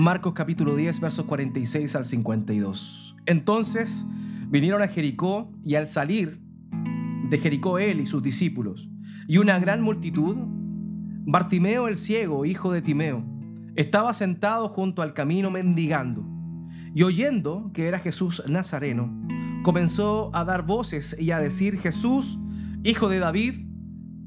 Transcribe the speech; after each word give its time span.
Marcos 0.00 0.32
capítulo 0.32 0.76
10, 0.76 0.98
versos 0.98 1.26
46 1.26 1.94
al 1.94 2.06
52. 2.06 3.16
Entonces 3.26 4.06
vinieron 4.48 4.80
a 4.80 4.88
Jericó 4.88 5.52
y 5.62 5.74
al 5.74 5.88
salir 5.88 6.40
de 7.28 7.36
Jericó 7.36 7.78
él 7.78 8.00
y 8.00 8.06
sus 8.06 8.22
discípulos 8.22 8.88
y 9.28 9.36
una 9.36 9.58
gran 9.58 9.82
multitud, 9.82 10.38
Bartimeo 11.26 11.86
el 11.86 11.98
ciego, 11.98 12.46
hijo 12.46 12.72
de 12.72 12.80
Timeo, 12.80 13.22
estaba 13.76 14.14
sentado 14.14 14.70
junto 14.70 15.02
al 15.02 15.12
camino 15.12 15.50
mendigando 15.50 16.24
y 16.94 17.02
oyendo 17.02 17.70
que 17.74 17.86
era 17.86 17.98
Jesús 17.98 18.42
Nazareno, 18.48 19.12
comenzó 19.62 20.30
a 20.32 20.46
dar 20.46 20.64
voces 20.64 21.14
y 21.20 21.30
a 21.32 21.40
decir, 21.40 21.78
Jesús, 21.78 22.38
hijo 22.84 23.10
de 23.10 23.18
David, 23.18 23.66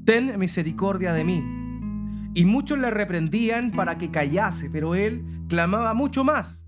ten 0.04 0.38
misericordia 0.38 1.12
de 1.12 1.24
mí. 1.24 1.42
Y 2.32 2.44
muchos 2.44 2.78
le 2.78 2.90
reprendían 2.90 3.72
para 3.72 3.98
que 3.98 4.12
callase, 4.12 4.70
pero 4.70 4.94
él 4.94 5.33
clamaba 5.48 5.94
mucho 5.94 6.24
más, 6.24 6.64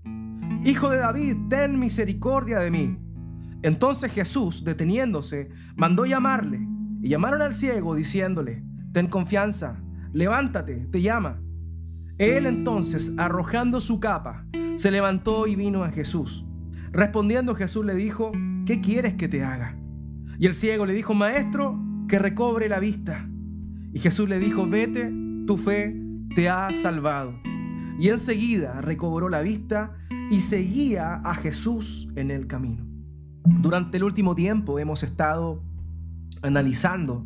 Hijo 0.63 0.89
de 0.89 0.97
David, 0.97 1.37
ten 1.49 1.79
misericordia 1.79 2.59
de 2.59 2.71
mí. 2.71 2.97
Entonces 3.61 4.11
Jesús, 4.11 4.63
deteniéndose, 4.63 5.49
mandó 5.75 6.05
llamarle, 6.05 6.67
y 7.01 7.09
llamaron 7.09 7.41
al 7.41 7.53
ciego 7.53 7.95
diciéndole, 7.95 8.63
Ten 8.91 9.07
confianza, 9.07 9.81
levántate, 10.11 10.87
te 10.91 11.01
llama. 11.01 11.41
Él 12.17 12.47
entonces, 12.47 13.13
arrojando 13.17 13.79
su 13.79 13.99
capa, 13.99 14.45
se 14.75 14.91
levantó 14.91 15.47
y 15.47 15.55
vino 15.55 15.83
a 15.83 15.91
Jesús. 15.91 16.45
Respondiendo 16.91 17.55
Jesús 17.55 17.85
le 17.85 17.95
dijo, 17.95 18.31
¿qué 18.65 18.81
quieres 18.81 19.13
que 19.13 19.27
te 19.27 19.43
haga? 19.43 19.77
Y 20.39 20.47
el 20.47 20.55
ciego 20.55 20.85
le 20.85 20.93
dijo, 20.93 21.13
Maestro, 21.13 21.79
que 22.07 22.19
recobre 22.19 22.69
la 22.69 22.79
vista. 22.79 23.29
Y 23.93 23.99
Jesús 23.99 24.27
le 24.27 24.39
dijo, 24.39 24.65
vete, 24.67 25.13
tu 25.45 25.57
fe 25.57 25.95
te 26.35 26.49
ha 26.49 26.73
salvado. 26.73 27.39
Y 27.99 28.09
enseguida 28.09 28.81
recobró 28.81 29.29
la 29.29 29.41
vista 29.41 29.93
y 30.29 30.41
seguía 30.41 31.15
a 31.15 31.33
Jesús 31.35 32.09
en 32.15 32.31
el 32.31 32.47
camino. 32.47 32.85
Durante 33.43 33.97
el 33.97 34.03
último 34.03 34.35
tiempo 34.35 34.77
hemos 34.77 35.03
estado 35.03 35.63
analizando 36.41 37.25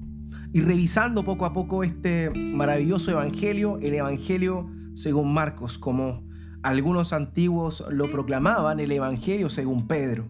y 0.54 0.62
revisando 0.62 1.24
poco 1.24 1.46
a 1.46 1.54
poco 1.54 1.84
este 1.84 2.30
maravilloso 2.30 3.12
evangelio, 3.12 3.80
el 3.80 3.94
evangelio 3.96 4.70
según 4.94 5.34
Marcos, 5.34 5.78
como 5.78 6.24
algunos 6.64 7.14
antiguos 7.14 7.84
lo 7.90 8.12
proclamaban, 8.12 8.80
el 8.80 8.92
evangelio 8.92 9.50
según 9.50 9.88
Pedro. 9.88 10.30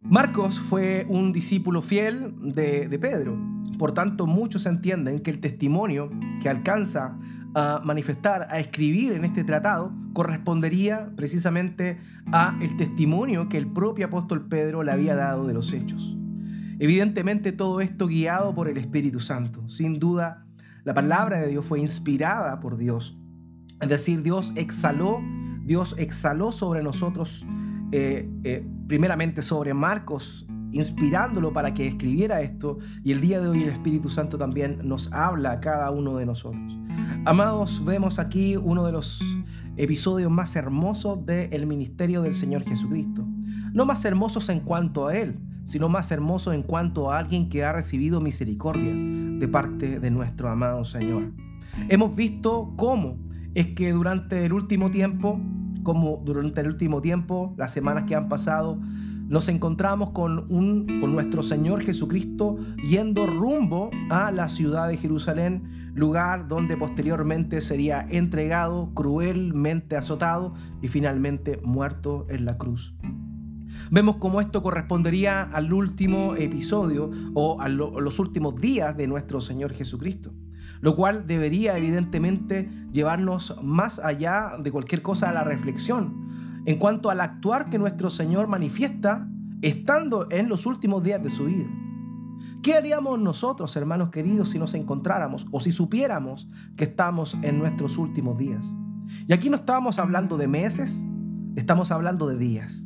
Marcos 0.00 0.60
fue 0.60 1.06
un 1.08 1.32
discípulo 1.32 1.82
fiel 1.82 2.34
de, 2.40 2.88
de 2.88 2.98
Pedro, 2.98 3.36
por 3.78 3.92
tanto 3.92 4.26
muchos 4.26 4.64
entienden 4.66 5.20
que 5.20 5.30
el 5.30 5.40
testimonio 5.40 6.10
que 6.40 6.48
alcanza 6.48 7.18
a 7.54 7.80
manifestar, 7.84 8.48
a 8.50 8.58
escribir 8.58 9.12
en 9.12 9.24
este 9.24 9.44
tratado, 9.44 9.92
correspondería 10.12 11.10
precisamente 11.16 11.98
a 12.32 12.58
el 12.60 12.76
testimonio 12.76 13.48
que 13.48 13.56
el 13.56 13.66
propio 13.66 14.06
apóstol 14.06 14.48
Pedro 14.48 14.82
le 14.82 14.92
había 14.92 15.14
dado 15.14 15.46
de 15.46 15.54
los 15.54 15.72
hechos. 15.72 16.16
Evidentemente 16.78 17.52
todo 17.52 17.80
esto 17.80 18.06
guiado 18.06 18.54
por 18.54 18.68
el 18.68 18.76
Espíritu 18.76 19.20
Santo. 19.20 19.68
Sin 19.68 19.98
duda, 19.98 20.46
la 20.84 20.94
palabra 20.94 21.40
de 21.40 21.48
Dios 21.48 21.64
fue 21.64 21.80
inspirada 21.80 22.60
por 22.60 22.76
Dios. 22.76 23.18
Es 23.80 23.88
decir, 23.88 24.22
Dios 24.22 24.52
exhaló, 24.56 25.20
Dios 25.64 25.94
exhaló 25.98 26.52
sobre 26.52 26.82
nosotros, 26.82 27.46
eh, 27.92 28.30
eh, 28.44 28.66
primeramente 28.86 29.42
sobre 29.42 29.74
Marcos, 29.74 30.46
inspirándolo 30.70 31.52
para 31.52 31.74
que 31.74 31.86
escribiera 31.86 32.42
esto, 32.42 32.78
y 33.02 33.12
el 33.12 33.20
día 33.20 33.40
de 33.40 33.48
hoy 33.48 33.62
el 33.64 33.70
Espíritu 33.70 34.10
Santo 34.10 34.38
también 34.38 34.80
nos 34.84 35.12
habla 35.12 35.52
a 35.52 35.60
cada 35.60 35.90
uno 35.90 36.16
de 36.16 36.26
nosotros. 36.26 36.78
Amados, 37.24 37.84
vemos 37.84 38.18
aquí 38.18 38.56
uno 38.56 38.86
de 38.86 38.92
los 38.92 39.22
episodios 39.76 40.30
más 40.30 40.56
hermosos 40.56 41.24
del 41.26 41.66
ministerio 41.66 42.22
del 42.22 42.34
Señor 42.34 42.64
Jesucristo. 42.64 43.26
No 43.72 43.84
más 43.84 44.04
hermosos 44.04 44.48
en 44.48 44.60
cuanto 44.60 45.08
a 45.08 45.16
Él, 45.16 45.38
sino 45.64 45.88
más 45.88 46.10
hermosos 46.10 46.54
en 46.54 46.62
cuanto 46.62 47.12
a 47.12 47.18
alguien 47.18 47.48
que 47.48 47.64
ha 47.64 47.72
recibido 47.72 48.20
misericordia 48.20 48.92
de 48.94 49.48
parte 49.48 50.00
de 50.00 50.10
nuestro 50.10 50.48
amado 50.48 50.84
Señor. 50.84 51.32
Hemos 51.88 52.16
visto 52.16 52.72
cómo 52.76 53.18
es 53.54 53.68
que 53.68 53.92
durante 53.92 54.46
el 54.46 54.52
último 54.52 54.90
tiempo, 54.90 55.40
como 55.82 56.22
durante 56.24 56.62
el 56.62 56.68
último 56.68 57.02
tiempo, 57.02 57.54
las 57.58 57.72
semanas 57.72 58.04
que 58.04 58.14
han 58.14 58.28
pasado, 58.28 58.78
nos 59.28 59.48
encontramos 59.48 60.10
con, 60.10 60.50
un, 60.50 60.86
nuestro 61.12 61.42
Señor 61.42 61.82
Jesucristo 61.82 62.58
yendo 62.88 63.26
rumbo 63.26 63.90
a 64.10 64.32
la 64.32 64.48
ciudad 64.48 64.88
de 64.88 64.96
Jerusalén, 64.96 65.92
lugar 65.94 66.48
donde 66.48 66.76
posteriormente 66.76 67.60
sería 67.60 68.06
entregado, 68.08 68.90
cruelmente 68.94 69.96
azotado 69.96 70.54
y 70.80 70.88
finalmente 70.88 71.60
muerto 71.62 72.26
en 72.30 72.46
la 72.46 72.56
cruz. 72.56 72.96
Vemos 73.90 74.16
cómo 74.16 74.40
esto 74.40 74.62
correspondería 74.62 75.42
al 75.42 75.72
último 75.74 76.34
episodio 76.34 77.10
o 77.34 77.60
a, 77.60 77.68
los 77.68 78.18
últimos 78.18 78.58
días 78.58 78.96
de 78.96 79.06
nuestro 79.06 79.42
Señor 79.42 79.74
Jesucristo, 79.74 80.32
lo 80.80 80.96
cual 80.96 81.26
debería 81.26 81.76
evidentemente 81.76 82.70
llevarnos 82.92 83.56
más 83.62 83.98
allá 83.98 84.52
de 84.58 84.72
cualquier 84.72 85.02
cosa 85.02 85.28
a 85.28 85.32
la 85.32 85.44
reflexión 85.44 86.28
en 86.64 86.78
cuanto 86.78 87.10
al 87.10 87.20
actuar 87.20 87.70
que 87.70 87.78
nuestro 87.78 88.10
Señor 88.10 88.48
manifiesta 88.48 89.28
estando 89.62 90.28
en 90.30 90.48
los 90.48 90.66
últimos 90.66 91.02
días 91.02 91.22
de 91.22 91.30
su 91.30 91.46
vida. 91.46 91.68
¿Qué 92.62 92.74
haríamos 92.74 93.20
nosotros, 93.20 93.74
hermanos 93.76 94.10
queridos, 94.10 94.50
si 94.50 94.58
nos 94.58 94.74
encontráramos 94.74 95.46
o 95.52 95.60
si 95.60 95.72
supiéramos 95.72 96.48
que 96.76 96.84
estamos 96.84 97.36
en 97.42 97.58
nuestros 97.58 97.98
últimos 97.98 98.36
días? 98.36 98.68
Y 99.26 99.32
aquí 99.32 99.48
no 99.48 99.56
estábamos 99.56 99.98
hablando 99.98 100.36
de 100.36 100.48
meses, 100.48 101.04
estamos 101.56 101.90
hablando 101.90 102.28
de 102.28 102.36
días. 102.36 102.84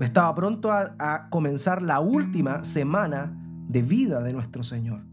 Estaba 0.00 0.34
pronto 0.34 0.70
a, 0.72 1.28
comenzar 1.30 1.80
la 1.80 2.00
última 2.00 2.64
semana 2.64 3.34
de 3.68 3.82
vida 3.82 4.20
de 4.22 4.32
nuestro 4.32 4.62
Señor. 4.62 5.04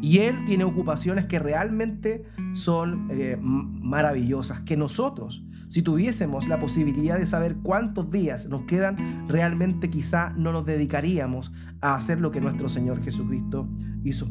Y 0.00 0.18
Él 0.18 0.44
tiene 0.44 0.64
ocupaciones 0.64 1.26
que 1.26 1.38
realmente 1.38 2.24
son 2.52 3.08
eh, 3.10 3.36
maravillosas, 3.40 4.60
que 4.60 4.76
nosotros 4.76 5.42
si 5.68 5.82
tuviésemos 5.82 6.46
la 6.48 6.60
posibilidad 6.60 7.18
de 7.18 7.26
saber 7.26 7.56
cuántos 7.56 8.10
días 8.10 8.48
nos 8.48 8.62
quedan, 8.62 9.26
realmente 9.28 9.90
quizá 9.90 10.30
no 10.36 10.52
nos 10.52 10.64
dedicaríamos 10.64 11.52
a 11.80 11.94
hacer 11.94 12.20
lo 12.20 12.30
que 12.30 12.40
nuestro 12.40 12.68
Señor 12.68 13.02
Jesucristo 13.02 13.68
hizo. 14.04 14.28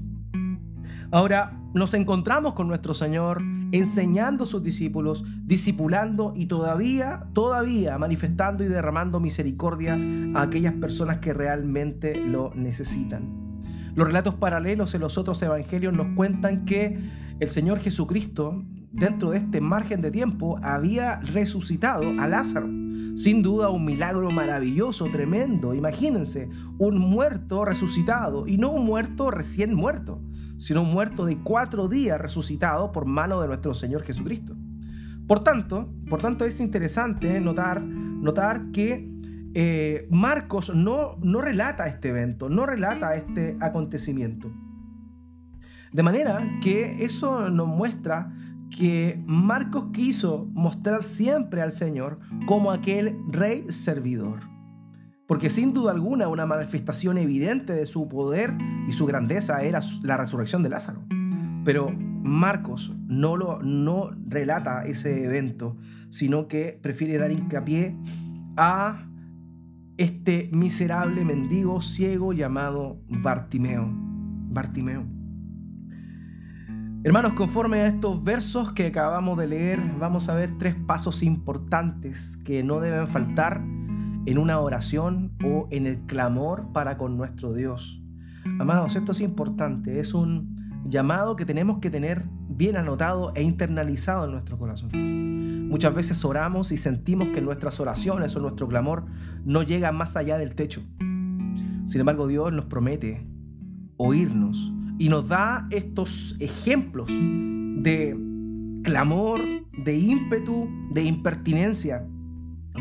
Ahora 1.11 1.59
nos 1.73 1.94
encontramos 1.94 2.53
con 2.53 2.67
nuestro 2.67 2.94
Señor 2.94 3.41
enseñando 3.71 4.45
a 4.45 4.47
sus 4.47 4.63
discípulos, 4.63 5.25
discipulando 5.44 6.33
y 6.35 6.45
todavía, 6.45 7.27
todavía 7.33 7.97
manifestando 7.97 8.63
y 8.63 8.67
derramando 8.67 9.19
misericordia 9.19 9.97
a 10.35 10.44
aquellas 10.44 10.73
personas 10.73 11.17
que 11.17 11.33
realmente 11.33 12.15
lo 12.15 12.53
necesitan. 12.55 13.44
Los 13.95 14.07
relatos 14.07 14.35
paralelos 14.35 14.94
en 14.94 15.01
los 15.01 15.17
otros 15.17 15.41
evangelios 15.41 15.94
nos 15.94 16.16
cuentan 16.16 16.66
que 16.66 17.00
el 17.39 17.50
Señor 17.50 17.79
Jesucristo 17.79 18.63
dentro 18.95 19.31
de 19.31 19.38
este 19.38 19.59
margen 19.59 20.01
de 20.01 20.09
tiempo, 20.09 20.57
había 20.63 21.19
resucitado 21.19 22.03
a 22.17 22.28
Lázaro. 22.28 22.67
Sin 23.16 23.44
duda 23.44 23.69
un 23.69 23.85
milagro 23.85 24.31
maravilloso, 24.31 25.09
tremendo. 25.11 25.73
Imagínense, 25.73 26.50
un 26.78 27.00
muerto 27.00 27.66
resucitado 27.66 28.47
y 28.47 28.57
no 28.57 28.72
un 28.72 28.85
muerto 28.85 29.31
recién 29.31 29.73
muerto, 29.73 30.22
sino 30.57 30.81
un 30.81 30.91
muerto 30.91 31.25
de 31.25 31.38
cuatro 31.38 31.88
días 31.88 32.19
resucitado 32.19 32.91
por 32.91 33.06
mano 33.06 33.41
de 33.41 33.47
nuestro 33.47 33.73
Señor 33.73 34.03
Jesucristo. 34.03 34.56
Por 35.27 35.44
tanto, 35.44 35.89
por 36.09 36.22
tanto 36.22 36.45
es 36.45 36.59
interesante 36.59 37.39
notar, 37.41 37.81
notar 37.81 38.72
que 38.72 39.09
eh, 39.57 40.05
Marcos 40.11 40.75
no, 40.75 41.16
no 41.21 41.39
relata 41.39 41.88
este 41.88 42.09
evento, 42.09 42.49
no 42.49 42.66
relata 42.66 43.16
este 43.16 43.55
acontecimiento. 43.61 44.51
De 45.93 46.03
manera 46.03 46.45
que 46.61 47.06
eso 47.06 47.50
nos 47.50 47.65
muestra 47.65 48.33
que 48.69 49.18
Marcos 49.25 49.91
quiso 49.94 50.50
mostrar 50.51 51.06
siempre 51.06 51.62
al 51.62 51.71
Señor 51.71 52.19
como 52.45 52.69
aquel 52.69 53.18
rey 53.30 53.63
servidor. 53.69 54.41
Porque 55.25 55.50
sin 55.50 55.74
duda 55.74 55.91
alguna 55.91 56.27
una 56.27 56.45
manifestación 56.45 57.18
evidente 57.18 57.71
de 57.71 57.85
su 57.85 58.09
poder 58.09 58.53
y 58.89 58.91
su 58.91 59.06
grandeza 59.06 59.63
era 59.63 59.80
la 60.03 60.18
resurrección 60.18 60.63
de 60.63 60.69
Lázaro. 60.69 61.06
Pero 61.63 61.91
Marcos 61.95 62.94
no, 63.07 63.38
lo, 63.38 63.62
no 63.63 64.12
relata 64.27 64.83
ese 64.83 65.24
evento, 65.24 65.77
sino 66.09 66.50
que 66.50 66.77
prefiere 66.81 67.18
dar 67.18 67.31
hincapié 67.31 67.95
a 68.57 69.07
este 69.97 70.50
miserable 70.51 71.24
mendigo 71.24 71.81
ciego 71.81 72.33
llamado 72.33 73.01
Bartimeo. 73.07 73.88
Bartimeo. 73.92 75.06
Hermanos, 77.03 77.33
conforme 77.33 77.81
a 77.81 77.88
estos 77.88 78.24
versos 78.24 78.71
que 78.74 78.88
acabamos 78.88 79.38
de 79.38 79.47
leer, 79.47 79.80
vamos 80.00 80.27
a 80.27 80.33
ver 80.33 80.57
tres 80.57 80.74
pasos 80.74 81.21
importantes 81.21 82.38
que 82.44 82.63
no 82.63 82.80
deben 82.80 83.07
faltar 83.07 83.62
en 84.25 84.38
una 84.39 84.59
oración 84.59 85.33
o 85.44 85.68
en 85.69 85.86
el 85.86 86.00
clamor 86.07 86.71
para 86.74 86.97
con 86.97 87.15
nuestro 87.15 87.53
Dios. 87.53 88.01
Amados, 88.59 88.95
esto 88.95 89.12
es 89.12 89.21
importante, 89.21 90.00
es 90.00 90.15
un 90.15 90.83
llamado 90.86 91.36
que 91.36 91.45
tenemos 91.45 91.80
que 91.80 91.89
tener 91.89 92.25
bien 92.50 92.75
anotado 92.75 93.31
e 93.36 93.44
internalizado 93.44 94.25
en 94.25 94.31
nuestro 94.31 94.57
corazón. 94.57 94.89
Muchas 95.75 95.94
veces 95.94 96.24
oramos 96.24 96.72
y 96.72 96.77
sentimos 96.77 97.27
que 97.33 97.42
nuestras 97.42 97.81
oraciones 97.81 98.33
o 98.38 98.39
nuestro 98.39 98.66
clamor 98.69 99.04
no 99.44 99.62
llegan 99.62 99.98
más 99.98 100.16
allá 100.16 100.38
del 100.38 100.56
techo. 100.56 100.81
Sin 101.86 102.00
embargo, 102.00 102.27
Dios 102.27 102.54
nos 102.54 102.63
promete 102.63 103.27
oírnos 103.98 104.72
y 104.98 105.10
nos 105.10 105.27
da 105.27 105.68
estos 105.72 106.38
ejemplos 106.39 107.10
de 107.10 108.18
clamor, 108.86 109.42
de 109.83 109.98
ímpetu, 109.98 110.69
de 110.92 111.04
impertinencia 111.04 112.07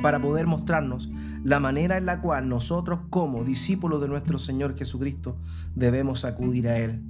para 0.00 0.22
poder 0.22 0.46
mostrarnos 0.46 1.10
la 1.42 1.58
manera 1.58 1.96
en 1.96 2.06
la 2.06 2.20
cual 2.20 2.48
nosotros 2.48 3.00
como 3.10 3.42
discípulos 3.42 4.00
de 4.02 4.06
nuestro 4.06 4.38
Señor 4.38 4.78
Jesucristo 4.78 5.36
debemos 5.74 6.24
acudir 6.24 6.68
a 6.68 6.78
Él. 6.78 7.02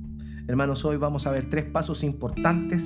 Hermanos, 0.49 0.83
hoy 0.87 0.97
vamos 0.97 1.27
a 1.27 1.31
ver 1.31 1.51
tres 1.51 1.67
pasos 1.67 2.03
importantes 2.05 2.83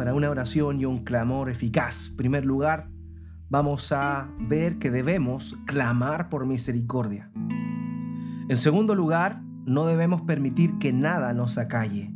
para 0.00 0.14
una 0.14 0.30
oración 0.30 0.80
y 0.80 0.86
un 0.86 1.04
clamor 1.04 1.50
eficaz. 1.50 2.08
En 2.12 2.16
primer 2.16 2.46
lugar, 2.46 2.88
vamos 3.50 3.92
a 3.92 4.30
ver 4.38 4.78
que 4.78 4.90
debemos 4.90 5.58
clamar 5.66 6.30
por 6.30 6.46
misericordia. 6.46 7.30
En 8.48 8.56
segundo 8.56 8.94
lugar, 8.94 9.42
no 9.66 9.84
debemos 9.84 10.22
permitir 10.22 10.78
que 10.78 10.90
nada 10.90 11.34
nos 11.34 11.58
acalle. 11.58 12.14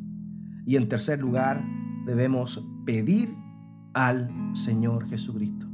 Y 0.64 0.76
en 0.76 0.88
tercer 0.88 1.20
lugar, 1.20 1.62
debemos 2.06 2.66
pedir 2.86 3.36
al 3.92 4.30
Señor 4.54 5.06
Jesucristo. 5.10 5.68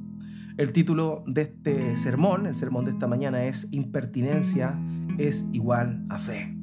El 0.56 0.72
título 0.72 1.22
de 1.28 1.42
este 1.42 1.96
sermón, 1.96 2.46
el 2.46 2.56
sermón 2.56 2.86
de 2.86 2.90
esta 2.90 3.06
mañana 3.06 3.44
es 3.44 3.68
Impertinencia 3.70 4.76
es 5.16 5.48
igual 5.52 6.04
a 6.08 6.18
fe. 6.18 6.56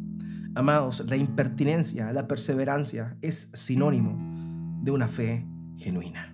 Amados, 0.55 1.05
la 1.07 1.15
impertinencia, 1.15 2.11
la 2.11 2.27
perseverancia 2.27 3.15
es 3.21 3.49
sinónimo 3.53 4.26
de 4.87 4.91
una 4.91 5.09
fe 5.09 5.45
genuina. 5.75 6.33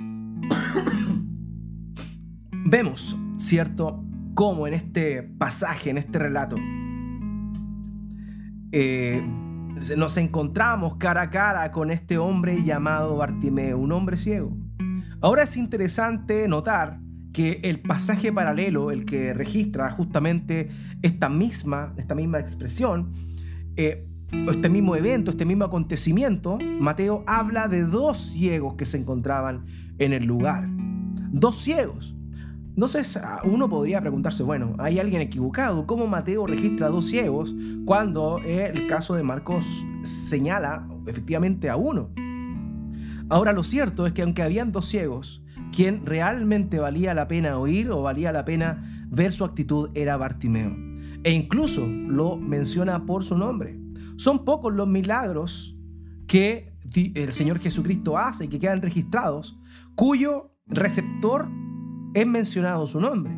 Vemos, 2.64 3.14
¿cierto?, 3.36 4.02
cómo 4.32 4.66
en 4.66 4.72
este 4.72 5.22
pasaje, 5.22 5.90
en 5.90 5.98
este 5.98 6.18
relato, 6.18 6.56
eh, 8.72 9.22
nos 9.98 10.16
encontramos 10.16 10.96
cara 10.96 11.22
a 11.22 11.30
cara 11.30 11.70
con 11.70 11.90
este 11.90 12.16
hombre 12.16 12.64
llamado 12.64 13.18
Bartimeo, 13.18 13.78
un 13.78 13.92
hombre 13.92 14.16
ciego. 14.16 14.56
Ahora 15.20 15.42
es 15.42 15.54
interesante 15.58 16.48
notar 16.48 17.00
que 17.34 17.60
el 17.64 17.80
pasaje 17.80 18.32
paralelo, 18.32 18.90
el 18.90 19.04
que 19.04 19.34
registra 19.34 19.90
justamente 19.90 20.70
esta 21.02 21.28
misma, 21.28 21.92
esta 21.98 22.14
misma 22.14 22.38
expresión, 22.38 23.12
eh, 23.76 24.08
este 24.30 24.68
mismo 24.68 24.96
evento, 24.96 25.30
este 25.30 25.44
mismo 25.44 25.64
acontecimiento, 25.64 26.58
Mateo 26.80 27.24
habla 27.26 27.68
de 27.68 27.84
dos 27.84 28.18
ciegos 28.18 28.74
que 28.74 28.84
se 28.84 28.98
encontraban 28.98 29.66
en 29.98 30.12
el 30.12 30.24
lugar. 30.24 30.68
Dos 31.30 31.62
ciegos. 31.62 32.14
Entonces 32.74 33.20
uno 33.42 33.68
podría 33.68 34.00
preguntarse, 34.00 34.44
bueno, 34.44 34.76
¿hay 34.78 35.00
alguien 35.00 35.20
equivocado? 35.20 35.86
¿Cómo 35.86 36.06
Mateo 36.06 36.46
registra 36.46 36.88
dos 36.88 37.06
ciegos 37.06 37.54
cuando 37.84 38.38
el 38.44 38.86
caso 38.86 39.14
de 39.14 39.24
Marcos 39.24 39.66
señala 40.02 40.86
efectivamente 41.06 41.68
a 41.70 41.76
uno? 41.76 42.10
Ahora 43.30 43.52
lo 43.52 43.64
cierto 43.64 44.06
es 44.06 44.12
que 44.12 44.22
aunque 44.22 44.42
habían 44.42 44.70
dos 44.70 44.86
ciegos, 44.86 45.42
quien 45.74 46.06
realmente 46.06 46.78
valía 46.78 47.14
la 47.14 47.28
pena 47.28 47.58
oír 47.58 47.90
o 47.90 48.02
valía 48.02 48.30
la 48.30 48.44
pena 48.44 49.06
ver 49.10 49.32
su 49.32 49.44
actitud 49.44 49.90
era 49.94 50.16
Bartimeo. 50.16 50.76
E 51.24 51.32
incluso 51.32 51.84
lo 51.84 52.36
menciona 52.36 53.04
por 53.06 53.24
su 53.24 53.36
nombre. 53.36 53.76
Son 54.18 54.44
pocos 54.44 54.74
los 54.74 54.88
milagros 54.88 55.76
que 56.26 56.74
el 57.14 57.32
Señor 57.32 57.60
Jesucristo 57.60 58.18
hace 58.18 58.46
y 58.46 58.48
que 58.48 58.58
quedan 58.58 58.82
registrados, 58.82 59.56
cuyo 59.94 60.50
receptor 60.66 61.48
es 62.14 62.26
mencionado 62.26 62.84
su 62.88 63.00
nombre. 63.00 63.32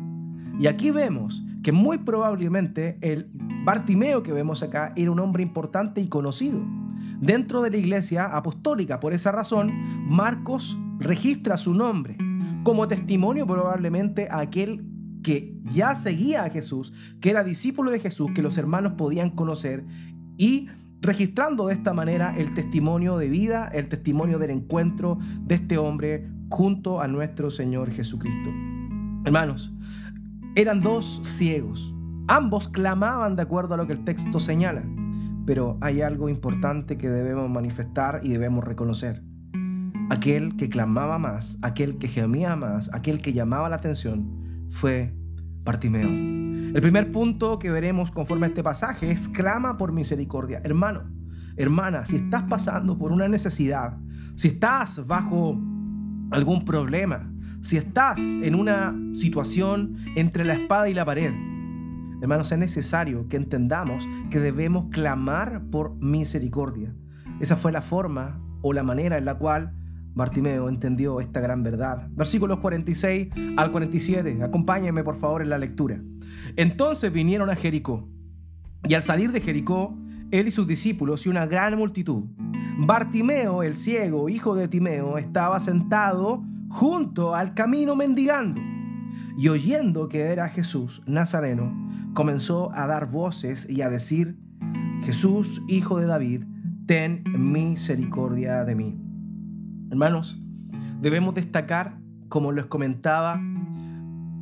Y 0.59 0.65
aquí 0.65 0.89
vemos 0.89 1.43
que 1.61 1.71
muy 1.71 1.99
probablemente 1.99 2.97
el 3.01 3.29
Bartimeo 3.63 4.23
que 4.23 4.33
vemos 4.33 4.63
acá 4.63 4.91
era 4.95 5.11
un 5.11 5.19
hombre 5.19 5.43
importante 5.43 6.01
y 6.01 6.09
conocido 6.09 6.59
dentro 7.19 7.61
de 7.61 7.69
la 7.69 7.77
iglesia 7.77 8.25
apostólica. 8.25 8.99
Por 8.99 9.13
esa 9.13 9.31
razón, 9.31 9.71
Marcos 10.09 10.75
registra 10.97 11.57
su 11.57 11.75
nombre 11.75 12.17
como 12.63 12.87
testimonio 12.87 13.45
probablemente 13.45 14.29
a 14.31 14.39
aquel 14.39 14.83
que 15.21 15.55
ya 15.65 15.95
seguía 15.95 16.43
a 16.43 16.49
Jesús, 16.49 16.93
que 17.19 17.29
era 17.29 17.43
discípulo 17.43 17.91
de 17.91 17.99
Jesús, 17.99 18.31
que 18.33 18.41
los 18.41 18.57
hermanos 18.57 18.93
podían 18.93 19.29
conocer 19.29 19.85
y 20.37 20.67
registrando 21.01 21.67
de 21.67 21.73
esta 21.73 21.93
manera 21.93 22.35
el 22.37 22.53
testimonio 22.53 23.17
de 23.17 23.27
vida, 23.27 23.67
el 23.73 23.89
testimonio 23.89 24.39
del 24.39 24.51
encuentro 24.51 25.17
de 25.41 25.55
este 25.55 25.77
hombre 25.77 26.27
junto 26.49 27.01
a 27.01 27.07
nuestro 27.07 27.49
Señor 27.49 27.91
Jesucristo. 27.91 28.49
Hermanos, 29.25 29.73
eran 30.55 30.81
dos 30.81 31.21
ciegos. 31.23 31.95
Ambos 32.27 32.67
clamaban 32.69 33.35
de 33.35 33.41
acuerdo 33.41 33.73
a 33.73 33.77
lo 33.77 33.87
que 33.87 33.93
el 33.93 34.03
texto 34.03 34.39
señala. 34.39 34.83
Pero 35.45 35.77
hay 35.81 36.01
algo 36.01 36.29
importante 36.29 36.97
que 36.97 37.09
debemos 37.09 37.49
manifestar 37.49 38.21
y 38.23 38.29
debemos 38.29 38.63
reconocer. 38.63 39.23
Aquel 40.09 40.55
que 40.57 40.69
clamaba 40.69 41.17
más, 41.17 41.57
aquel 41.61 41.97
que 41.97 42.07
gemía 42.07 42.55
más, 42.55 42.93
aquel 42.93 43.21
que 43.21 43.33
llamaba 43.33 43.69
la 43.69 43.77
atención, 43.77 44.67
fue 44.69 45.13
Bartimeo. 45.63 46.40
El 46.73 46.81
primer 46.81 47.11
punto 47.11 47.59
que 47.59 47.69
veremos 47.69 48.11
conforme 48.11 48.45
a 48.45 48.49
este 48.49 48.63
pasaje 48.63 49.11
es 49.11 49.27
clama 49.27 49.77
por 49.77 49.91
misericordia. 49.91 50.61
Hermano, 50.63 51.03
hermana, 51.57 52.05
si 52.05 52.15
estás 52.15 52.43
pasando 52.43 52.97
por 52.97 53.11
una 53.11 53.27
necesidad, 53.27 53.97
si 54.35 54.49
estás 54.49 55.05
bajo 55.05 55.59
algún 56.31 56.63
problema, 56.63 57.29
si 57.61 57.75
estás 57.75 58.19
en 58.19 58.55
una 58.55 58.95
situación 59.13 59.97
entre 60.15 60.45
la 60.45 60.53
espada 60.53 60.89
y 60.89 60.93
la 60.93 61.03
pared, 61.03 61.33
Hermanos, 62.21 62.51
es 62.51 62.59
necesario 62.59 63.27
que 63.27 63.35
entendamos 63.35 64.07
que 64.29 64.39
debemos 64.39 64.91
clamar 64.91 65.63
por 65.71 65.95
misericordia. 65.95 66.93
Esa 67.39 67.55
fue 67.55 67.71
la 67.71 67.81
forma 67.81 68.39
o 68.61 68.73
la 68.73 68.83
manera 68.83 69.17
en 69.17 69.25
la 69.25 69.39
cual 69.39 69.73
Bartimeo 70.13 70.69
entendió 70.69 71.21
esta 71.21 71.39
gran 71.39 71.63
verdad. 71.63 72.07
Versículos 72.11 72.59
46 72.59 73.29
al 73.57 73.71
47. 73.71 74.43
Acompáñenme 74.43 75.03
por 75.03 75.15
favor 75.15 75.41
en 75.41 75.49
la 75.49 75.57
lectura. 75.57 76.01
Entonces 76.55 77.11
vinieron 77.11 77.49
a 77.49 77.55
Jericó. 77.55 78.09
Y 78.87 78.93
al 78.93 79.03
salir 79.03 79.31
de 79.31 79.41
Jericó, 79.41 79.97
él 80.31 80.47
y 80.47 80.51
sus 80.51 80.67
discípulos 80.67 81.25
y 81.25 81.29
una 81.29 81.45
gran 81.45 81.77
multitud, 81.77 82.23
Bartimeo, 82.77 83.63
el 83.63 83.75
ciego, 83.75 84.27
hijo 84.27 84.55
de 84.55 84.67
Timeo, 84.67 85.17
estaba 85.17 85.59
sentado 85.59 86.43
junto 86.69 87.35
al 87.35 87.53
camino 87.53 87.95
mendigando. 87.95 88.59
Y 89.37 89.49
oyendo 89.49 90.09
que 90.09 90.21
era 90.21 90.49
Jesús 90.49 91.03
Nazareno, 91.05 91.71
comenzó 92.13 92.71
a 92.73 92.87
dar 92.87 93.09
voces 93.09 93.69
y 93.69 93.81
a 93.81 93.89
decir, 93.89 94.37
Jesús, 95.03 95.61
hijo 95.67 95.99
de 95.99 96.05
David, 96.05 96.43
ten 96.85 97.23
misericordia 97.37 98.63
de 98.63 98.75
mí. 98.75 99.00
Hermanos, 99.91 100.39
debemos 101.01 101.35
destacar, 101.35 101.97
como 102.29 102.53
les 102.53 102.65
comentaba, 102.65 103.41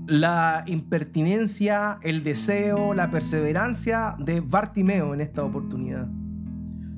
la 0.05 0.63
impertinencia, 0.67 1.97
el 2.03 2.23
deseo, 2.23 2.93
la 2.93 3.09
perseverancia 3.09 4.15
de 4.19 4.41
Bartimeo 4.41 5.15
en 5.15 5.21
esta 5.21 5.43
oportunidad. 5.43 6.07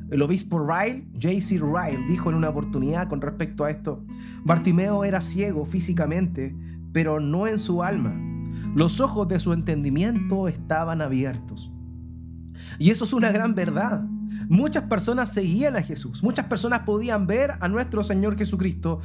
El 0.09 0.21
obispo 0.21 0.59
Ryle, 0.59 1.07
J.C. 1.13 1.59
Ryle, 1.59 2.05
dijo 2.09 2.29
en 2.29 2.35
una 2.35 2.49
oportunidad 2.49 3.07
con 3.07 3.21
respecto 3.21 3.63
a 3.63 3.69
esto, 3.69 4.03
Bartimeo 4.43 5.05
era 5.05 5.21
ciego 5.21 5.63
físicamente, 5.63 6.53
pero 6.91 7.21
no 7.21 7.47
en 7.47 7.57
su 7.57 7.83
alma. 7.83 8.13
Los 8.75 8.99
ojos 8.99 9.29
de 9.29 9.39
su 9.39 9.53
entendimiento 9.53 10.49
estaban 10.49 11.01
abiertos. 11.01 11.71
Y 12.79 12.89
eso 12.89 13.05
es 13.05 13.13
una 13.13 13.31
gran 13.31 13.55
verdad. 13.55 14.05
Muchas 14.51 14.83
personas 14.83 15.31
seguían 15.31 15.77
a 15.77 15.81
Jesús, 15.81 16.21
muchas 16.23 16.47
personas 16.47 16.81
podían 16.81 17.25
ver 17.25 17.53
a 17.61 17.69
nuestro 17.69 18.03
Señor 18.03 18.37
Jesucristo 18.37 18.99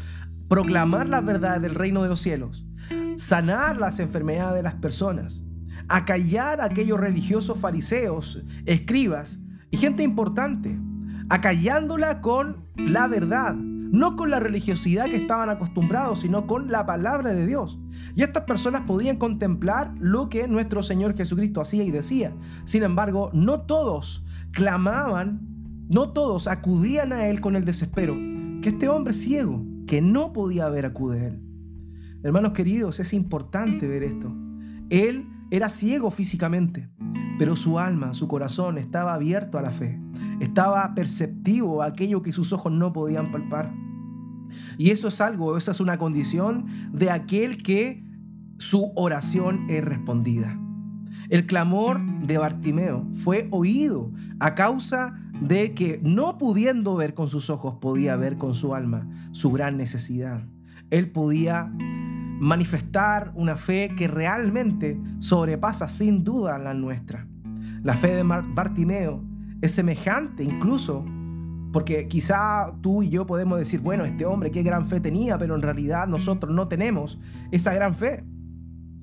proclamar 0.49 1.09
las 1.09 1.25
verdades 1.25 1.63
del 1.63 1.77
reino 1.77 2.03
de 2.03 2.09
los 2.09 2.21
cielos, 2.21 2.67
sanar 3.15 3.79
las 3.79 4.01
enfermedades 4.01 4.57
de 4.57 4.65
las 4.65 4.75
personas, 4.75 5.45
acallar 5.87 6.61
a 6.61 6.65
aquellos 6.65 6.99
religiosos 6.99 7.61
fariseos, 7.61 8.43
escribas 8.65 9.39
y 9.71 9.77
gente 9.77 10.03
importante, 10.03 10.81
acallándola 11.29 12.21
con 12.21 12.67
la 12.75 13.07
verdad, 13.07 13.55
no 13.55 14.17
con 14.17 14.31
la 14.31 14.41
religiosidad 14.41 15.05
que 15.05 15.15
estaban 15.15 15.49
acostumbrados, 15.49 16.23
sino 16.23 16.49
con 16.49 16.73
la 16.73 16.87
palabra 16.87 17.33
de 17.35 17.47
Dios. 17.47 17.79
Y 18.17 18.25
estas 18.25 18.43
personas 18.47 18.81
podían 18.81 19.17
contemplar 19.17 19.95
lo 20.01 20.29
que 20.29 20.49
nuestro 20.49 20.83
Señor 20.83 21.17
Jesucristo 21.17 21.61
hacía 21.61 21.85
y 21.85 21.93
decía. 21.93 22.33
Sin 22.65 22.83
embargo, 22.83 23.31
no 23.33 23.61
todos 23.61 24.26
clamaban, 24.57 25.41
no 25.91 26.09
todos 26.09 26.49
acudían 26.49 27.13
a 27.13 27.27
Él 27.29 27.43
con 27.43 27.57
el 27.57 27.67
desespero, 27.67 28.15
que 28.63 28.71
este 28.71 28.89
hombre 28.89 29.13
ciego, 29.13 29.63
que 29.87 30.01
no 30.01 30.33
podía 30.33 30.71
ver, 30.71 30.87
acude 30.87 31.21
a 31.21 31.27
Él. 31.27 31.43
Hermanos 32.23 32.53
queridos, 32.53 32.99
es 32.99 33.13
importante 33.13 33.87
ver 33.87 34.03
esto. 34.03 34.35
Él 34.89 35.29
era 35.51 35.69
ciego 35.69 36.11
físicamente, 36.11 36.89
pero 37.39 37.55
su 37.55 37.79
alma, 37.79 38.15
su 38.15 38.29
corazón 38.29 38.79
estaba 38.79 39.13
abierto 39.13 39.59
a 39.59 39.63
la 39.63 39.71
fe. 39.71 40.01
Estaba 40.41 40.95
perceptivo 40.95 41.83
a 41.83 41.89
aquello 41.89 42.23
que 42.23 42.33
sus 42.33 42.51
ojos 42.55 42.73
no 42.73 42.95
podían 42.95 43.31
palpar. 43.31 43.75
Y 44.79 44.91
eso 44.91 45.09
es 45.09 45.21
algo, 45.21 45.59
esa 45.59 45.73
es 45.73 45.81
una 45.81 45.99
condición 45.99 46.65
de 46.95 47.11
aquel 47.11 47.63
que 47.63 48.03
su 48.57 48.91
oración 48.97 49.67
es 49.69 49.85
respondida. 49.85 50.59
El 51.29 51.47
clamor 51.47 52.01
de 52.27 52.39
Bartimeo 52.39 53.07
fue 53.13 53.49
oído 53.51 54.13
a 54.39 54.55
causa 54.55 55.19
de 55.41 55.75
que 55.75 56.01
no 56.03 56.39
pudiendo 56.39 56.97
ver 56.97 57.15
con 57.15 57.29
sus 57.29 57.51
ojos, 57.51 57.77
podía 57.81 58.17
ver 58.17 58.37
con 58.39 58.55
su 58.55 58.75
alma 58.75 59.07
su 59.33 59.53
gran 59.53 59.77
necesidad. 59.77 60.45
Él 60.91 61.11
podía 61.11 61.71
manifestar 62.39 63.33
una 63.35 63.57
fe 63.57 63.95
que 63.97 64.09
realmente 64.09 65.01
sobrepasa 65.19 65.89
sin 65.89 66.25
duda 66.25 66.59
la 66.59 66.75
nuestra. 66.75 67.27
La 67.83 67.97
fe 67.97 68.15
de 68.15 68.23
Bartimeo 68.23 69.23
es 69.61 69.73
semejante 69.73 70.45
incluso 70.45 71.05
porque 71.73 72.09
quizá 72.09 72.73
tú 72.81 73.03
y 73.03 73.11
yo 73.11 73.27
podemos 73.27 73.59
decir, 73.59 73.81
bueno, 73.81 74.05
este 74.05 74.25
hombre 74.25 74.51
qué 74.51 74.63
gran 74.63 74.87
fe 74.87 75.01
tenía, 75.01 75.37
pero 75.37 75.55
en 75.55 75.63
realidad 75.63 76.07
nosotros 76.07 76.55
no 76.55 76.69
tenemos 76.69 77.19
esa 77.51 77.75
gran 77.75 77.95
fe. 77.95 78.25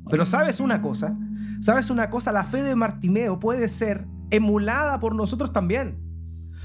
Pero 0.10 0.25
sabes 0.25 0.60
una 0.60 0.82
cosa, 0.82 1.15
sabes 1.63 1.89
una 1.89 2.10
cosa, 2.10 2.34
la 2.34 2.43
fe 2.43 2.62
de 2.62 2.75
Bartimeo 2.75 3.39
puede 3.39 3.70
ser 3.70 4.05
emulada 4.32 5.00
por 5.00 5.15
nosotros 5.15 5.53
también. 5.53 5.98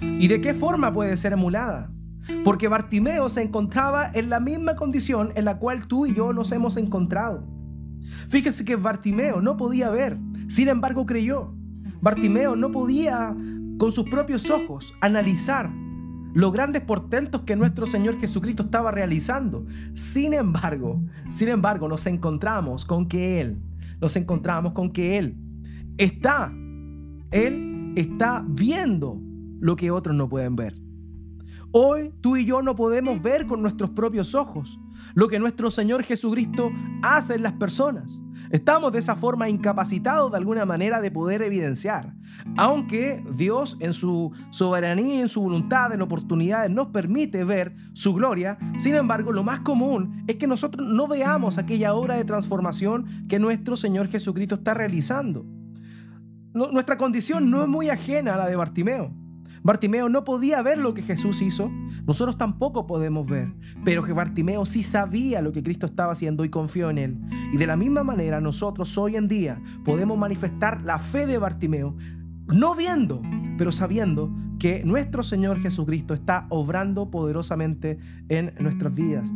¿Y 0.01 0.27
de 0.27 0.41
qué 0.41 0.55
forma 0.55 0.93
puede 0.93 1.17
ser 1.17 1.33
emulada? 1.33 1.93
Porque 2.45 2.67
Bartimeo 2.67 3.29
se 3.29 3.43
encontraba 3.43 4.11
en 4.13 4.29
la 4.29 4.41
misma 4.41 4.75
condición 4.75 5.33
en 5.37 5.45
la 5.45 5.59
cual 5.59 5.87
tú 5.87 6.05
y 6.07 6.15
yo 6.15 6.33
nos 6.33 6.51
hemos 6.51 6.77
encontrado. 6.77 7.47
Fíjese 8.29 8.65
que 8.65 8.75
Bartimeo 8.75 9.41
no 9.41 9.57
podía 9.57 9.89
ver, 9.91 10.19
sin 10.49 10.69
embargo 10.69 11.07
creyó. 11.07 11.55
Bartimeo 12.01 12.57
no 12.57 12.73
podía 12.73 13.37
con 13.79 13.93
sus 13.93 14.09
propios 14.09 14.51
ojos 14.51 14.95
analizar 15.01 15.71
los 16.35 16.53
grandes 16.53 16.83
portentos 16.83 17.43
que 17.43 17.55
nuestro 17.55 17.87
Señor 17.87 18.19
Jesucristo 18.19 18.65
estaba 18.65 18.91
realizando. 18.91 19.65
Sin 19.95 20.35
embargo, 20.35 21.01
sin 21.31 21.49
embargo, 21.51 21.87
nos 21.89 22.05
encontramos 22.07 22.85
con 22.85 23.07
que 23.07 23.41
Él, 23.41 23.63
nos 24.01 24.17
encontramos 24.17 24.73
con 24.73 24.91
que 24.93 25.19
Él 25.19 25.37
está, 25.97 26.53
Él 27.31 27.93
está 27.97 28.45
viendo 28.49 29.21
lo 29.61 29.77
que 29.77 29.91
otros 29.91 30.15
no 30.15 30.29
pueden 30.29 30.57
ver. 30.57 30.75
Hoy 31.73 32.13
tú 32.21 32.37
y 32.37 32.45
yo 32.45 32.63
no 32.63 32.75
podemos 32.77 33.23
ver 33.23 33.47
con 33.47 33.61
nuestros 33.61 33.91
propios 33.91 34.35
ojos 34.35 34.79
lo 35.19 35.27
que 35.27 35.41
nuestro 35.41 35.73
Señor 35.73 36.05
Jesucristo 36.05 36.71
hace 37.03 37.35
en 37.35 37.43
las 37.43 37.55
personas. 37.55 38.23
Estamos 38.53 38.93
de 38.93 39.01
esa 39.01 39.17
forma 39.17 39.49
incapacitados 39.49 40.31
de 40.31 40.37
alguna 40.37 40.65
manera 40.65 41.01
de 41.01 41.11
poder 41.11 41.43
evidenciar. 41.43 42.15
Aunque 42.57 43.25
Dios 43.35 43.77
en 43.81 43.95
su 43.95 44.31
soberanía 44.51 45.21
en 45.21 45.29
su 45.29 45.41
voluntad, 45.41 45.93
en 45.93 46.03
oportunidades, 46.03 46.71
nos 46.71 46.87
permite 46.91 47.43
ver 47.43 47.75
su 47.95 48.15
gloria, 48.15 48.59
sin 48.77 48.95
embargo, 48.95 49.33
lo 49.33 49.43
más 49.43 49.59
común 49.59 50.23
es 50.29 50.37
que 50.37 50.47
nosotros 50.47 50.87
no 50.87 51.09
veamos 51.09 51.59
aquella 51.59 51.95
obra 51.95 52.15
de 52.15 52.25
transformación 52.25 53.27
que 53.29 53.41
nuestro 53.41 53.77
Señor 53.77 54.07
Jesucristo 54.07 54.55
está 54.55 54.73
realizando. 54.73 55.45
Nuestra 56.55 56.97
condición 56.97 57.51
no 57.51 57.61
es 57.61 57.69
muy 57.69 57.91
ajena 57.91 58.35
a 58.35 58.39
la 58.39 58.47
de 58.47 58.55
Bartimeo. 58.55 59.13
Bartimeo 59.65 60.09
no 60.09 60.23
podía 60.23 60.63
ver 60.63 60.79
lo 60.79 60.95
que 60.95 61.03
Jesús 61.03 61.43
hizo, 61.43 61.73
nosotros 62.09 62.39
tampoco 62.39 62.87
podemos 62.87 63.29
ver, 63.29 63.53
pero 63.85 64.03
que 64.03 64.15
Bartimeo 64.15 64.65
sí 64.65 64.83
sabía 64.83 65.43
lo 65.43 65.53
que 65.53 65.63
Cristo 65.63 65.85
estaba 65.85 66.13
haciendo 66.13 66.43
y 66.47 66.49
confió 66.49 66.89
en 66.89 66.97
él. 66.97 67.19
Y 67.53 67.59
de 67.59 67.67
la 67.67 67.77
misma 67.77 68.03
manera 68.03 68.41
nosotros 68.41 68.97
hoy 68.97 69.17
en 69.17 69.29
día 69.29 69.61
podemos 69.85 70.17
manifestar 70.17 70.81
la 70.83 70.99
fe 70.99 71.27
de 71.27 71.37
Bartimeo, 71.37 71.95
no 72.47 72.75
viendo, 72.75 73.21
pero 73.59 73.73
sabiendo 73.73 74.35
que 74.59 74.83
nuestro 74.85 75.23
Señor 75.23 75.61
Jesucristo 75.61 76.15
está 76.15 76.47
obrando 76.49 77.11
poderosamente 77.11 77.99
en 78.31 78.55
nuestras 78.59 78.95
vidas. 78.95 79.31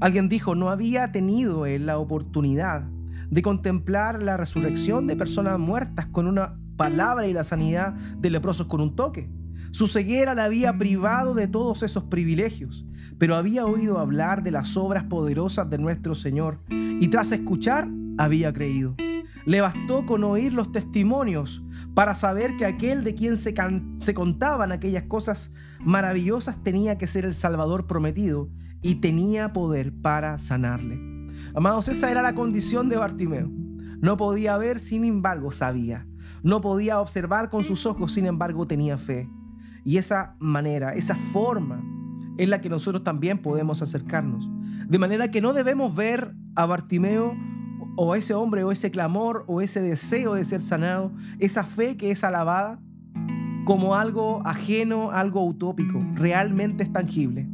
Alguien 0.00 0.28
dijo, 0.28 0.54
no 0.54 0.68
había 0.68 1.10
tenido 1.10 1.64
él 1.64 1.86
la 1.86 1.96
oportunidad 1.96 2.84
de 3.30 3.40
contemplar 3.40 4.22
la 4.22 4.36
resurrección 4.36 5.06
de 5.06 5.16
personas 5.16 5.58
muertas 5.58 6.04
con 6.06 6.26
una 6.26 6.58
palabra 6.76 7.26
y 7.26 7.32
la 7.32 7.44
sanidad 7.44 7.94
de 7.94 8.28
leprosos 8.28 8.66
con 8.66 8.82
un 8.82 8.94
toque. 8.94 9.30
Su 9.76 9.88
ceguera 9.88 10.32
le 10.34 10.40
había 10.40 10.78
privado 10.78 11.34
de 11.34 11.48
todos 11.48 11.82
esos 11.82 12.04
privilegios, 12.04 12.86
pero 13.18 13.36
había 13.36 13.66
oído 13.66 13.98
hablar 13.98 14.42
de 14.42 14.50
las 14.50 14.74
obras 14.74 15.04
poderosas 15.04 15.68
de 15.68 15.76
nuestro 15.76 16.14
Señor 16.14 16.60
y 16.70 17.08
tras 17.08 17.30
escuchar 17.30 17.86
había 18.16 18.54
creído. 18.54 18.96
Le 19.44 19.60
bastó 19.60 20.06
con 20.06 20.24
oír 20.24 20.54
los 20.54 20.72
testimonios 20.72 21.62
para 21.92 22.14
saber 22.14 22.56
que 22.56 22.64
aquel 22.64 23.04
de 23.04 23.14
quien 23.14 23.36
se, 23.36 23.52
se 23.98 24.14
contaban 24.14 24.72
aquellas 24.72 25.02
cosas 25.02 25.52
maravillosas 25.80 26.56
tenía 26.62 26.96
que 26.96 27.06
ser 27.06 27.26
el 27.26 27.34
Salvador 27.34 27.86
prometido 27.86 28.48
y 28.80 28.94
tenía 28.94 29.52
poder 29.52 29.92
para 29.92 30.38
sanarle. 30.38 30.98
Amados, 31.54 31.88
esa 31.88 32.10
era 32.10 32.22
la 32.22 32.34
condición 32.34 32.88
de 32.88 32.96
Bartimeo. 32.96 33.50
No 34.00 34.16
podía 34.16 34.56
ver, 34.56 34.80
sin 34.80 35.04
embargo, 35.04 35.50
sabía. 35.50 36.06
No 36.42 36.62
podía 36.62 36.98
observar 36.98 37.50
con 37.50 37.62
sus 37.62 37.84
ojos, 37.84 38.12
sin 38.12 38.24
embargo 38.24 38.66
tenía 38.66 38.96
fe. 38.96 39.28
Y 39.86 39.98
esa 39.98 40.34
manera, 40.40 40.94
esa 40.94 41.14
forma 41.14 41.80
es 42.38 42.48
la 42.48 42.60
que 42.60 42.68
nosotros 42.68 43.04
también 43.04 43.38
podemos 43.38 43.82
acercarnos. 43.82 44.50
De 44.88 44.98
manera 44.98 45.30
que 45.30 45.40
no 45.40 45.52
debemos 45.52 45.94
ver 45.94 46.34
a 46.56 46.66
Bartimeo 46.66 47.36
o 47.96 48.16
ese 48.16 48.34
hombre 48.34 48.64
o 48.64 48.72
ese 48.72 48.90
clamor 48.90 49.44
o 49.46 49.60
ese 49.60 49.80
deseo 49.80 50.34
de 50.34 50.44
ser 50.44 50.60
sanado, 50.60 51.12
esa 51.38 51.62
fe 51.62 51.96
que 51.96 52.10
es 52.10 52.24
alabada, 52.24 52.80
como 53.64 53.94
algo 53.94 54.42
ajeno, 54.44 55.12
algo 55.12 55.46
utópico, 55.46 56.04
realmente 56.14 56.82
es 56.82 56.92
tangible. 56.92 57.48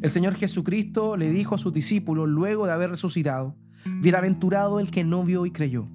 El 0.00 0.08
Señor 0.08 0.36
Jesucristo 0.36 1.18
le 1.18 1.30
dijo 1.32 1.54
a 1.54 1.58
sus 1.58 1.74
discípulos 1.74 2.26
luego 2.26 2.64
de 2.64 2.72
haber 2.72 2.88
resucitado, 2.88 3.56
bienaventurado 4.00 4.80
el 4.80 4.90
que 4.90 5.04
no 5.04 5.22
vio 5.22 5.44
y 5.44 5.50
creyó. 5.50 5.86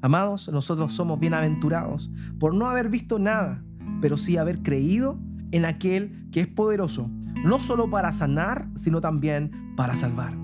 Amados, 0.00 0.48
nosotros 0.48 0.94
somos 0.94 1.20
bienaventurados 1.20 2.10
por 2.38 2.54
no 2.54 2.70
haber 2.70 2.88
visto 2.88 3.18
nada, 3.18 3.62
pero 4.00 4.16
sí 4.16 4.36
haber 4.36 4.62
creído 4.62 5.18
en 5.52 5.64
aquel 5.64 6.28
que 6.30 6.40
es 6.40 6.48
poderoso, 6.48 7.10
no 7.44 7.58
solo 7.58 7.88
para 7.88 8.12
sanar, 8.12 8.68
sino 8.74 9.00
también 9.00 9.74
para 9.76 9.96
salvar. 9.96 10.34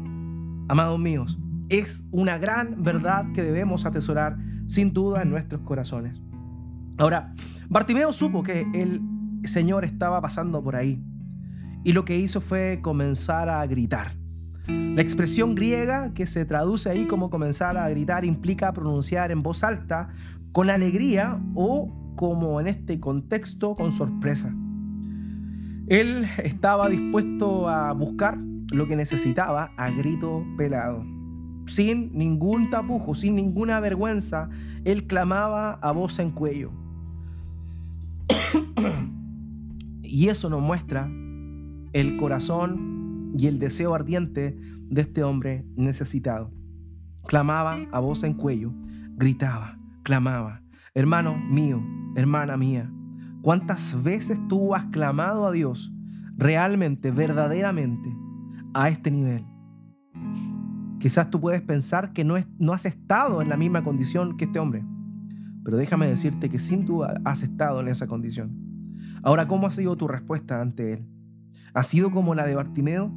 Amados 0.69 0.99
míos, 0.99 1.39
es 1.69 2.05
una 2.11 2.39
gran 2.39 2.83
verdad 2.83 3.33
que 3.33 3.43
debemos 3.43 3.85
atesorar 3.85 4.39
sin 4.67 4.93
duda 4.93 5.23
en 5.23 5.31
nuestros 5.31 5.63
corazones. 5.63 6.21
Ahora, 6.99 7.35
Bartimeo 7.69 8.13
supo 8.13 8.43
que 8.43 8.67
el 8.75 9.01
Señor 9.45 9.85
estaba 9.85 10.21
pasando 10.21 10.63
por 10.63 10.77
ahí 10.77 11.03
y 11.85 11.93
lo 11.93 12.05
que 12.05 12.19
hizo 12.19 12.41
fue 12.41 12.81
comenzar 12.83 13.49
a 13.49 13.67
gritar. 13.67 14.13
La 14.67 15.03
expresión 15.03 15.55
griega 15.55 16.13
que 16.15 16.27
se 16.27 16.45
traduce 16.45 16.89
ahí 16.89 17.07
como 17.07 17.31
comenzar 17.31 17.77
a 17.77 17.89
gritar 17.89 18.25
implica 18.25 18.73
pronunciar 18.73 19.33
en 19.33 19.43
voz 19.43 19.65
alta 19.65 20.11
con 20.53 20.71
alegría 20.71 21.41
o 21.55 22.02
como 22.15 22.61
en 22.61 22.67
este 22.67 23.01
contexto 23.01 23.75
con 23.77 23.93
sorpresa. 23.93 24.55
Él 25.87 26.27
estaba 26.43 26.89
dispuesto 26.89 27.69
a 27.69 27.93
buscar 27.93 28.39
lo 28.73 28.87
que 28.87 28.97
necesitaba 28.97 29.73
a 29.77 29.91
grito 29.91 30.45
pelado. 30.57 31.05
Sin 31.67 32.17
ningún 32.17 32.71
tapujo, 32.71 33.15
sin 33.15 33.37
ninguna 33.37 33.81
vergüenza, 33.81 34.49
él 34.85 35.07
clamaba 35.07 35.75
a 35.75 35.93
voz 35.93 36.19
en 36.19 36.31
cuello. 36.31 36.71
y 40.03 40.29
eso 40.29 40.49
nos 40.49 40.63
muestra 40.63 41.11
el 41.93 42.17
corazón 42.17 43.35
y 43.39 43.47
el 43.47 43.59
deseo 43.59 43.95
ardiente 43.95 44.57
de 44.89 45.01
este 45.01 45.23
hombre 45.23 45.65
necesitado. 45.77 46.51
Clamaba 47.27 47.79
a 47.93 48.01
voz 48.01 48.25
en 48.25 48.35
cuello, 48.35 48.73
gritaba, 49.17 49.79
clamaba, 50.03 50.62
hermano 50.95 51.37
mío, 51.37 51.83
hermana 52.17 52.57
mía, 52.57 52.91
¿cuántas 53.43 54.03
veces 54.03 54.39
tú 54.49 54.75
has 54.75 54.87
clamado 54.87 55.47
a 55.47 55.53
Dios 55.53 55.93
realmente, 56.37 57.11
verdaderamente, 57.11 58.15
a 58.75 58.89
este 58.89 59.11
nivel? 59.11 59.45
Quizás 60.99 61.31
tú 61.31 61.41
puedes 61.41 61.63
pensar 61.63 62.13
que 62.13 62.25
no, 62.25 62.37
no 62.59 62.73
has 62.73 62.87
estado 62.87 63.43
en 63.43 63.49
la 63.49 63.57
misma 63.57 63.83
condición 63.83 64.37
que 64.37 64.45
este 64.45 64.59
hombre, 64.59 64.85
pero 65.65 65.77
déjame 65.77 66.07
decirte 66.07 66.49
que 66.49 66.59
sin 66.59 66.85
duda 66.85 67.21
has 67.25 67.43
estado 67.43 67.81
en 67.81 67.89
esa 67.89 68.07
condición. 68.07 68.57
Ahora, 69.23 69.49
¿cómo 69.49 69.67
ha 69.67 69.71
sido 69.71 69.97
tu 69.97 70.09
respuesta 70.09 70.61
ante 70.61 70.93
él? 70.93 71.09
¿Ha 71.75 71.83
sido 71.83 72.11
como 72.11 72.35
la 72.35 72.45
de 72.45 72.55
Bartimeo? 72.55 73.13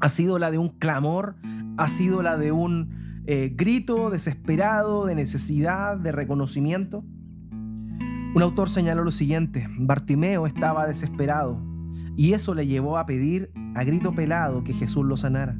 ha 0.00 0.08
sido 0.08 0.38
la 0.38 0.50
de 0.50 0.58
un 0.58 0.68
clamor, 0.68 1.36
ha 1.76 1.88
sido 1.88 2.22
la 2.22 2.36
de 2.36 2.52
un 2.52 2.90
eh, 3.26 3.52
grito 3.54 4.10
desesperado 4.10 5.06
de 5.06 5.14
necesidad, 5.14 5.96
de 5.96 6.12
reconocimiento. 6.12 7.04
Un 8.34 8.42
autor 8.42 8.68
señaló 8.68 9.04
lo 9.04 9.12
siguiente, 9.12 9.68
Bartimeo 9.78 10.46
estaba 10.46 10.86
desesperado 10.86 11.60
y 12.16 12.32
eso 12.32 12.54
le 12.54 12.66
llevó 12.66 12.98
a 12.98 13.06
pedir 13.06 13.50
a 13.74 13.84
grito 13.84 14.14
pelado 14.14 14.64
que 14.64 14.74
Jesús 14.74 15.04
lo 15.06 15.16
sanara. 15.16 15.58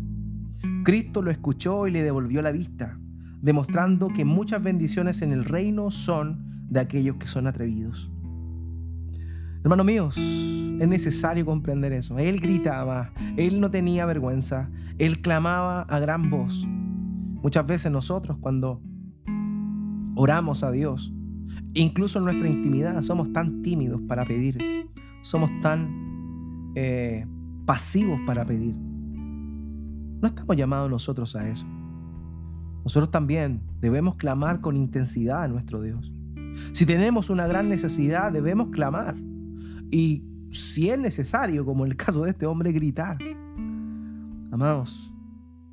Cristo 0.84 1.22
lo 1.22 1.30
escuchó 1.30 1.86
y 1.86 1.90
le 1.90 2.02
devolvió 2.02 2.42
la 2.42 2.52
vista, 2.52 2.98
demostrando 3.40 4.08
que 4.08 4.24
muchas 4.24 4.62
bendiciones 4.62 5.22
en 5.22 5.32
el 5.32 5.44
reino 5.44 5.90
son 5.90 6.66
de 6.68 6.80
aquellos 6.80 7.16
que 7.16 7.26
son 7.26 7.46
atrevidos. 7.46 8.10
Hermanos 9.62 9.86
míos, 9.86 10.16
es 10.18 10.88
necesario 10.88 11.46
comprender 11.46 11.92
eso. 11.92 12.18
Él 12.18 12.40
gritaba, 12.40 13.12
él 13.36 13.60
no 13.60 13.70
tenía 13.70 14.04
vergüenza, 14.04 14.68
él 14.98 15.22
clamaba 15.22 15.82
a 15.82 15.98
gran 15.98 16.28
voz. 16.28 16.66
Muchas 17.44 17.66
veces 17.66 17.92
nosotros 17.92 18.38
cuando 18.40 18.80
oramos 20.16 20.64
a 20.64 20.70
Dios, 20.70 21.12
incluso 21.74 22.18
en 22.18 22.24
nuestra 22.24 22.48
intimidad, 22.48 23.02
somos 23.02 23.34
tan 23.34 23.60
tímidos 23.60 24.00
para 24.08 24.24
pedir, 24.24 24.88
somos 25.20 25.50
tan 25.60 26.72
eh, 26.74 27.26
pasivos 27.66 28.18
para 28.26 28.46
pedir. 28.46 28.74
No 28.74 30.26
estamos 30.26 30.56
llamados 30.56 30.90
nosotros 30.90 31.36
a 31.36 31.46
eso. 31.46 31.66
Nosotros 32.82 33.10
también 33.10 33.60
debemos 33.78 34.14
clamar 34.16 34.62
con 34.62 34.74
intensidad 34.74 35.42
a 35.42 35.48
nuestro 35.48 35.82
Dios. 35.82 36.10
Si 36.72 36.86
tenemos 36.86 37.28
una 37.28 37.46
gran 37.46 37.68
necesidad, 37.68 38.32
debemos 38.32 38.68
clamar. 38.68 39.16
Y 39.90 40.24
si 40.48 40.88
es 40.88 40.98
necesario, 40.98 41.66
como 41.66 41.84
en 41.84 41.90
el 41.90 41.96
caso 41.98 42.22
de 42.22 42.30
este 42.30 42.46
hombre, 42.46 42.72
gritar. 42.72 43.18
Amados, 44.50 45.12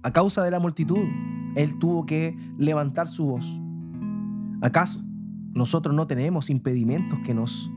a 0.03 0.11
causa 0.11 0.43
de 0.43 0.51
la 0.51 0.59
multitud, 0.59 1.07
él 1.55 1.77
tuvo 1.79 2.05
que 2.05 2.37
levantar 2.57 3.07
su 3.07 3.25
voz. 3.25 3.61
¿Acaso 4.61 5.03
nosotros 5.53 5.95
no 5.95 6.07
tenemos 6.07 6.49
impedimentos 6.49 7.19
que 7.25 7.33
nos 7.33 7.71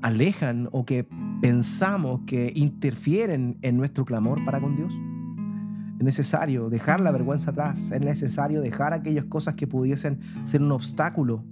alejan 0.00 0.68
o 0.72 0.84
que 0.84 1.06
pensamos 1.40 2.20
que 2.26 2.52
interfieren 2.54 3.58
en 3.62 3.76
nuestro 3.76 4.04
clamor 4.04 4.44
para 4.44 4.60
con 4.60 4.76
Dios? 4.76 4.94
Es 5.98 6.04
necesario 6.04 6.70
dejar 6.70 7.00
la 7.00 7.10
vergüenza 7.10 7.50
atrás, 7.50 7.90
es 7.90 8.00
necesario 8.00 8.60
dejar 8.60 8.92
aquellas 8.92 9.26
cosas 9.26 9.54
que 9.54 9.66
pudiesen 9.66 10.20
ser 10.44 10.62
un 10.62 10.72
obstáculo 10.72 11.44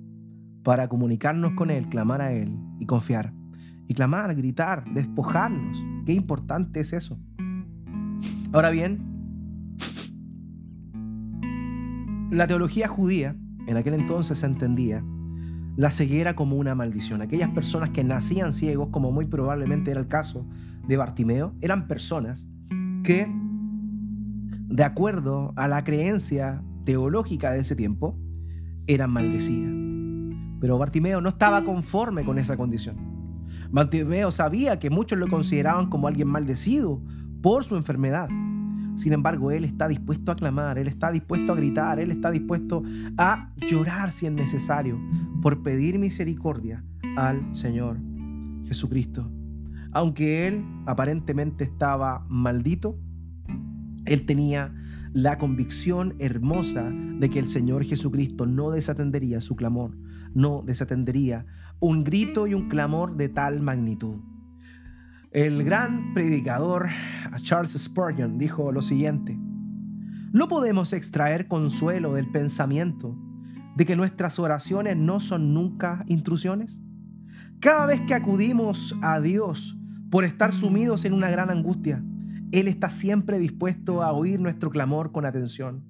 para 0.62 0.88
comunicarnos 0.88 1.52
con 1.54 1.70
Él, 1.70 1.88
clamar 1.88 2.20
a 2.20 2.32
Él 2.32 2.56
y 2.78 2.86
confiar. 2.86 3.32
Y 3.88 3.94
clamar, 3.94 4.34
gritar, 4.36 4.84
despojarnos. 4.92 5.82
Qué 6.06 6.12
importante 6.12 6.80
es 6.80 6.92
eso. 6.92 7.18
Ahora 8.52 8.70
bien, 8.70 9.09
la 12.30 12.46
teología 12.46 12.88
judía 12.88 13.36
en 13.66 13.76
aquel 13.76 13.94
entonces 13.94 14.42
entendía 14.42 15.04
la 15.76 15.90
ceguera 15.90 16.34
como 16.34 16.56
una 16.56 16.74
maldición. 16.74 17.22
Aquellas 17.22 17.50
personas 17.50 17.90
que 17.90 18.04
nacían 18.04 18.52
ciegos, 18.52 18.88
como 18.90 19.12
muy 19.12 19.26
probablemente 19.26 19.90
era 19.90 20.00
el 20.00 20.08
caso 20.08 20.46
de 20.86 20.96
Bartimeo, 20.96 21.54
eran 21.60 21.88
personas 21.88 22.46
que, 23.02 23.26
de 24.68 24.84
acuerdo 24.84 25.52
a 25.56 25.68
la 25.68 25.84
creencia 25.84 26.62
teológica 26.84 27.52
de 27.52 27.60
ese 27.60 27.76
tiempo, 27.76 28.18
eran 28.86 29.10
maldecidas. 29.10 29.72
Pero 30.60 30.78
Bartimeo 30.78 31.20
no 31.20 31.30
estaba 31.30 31.64
conforme 31.64 32.24
con 32.24 32.38
esa 32.38 32.56
condición. 32.56 32.96
Bartimeo 33.70 34.30
sabía 34.30 34.78
que 34.78 34.90
muchos 34.90 35.18
lo 35.18 35.28
consideraban 35.28 35.88
como 35.88 36.08
alguien 36.08 36.28
maldecido 36.28 37.00
por 37.40 37.64
su 37.64 37.76
enfermedad. 37.76 38.28
Sin 39.00 39.14
embargo, 39.14 39.50
Él 39.50 39.64
está 39.64 39.88
dispuesto 39.88 40.30
a 40.30 40.36
clamar, 40.36 40.76
Él 40.76 40.86
está 40.86 41.10
dispuesto 41.10 41.54
a 41.54 41.56
gritar, 41.56 41.98
Él 41.98 42.10
está 42.10 42.30
dispuesto 42.30 42.82
a 43.16 43.50
llorar 43.56 44.12
si 44.12 44.26
es 44.26 44.32
necesario 44.32 45.00
por 45.40 45.62
pedir 45.62 45.98
misericordia 45.98 46.84
al 47.16 47.54
Señor 47.54 47.96
Jesucristo. 48.66 49.26
Aunque 49.92 50.46
Él 50.46 50.62
aparentemente 50.84 51.64
estaba 51.64 52.26
maldito, 52.28 52.98
Él 54.04 54.26
tenía 54.26 54.74
la 55.14 55.38
convicción 55.38 56.14
hermosa 56.18 56.90
de 56.90 57.30
que 57.30 57.38
el 57.38 57.46
Señor 57.46 57.84
Jesucristo 57.84 58.44
no 58.44 58.70
desatendería 58.70 59.40
su 59.40 59.56
clamor, 59.56 59.96
no 60.34 60.62
desatendería 60.62 61.46
un 61.80 62.04
grito 62.04 62.46
y 62.46 62.52
un 62.52 62.68
clamor 62.68 63.16
de 63.16 63.30
tal 63.30 63.62
magnitud. 63.62 64.16
El 65.32 65.62
gran 65.62 66.12
predicador 66.12 66.88
Charles 67.36 67.78
Spurgeon 67.78 68.36
dijo 68.36 68.72
lo 68.72 68.82
siguiente, 68.82 69.38
no 70.32 70.48
podemos 70.48 70.92
extraer 70.92 71.46
consuelo 71.46 72.14
del 72.14 72.28
pensamiento 72.32 73.16
de 73.76 73.86
que 73.86 73.94
nuestras 73.94 74.40
oraciones 74.40 74.96
no 74.96 75.20
son 75.20 75.54
nunca 75.54 76.04
intrusiones. 76.08 76.80
Cada 77.60 77.86
vez 77.86 78.00
que 78.00 78.14
acudimos 78.14 78.96
a 79.02 79.20
Dios 79.20 79.78
por 80.10 80.24
estar 80.24 80.52
sumidos 80.52 81.04
en 81.04 81.12
una 81.12 81.30
gran 81.30 81.48
angustia, 81.48 82.02
Él 82.50 82.66
está 82.66 82.90
siempre 82.90 83.38
dispuesto 83.38 84.02
a 84.02 84.10
oír 84.10 84.40
nuestro 84.40 84.68
clamor 84.68 85.12
con 85.12 85.26
atención 85.26 85.89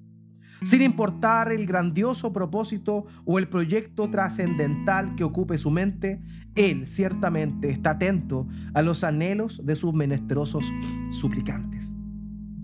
sin 0.63 0.81
importar 0.81 1.51
el 1.51 1.65
grandioso 1.65 2.31
propósito 2.31 3.05
o 3.25 3.39
el 3.39 3.47
proyecto 3.47 4.09
trascendental 4.09 5.15
que 5.15 5.23
ocupe 5.23 5.57
su 5.57 5.71
mente, 5.71 6.21
Él 6.55 6.85
ciertamente 6.87 7.69
está 7.69 7.91
atento 7.91 8.47
a 8.73 8.81
los 8.81 9.03
anhelos 9.03 9.61
de 9.65 9.75
sus 9.75 9.93
menesterosos 9.93 10.65
suplicantes. 11.09 11.91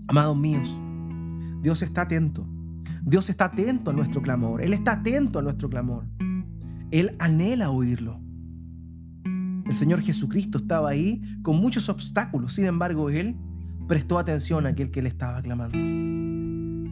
Amados 0.06 0.36
míos, 0.36 0.68
Dios 1.60 1.82
está 1.82 2.02
atento. 2.02 2.46
Dios 3.02 3.30
está 3.30 3.46
atento 3.46 3.90
a 3.90 3.94
nuestro 3.94 4.22
clamor. 4.22 4.62
Él 4.62 4.74
está 4.74 4.92
atento 4.92 5.38
a 5.38 5.42
nuestro 5.42 5.68
clamor. 5.68 6.04
Él 6.90 7.16
anhela 7.18 7.70
oírlo. 7.70 8.20
El 9.24 9.74
Señor 9.74 10.00
Jesucristo 10.02 10.58
estaba 10.58 10.90
ahí 10.90 11.20
con 11.42 11.56
muchos 11.56 11.88
obstáculos. 11.88 12.54
Sin 12.54 12.66
embargo, 12.66 13.10
Él 13.10 13.36
prestó 13.86 14.18
atención 14.18 14.66
a 14.66 14.70
aquel 14.70 14.90
que 14.90 15.02
le 15.02 15.08
estaba 15.08 15.42
clamando. 15.42 16.07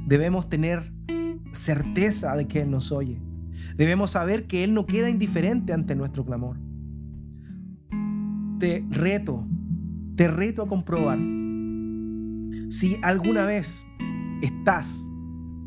Debemos 0.07 0.49
tener 0.49 0.93
certeza 1.53 2.35
de 2.37 2.47
que 2.47 2.61
Él 2.61 2.71
nos 2.71 2.93
oye. 2.93 3.21
Debemos 3.77 4.13
saber 4.13 4.47
que 4.47 4.65
Él 4.65 4.73
no 4.73 4.87
queda 4.87 5.11
indiferente 5.11 5.73
ante 5.73 5.95
nuestro 5.95 6.25
clamor. 6.25 6.57
Te 8.59 8.85
reto, 8.89 9.45
te 10.15 10.29
reto 10.29 10.63
a 10.63 10.69
comprobar 10.69 11.19
si 12.69 12.97
alguna 13.03 13.45
vez 13.45 13.87
estás 14.43 15.09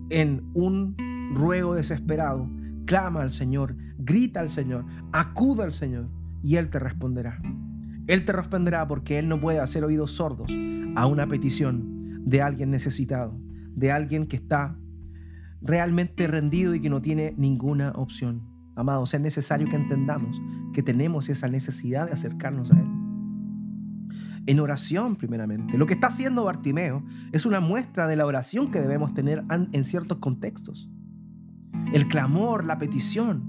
en 0.09 0.49
un 0.53 0.95
ruego 1.33 1.75
desesperado, 1.75 2.49
clama 2.85 3.21
al 3.21 3.31
Señor, 3.31 3.75
grita 3.97 4.41
al 4.41 4.49
Señor, 4.49 4.85
acuda 5.11 5.63
al 5.63 5.71
Señor 5.71 6.09
y 6.43 6.55
Él 6.55 6.69
te 6.69 6.79
responderá. 6.79 7.41
Él 8.07 8.25
te 8.25 8.33
responderá 8.33 8.87
porque 8.87 9.19
Él 9.19 9.29
no 9.29 9.39
puede 9.39 9.59
hacer 9.59 9.83
oídos 9.83 10.11
sordos 10.11 10.51
a 10.95 11.05
una 11.05 11.27
petición 11.27 12.23
de 12.25 12.41
alguien 12.41 12.71
necesitado, 12.71 13.39
de 13.79 13.91
alguien 13.91 14.27
que 14.27 14.35
está 14.35 14.77
realmente 15.61 16.27
rendido 16.27 16.75
y 16.75 16.81
que 16.81 16.89
no 16.89 17.01
tiene 17.01 17.33
ninguna 17.37 17.91
opción. 17.91 18.43
Amados, 18.75 19.13
es 19.13 19.21
necesario 19.21 19.67
que 19.69 19.75
entendamos 19.75 20.41
que 20.73 20.83
tenemos 20.83 21.29
esa 21.29 21.47
necesidad 21.47 22.05
de 22.05 22.13
acercarnos 22.13 22.71
a 22.71 22.79
Él. 22.79 22.87
En 24.45 24.59
oración, 24.59 25.15
primeramente. 25.15 25.77
Lo 25.77 25.85
que 25.85 25.93
está 25.93 26.07
haciendo 26.07 26.43
Bartimeo 26.43 27.03
es 27.31 27.45
una 27.45 27.59
muestra 27.59 28.07
de 28.07 28.15
la 28.15 28.25
oración 28.25 28.71
que 28.71 28.79
debemos 28.79 29.13
tener 29.13 29.43
en 29.49 29.83
ciertos 29.83 30.17
contextos. 30.17 30.89
El 31.93 32.07
clamor, 32.07 32.65
la 32.65 32.79
petición, 32.79 33.43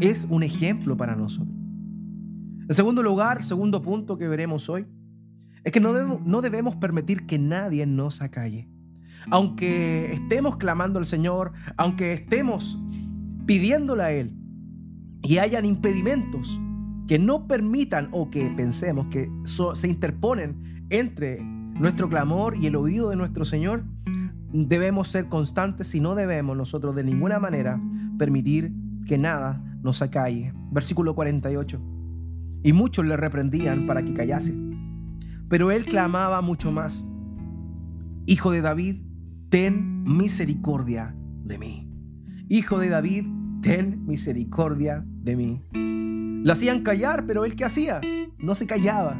es 0.00 0.26
un 0.30 0.42
ejemplo 0.42 0.96
para 0.96 1.16
nosotros. 1.16 1.56
En 2.68 2.74
segundo 2.74 3.02
lugar, 3.02 3.44
segundo 3.44 3.82
punto 3.82 4.18
que 4.18 4.28
veremos 4.28 4.68
hoy, 4.68 4.86
es 5.64 5.72
que 5.72 5.80
no 5.80 5.92
debemos, 5.92 6.24
no 6.24 6.40
debemos 6.40 6.76
permitir 6.76 7.26
que 7.26 7.38
nadie 7.38 7.86
nos 7.86 8.20
acalle 8.20 8.68
aunque 9.30 10.12
estemos 10.12 10.56
clamando 10.56 10.98
al 10.98 11.06
Señor, 11.06 11.52
aunque 11.76 12.12
estemos 12.12 12.78
pidiéndole 13.46 14.02
a 14.02 14.12
Él 14.12 14.34
y 15.22 15.38
hayan 15.38 15.64
impedimentos 15.64 16.60
que 17.06 17.18
no 17.18 17.46
permitan 17.46 18.08
o 18.12 18.30
que 18.30 18.52
pensemos 18.56 19.06
que 19.06 19.30
se 19.74 19.88
interponen 19.88 20.84
entre 20.90 21.42
nuestro 21.42 22.08
clamor 22.08 22.56
y 22.56 22.66
el 22.66 22.76
oído 22.76 23.10
de 23.10 23.16
nuestro 23.16 23.44
Señor, 23.44 23.84
debemos 24.52 25.08
ser 25.08 25.28
constantes 25.28 25.94
y 25.94 26.00
no 26.00 26.14
debemos 26.14 26.56
nosotros 26.56 26.94
de 26.94 27.04
ninguna 27.04 27.38
manera 27.38 27.80
permitir 28.18 28.72
que 29.06 29.16
nada 29.16 29.62
nos 29.82 30.02
acalle. 30.02 30.52
Versículo 30.70 31.14
48. 31.14 31.80
Y 32.62 32.72
muchos 32.72 33.06
le 33.06 33.16
reprendían 33.16 33.86
para 33.86 34.02
que 34.02 34.12
callase. 34.12 34.54
Pero 35.48 35.70
él 35.70 35.86
clamaba 35.86 36.40
mucho 36.42 36.72
más. 36.72 37.06
Hijo 38.26 38.50
de 38.50 38.60
David, 38.60 39.00
ten 39.48 40.04
misericordia 40.04 41.14
de 41.44 41.58
mí. 41.58 41.90
Hijo 42.48 42.78
de 42.78 42.88
David, 42.88 43.26
ten 43.62 44.04
misericordia 44.06 45.04
de 45.06 45.36
mí. 45.36 45.62
Lo 46.44 46.52
hacían 46.52 46.82
callar, 46.82 47.26
pero 47.26 47.44
él 47.44 47.56
qué 47.56 47.64
hacía? 47.64 48.00
No 48.38 48.54
se 48.54 48.66
callaba. 48.66 49.18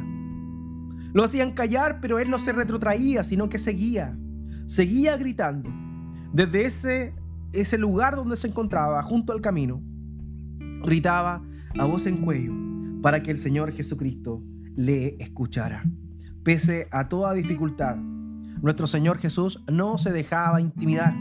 Lo 1.13 1.23
hacían 1.23 1.53
callar, 1.53 1.99
pero 2.01 2.19
él 2.19 2.29
no 2.29 2.37
se 2.37 2.53
retrotraía, 2.53 3.23
sino 3.23 3.49
que 3.49 3.57
seguía. 3.57 4.17
Seguía 4.67 5.17
gritando. 5.17 5.69
Desde 6.31 6.65
ese, 6.65 7.13
ese 7.51 7.77
lugar 7.77 8.15
donde 8.15 8.35
se 8.35 8.47
encontraba, 8.47 9.01
junto 9.01 9.33
al 9.33 9.41
camino, 9.41 9.81
gritaba 10.83 11.41
a 11.77 11.85
voz 11.85 12.05
en 12.05 12.17
cuello 12.17 12.53
para 13.01 13.23
que 13.23 13.31
el 13.31 13.39
Señor 13.39 13.71
Jesucristo 13.71 14.43
le 14.75 15.15
escuchara. 15.19 15.83
Pese 16.43 16.87
a 16.91 17.09
toda 17.09 17.33
dificultad, 17.33 17.97
nuestro 18.61 18.87
Señor 18.87 19.17
Jesús 19.19 19.63
no 19.71 19.97
se 19.97 20.11
dejaba 20.11 20.61
intimidar. 20.61 21.15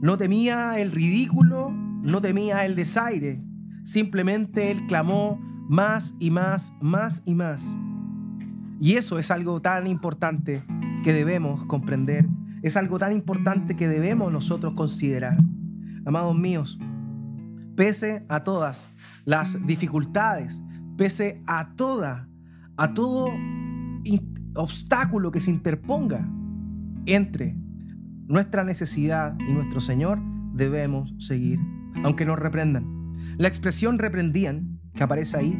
No 0.00 0.16
temía 0.16 0.78
el 0.78 0.92
ridículo, 0.92 1.70
no 1.70 2.20
temía 2.20 2.64
el 2.64 2.76
desaire. 2.76 3.42
Simplemente 3.84 4.70
Él 4.70 4.86
clamó 4.86 5.40
más 5.68 6.14
y 6.18 6.30
más, 6.30 6.72
más 6.80 7.22
y 7.24 7.34
más. 7.34 7.64
Y 8.80 8.94
eso 8.94 9.18
es 9.18 9.30
algo 9.30 9.60
tan 9.60 9.86
importante 9.86 10.62
que 11.02 11.12
debemos 11.12 11.64
comprender, 11.64 12.28
es 12.62 12.76
algo 12.76 12.98
tan 12.98 13.12
importante 13.12 13.76
que 13.76 13.88
debemos 13.88 14.32
nosotros 14.32 14.74
considerar. 14.74 15.38
Amados 16.04 16.36
míos, 16.36 16.78
pese 17.76 18.24
a 18.28 18.44
todas 18.44 18.94
las 19.24 19.66
dificultades, 19.66 20.62
pese 20.96 21.42
a 21.46 21.74
toda, 21.74 22.28
a 22.76 22.94
todo 22.94 23.30
obstáculo 24.58 25.30
que 25.30 25.40
se 25.40 25.50
interponga 25.50 26.28
entre 27.06 27.56
nuestra 28.26 28.64
necesidad 28.64 29.36
y 29.48 29.52
nuestro 29.52 29.80
Señor, 29.80 30.18
debemos 30.52 31.14
seguir, 31.18 31.58
aunque 32.04 32.26
nos 32.26 32.38
reprendan. 32.38 32.84
La 33.38 33.48
expresión 33.48 33.98
reprendían, 33.98 34.80
que 34.94 35.02
aparece 35.02 35.38
ahí, 35.38 35.58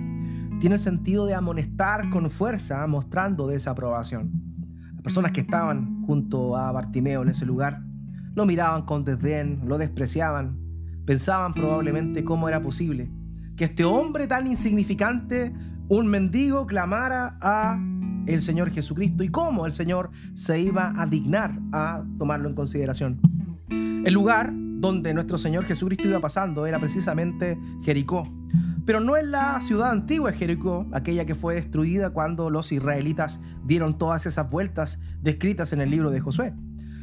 tiene 0.61 0.75
el 0.75 0.81
sentido 0.81 1.27
de 1.27 1.35
amonestar 1.35 2.11
con 2.11 2.29
fuerza, 2.29 2.87
mostrando 2.87 3.47
desaprobación. 3.47 4.33
Las 4.95 5.03
personas 5.03 5.33
que 5.33 5.41
estaban 5.41 6.03
junto 6.03 6.57
a 6.57 6.73
Bartimeo 6.73 7.23
en 7.23 7.29
ese 7.29 7.47
lugar 7.47 7.81
lo 8.35 8.45
miraban 8.45 8.83
con 8.83 9.05
desdén, 9.05 9.63
lo 9.67 9.79
despreciaban, 9.79 10.59
pensaban 11.07 11.55
probablemente 11.55 12.25
cómo 12.25 12.49
era 12.49 12.61
posible 12.61 13.11
que 13.59 13.65
este 13.65 13.85
hombre 13.85 14.29
tan 14.29 14.47
insignificante, 14.47 15.53
un 15.89 16.07
mendigo, 16.07 16.65
clamara 16.67 17.37
a 17.41 17.77
el 18.29 18.41
Señor 18.41 18.71
Jesucristo 18.71 19.25
y 19.25 19.29
cómo 19.29 19.67
el 19.67 19.73
Señor 19.73 20.11
se 20.35 20.61
iba 20.61 20.93
a 21.01 21.07
dignar 21.07 21.59
a 21.73 22.05
tomarlo 22.19 22.49
en 22.49 22.55
consideración. 22.55 23.21
El 23.69 24.13
lugar 24.13 24.53
donde 24.53 25.13
nuestro 25.13 25.39
Señor 25.39 25.65
Jesucristo 25.65 26.07
iba 26.07 26.21
pasando 26.21 26.67
era 26.67 26.79
precisamente 26.79 27.59
Jericó. 27.83 28.23
Pero 28.87 29.01
no 29.01 29.17
es 29.17 29.27
la 29.27 29.61
ciudad 29.61 29.91
antigua 29.91 30.31
de 30.31 30.37
Jericó, 30.39 30.87
aquella 30.93 31.27
que 31.27 31.35
fue 31.35 31.57
destruida 31.57 32.11
cuando 32.11 32.49
los 32.49 32.73
israelitas 32.73 33.41
dieron 33.65 33.99
todas 33.99 34.25
esas 34.25 34.51
vueltas 34.51 35.01
descritas 35.21 35.73
en 35.73 35.81
el 35.81 35.91
libro 35.91 36.11
de 36.11 36.21
Josué, 36.21 36.55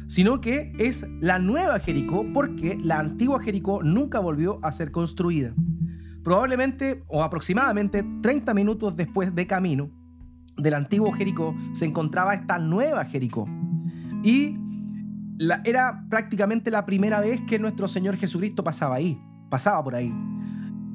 sino 0.08 0.40
que 0.40 0.72
es 0.78 1.06
la 1.20 1.38
nueva 1.38 1.78
Jericó 1.78 2.26
porque 2.32 2.78
la 2.82 2.98
antigua 2.98 3.40
Jericó 3.40 3.82
nunca 3.82 4.18
volvió 4.18 4.58
a 4.64 4.72
ser 4.72 4.90
construida. 4.90 5.54
Probablemente 6.24 7.04
o 7.06 7.22
aproximadamente 7.22 8.04
30 8.20 8.52
minutos 8.52 8.96
después 8.96 9.32
de 9.32 9.46
camino 9.46 9.90
del 10.56 10.74
antiguo 10.74 11.12
Jericó 11.12 11.54
se 11.72 11.84
encontraba 11.84 12.34
esta 12.34 12.58
nueva 12.58 13.04
Jericó. 13.04 13.48
Y 14.22 14.56
era 15.64 16.04
prácticamente 16.08 16.70
la 16.70 16.86
primera 16.86 17.20
vez 17.20 17.40
que 17.42 17.58
nuestro 17.58 17.88
Señor 17.88 18.16
Jesucristo 18.16 18.64
pasaba 18.64 18.96
ahí, 18.96 19.20
pasaba 19.50 19.82
por 19.84 19.94
ahí. 19.94 20.12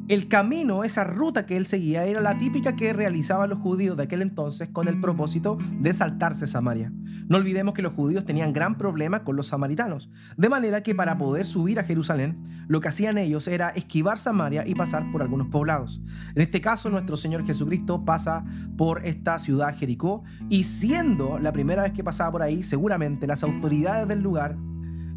El 0.07 0.27
camino, 0.27 0.83
esa 0.83 1.03
ruta 1.03 1.45
que 1.45 1.55
él 1.55 1.65
seguía, 1.65 2.05
era 2.05 2.21
la 2.21 2.37
típica 2.37 2.75
que 2.75 2.91
realizaban 2.91 3.49
los 3.49 3.59
judíos 3.59 3.95
de 3.95 4.03
aquel 4.03 4.21
entonces 4.21 4.69
con 4.69 4.87
el 4.87 4.99
propósito 4.99 5.57
de 5.79 5.93
saltarse 5.93 6.47
Samaria. 6.47 6.91
No 7.29 7.37
olvidemos 7.37 7.73
que 7.73 7.81
los 7.81 7.93
judíos 7.93 8.25
tenían 8.25 8.51
gran 8.51 8.77
problema 8.77 9.23
con 9.23 9.37
los 9.37 9.47
samaritanos, 9.47 10.09
de 10.35 10.49
manera 10.49 10.83
que 10.83 10.95
para 10.95 11.17
poder 11.17 11.45
subir 11.45 11.79
a 11.79 11.83
Jerusalén, 11.83 12.43
lo 12.67 12.81
que 12.81 12.89
hacían 12.89 13.17
ellos 13.17 13.47
era 13.47 13.69
esquivar 13.69 14.17
Samaria 14.17 14.67
y 14.67 14.75
pasar 14.75 15.09
por 15.11 15.21
algunos 15.21 15.47
poblados. 15.47 16.01
En 16.35 16.41
este 16.41 16.59
caso, 16.59 16.89
nuestro 16.89 17.15
Señor 17.15 17.45
Jesucristo 17.45 18.03
pasa 18.03 18.43
por 18.77 19.05
esta 19.05 19.39
ciudad 19.39 19.77
Jericó 19.77 20.23
y 20.49 20.63
siendo 20.63 21.39
la 21.39 21.53
primera 21.53 21.83
vez 21.83 21.93
que 21.93 22.03
pasaba 22.03 22.31
por 22.31 22.41
ahí, 22.41 22.63
seguramente 22.63 23.27
las 23.27 23.43
autoridades 23.43 24.07
del 24.07 24.21
lugar 24.21 24.57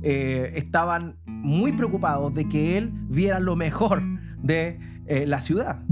eh, 0.02 0.52
estaban 0.54 1.16
muy 1.26 1.72
preocupados 1.72 2.32
de 2.34 2.48
que 2.48 2.76
él 2.76 2.92
viera 3.08 3.40
lo 3.40 3.56
mejor 3.56 4.02
de 4.44 4.78
eh, 5.07 5.26
la 5.26 5.40
ciudad. 5.40 5.83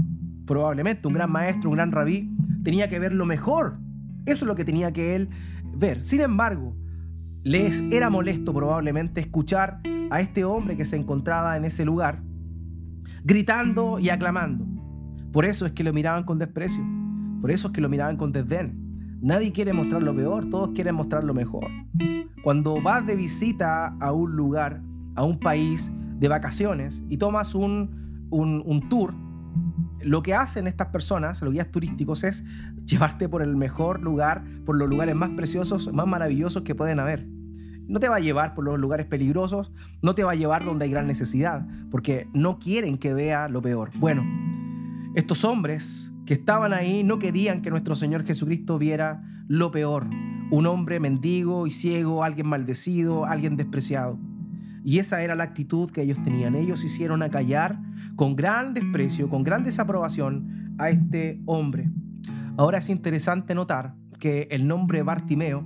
Probablemente 0.45 1.07
un 1.07 1.13
gran 1.13 1.31
maestro, 1.31 1.69
un 1.69 1.75
gran 1.75 1.91
rabí, 1.91 2.31
tenía 2.63 2.89
que 2.89 2.99
ver 2.99 3.13
lo 3.13 3.25
mejor. 3.25 3.79
Eso 4.25 4.45
es 4.45 4.47
lo 4.47 4.55
que 4.55 4.63
tenía 4.63 4.93
que 4.93 5.15
él 5.15 5.29
ver. 5.75 6.03
Sin 6.03 6.21
embargo, 6.21 6.75
les 7.43 7.81
era 7.91 8.09
molesto 8.09 8.53
probablemente 8.53 9.19
escuchar 9.19 9.81
a 10.09 10.21
este 10.21 10.45
hombre 10.45 10.77
que 10.77 10.85
se 10.85 10.95
encontraba 10.95 11.57
en 11.57 11.65
ese 11.65 11.83
lugar 11.83 12.21
gritando 13.23 13.99
y 13.99 14.09
aclamando. 14.09 14.65
Por 15.31 15.45
eso 15.45 15.65
es 15.65 15.71
que 15.71 15.83
lo 15.83 15.93
miraban 15.93 16.23
con 16.23 16.37
desprecio. 16.37 16.83
Por 17.41 17.51
eso 17.51 17.67
es 17.67 17.73
que 17.73 17.81
lo 17.81 17.89
miraban 17.89 18.17
con 18.17 18.31
desdén. 18.31 19.19
Nadie 19.21 19.51
quiere 19.51 19.73
mostrar 19.73 20.03
lo 20.03 20.15
peor, 20.15 20.49
todos 20.49 20.69
quieren 20.69 20.95
mostrar 20.95 21.23
lo 21.23 21.33
mejor. 21.33 21.67
Cuando 22.43 22.81
vas 22.81 23.05
de 23.07 23.15
visita 23.15 23.87
a 23.99 24.11
un 24.11 24.35
lugar, 24.35 24.81
a 25.15 25.23
un 25.23 25.39
país 25.39 25.91
de 26.19 26.27
vacaciones 26.27 27.01
y 27.09 27.17
tomas 27.17 27.55
un 27.55 28.02
un, 28.33 28.89
tour, 28.89 29.13
lo 30.01 30.23
que 30.23 30.33
hacen 30.33 30.67
estas 30.67 30.87
personas, 30.87 31.41
los 31.41 31.53
guías 31.53 31.71
turísticos, 31.71 32.23
es 32.23 32.43
llevarte 32.85 33.29
por 33.29 33.41
el 33.41 33.55
mejor 33.55 34.01
lugar, 34.01 34.43
por 34.65 34.75
los 34.75 34.89
lugares 34.89 35.15
más 35.15 35.29
preciosos, 35.29 35.91
más 35.93 36.07
maravillosos 36.07 36.63
que 36.63 36.75
pueden 36.75 36.99
haber. 36.99 37.27
No 37.87 37.99
te 37.99 38.09
va 38.09 38.17
a 38.17 38.19
llevar 38.19 38.55
por 38.55 38.63
los 38.63 38.79
lugares 38.79 39.05
peligrosos, 39.05 39.71
no 40.01 40.15
te 40.15 40.23
va 40.23 40.31
a 40.31 40.35
llevar 40.35 40.65
donde 40.65 40.85
hay 40.85 40.91
gran 40.91 41.07
necesidad, 41.07 41.67
porque 41.91 42.27
no 42.33 42.59
quieren 42.59 42.97
que 42.97 43.13
vea 43.13 43.49
lo 43.49 43.61
peor. 43.61 43.91
Bueno, 43.95 44.23
estos 45.15 45.43
hombres 45.43 46.13
que 46.25 46.33
estaban 46.33 46.73
ahí 46.73 47.03
no 47.03 47.19
querían 47.19 47.61
que 47.61 47.69
nuestro 47.69 47.95
Señor 47.95 48.25
Jesucristo 48.25 48.77
viera 48.77 49.23
lo 49.47 49.71
peor. 49.71 50.07
Un 50.51 50.65
hombre 50.65 50.99
mendigo 50.99 51.67
y 51.67 51.71
ciego, 51.71 52.23
alguien 52.23 52.47
maldecido, 52.47 53.25
alguien 53.25 53.57
despreciado. 53.57 54.17
Y 54.85 54.99
esa 54.99 55.23
era 55.23 55.35
la 55.35 55.43
actitud 55.43 55.89
que 55.89 56.01
ellos 56.01 56.21
tenían. 56.23 56.55
Ellos 56.55 56.83
hicieron 56.83 57.23
acallar 57.23 57.79
con 58.15 58.35
gran 58.35 58.73
desprecio, 58.73 59.29
con 59.29 59.43
gran 59.43 59.63
desaprobación 59.63 60.75
a 60.77 60.89
este 60.89 61.41
hombre. 61.45 61.89
Ahora 62.57 62.79
es 62.79 62.89
interesante 62.89 63.55
notar 63.55 63.95
que 64.19 64.47
el 64.51 64.67
nombre 64.67 65.03
Bartimeo, 65.03 65.65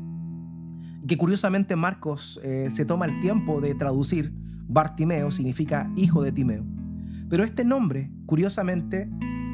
que 1.07 1.17
curiosamente 1.17 1.75
Marcos 1.75 2.39
eh, 2.43 2.69
se 2.71 2.85
toma 2.85 3.05
el 3.05 3.19
tiempo 3.19 3.61
de 3.61 3.75
traducir, 3.75 4.33
Bartimeo 4.67 5.31
significa 5.31 5.91
hijo 5.95 6.21
de 6.23 6.31
Timeo. 6.31 6.65
Pero 7.29 7.43
este 7.43 7.63
nombre, 7.65 8.09
curiosamente, 8.25 9.09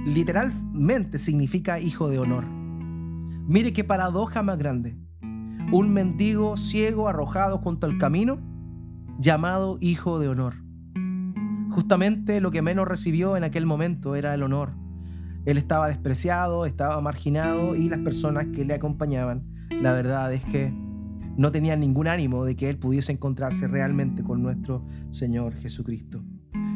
literalmente 0.06 1.18
significa 1.18 1.80
hijo 1.80 2.10
de 2.10 2.20
honor. 2.20 2.46
Mire 2.46 3.74
qué 3.74 3.84
paradoja 3.84 4.42
más 4.44 4.58
grande. 4.58 4.96
Un 5.72 5.92
mendigo 5.92 6.56
ciego 6.56 7.08
arrojado 7.08 7.58
junto 7.58 7.88
al 7.88 7.98
camino 7.98 8.40
llamado 9.20 9.78
hijo 9.80 10.20
de 10.20 10.28
honor. 10.30 10.63
Justamente 11.74 12.40
lo 12.40 12.52
que 12.52 12.62
menos 12.62 12.88
recibió 12.88 13.36
en 13.36 13.44
aquel 13.44 13.66
momento 13.66 14.16
era 14.16 14.36
el 14.36 14.44
honor. 14.44 14.74
Él 15.46 15.58
estaba 15.58 15.88
despreciado, 15.88 16.68
estaba 16.68 17.02
marginado 17.02 17.76
y 17.76 17.90
las 17.90 17.98
personas 18.00 18.46
que 18.54 18.64
le 18.64 18.76
acompañaban, 18.76 19.44
la 19.82 19.92
verdad 19.92 20.32
es 20.34 20.46
que 20.46 20.72
no 21.36 21.52
tenían 21.52 21.80
ningún 21.80 22.08
ánimo 22.08 22.46
de 22.46 22.56
que 22.56 22.70
él 22.70 22.78
pudiese 22.78 23.12
encontrarse 23.12 23.68
realmente 23.68 24.22
con 24.22 24.44
nuestro 24.44 24.86
Señor 25.10 25.56
Jesucristo. 25.56 26.24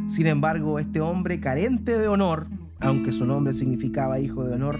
Sin 0.07 0.25
embargo, 0.25 0.79
este 0.79 0.99
hombre 0.99 1.39
carente 1.39 1.99
de 1.99 2.07
honor, 2.07 2.47
aunque 2.79 3.11
su 3.11 3.23
nombre 3.27 3.53
significaba 3.53 4.19
hijo 4.19 4.45
de 4.45 4.55
honor, 4.55 4.79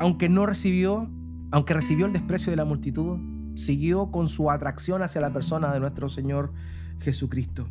aunque 0.00 0.28
no 0.28 0.46
recibió, 0.46 1.08
aunque 1.52 1.74
recibió 1.74 2.06
el 2.06 2.12
desprecio 2.12 2.50
de 2.50 2.56
la 2.56 2.64
multitud, 2.64 3.18
siguió 3.54 4.10
con 4.10 4.28
su 4.28 4.50
atracción 4.50 5.02
hacia 5.02 5.20
la 5.20 5.32
persona 5.32 5.72
de 5.72 5.78
nuestro 5.78 6.08
Señor 6.08 6.52
Jesucristo. 6.98 7.68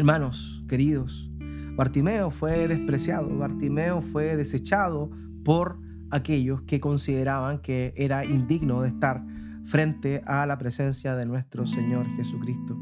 Hermanos, 0.00 0.64
queridos, 0.66 1.30
Bartimeo 1.76 2.30
fue 2.30 2.66
despreciado, 2.66 3.36
Bartimeo 3.36 4.00
fue 4.00 4.34
desechado 4.34 5.10
por 5.44 5.78
aquellos 6.10 6.62
que 6.62 6.80
consideraban 6.80 7.58
que 7.58 7.92
era 7.98 8.24
indigno 8.24 8.80
de 8.80 8.88
estar 8.88 9.22
frente 9.64 10.22
a 10.24 10.46
la 10.46 10.56
presencia 10.56 11.14
de 11.16 11.26
nuestro 11.26 11.66
Señor 11.66 12.06
Jesucristo. 12.16 12.78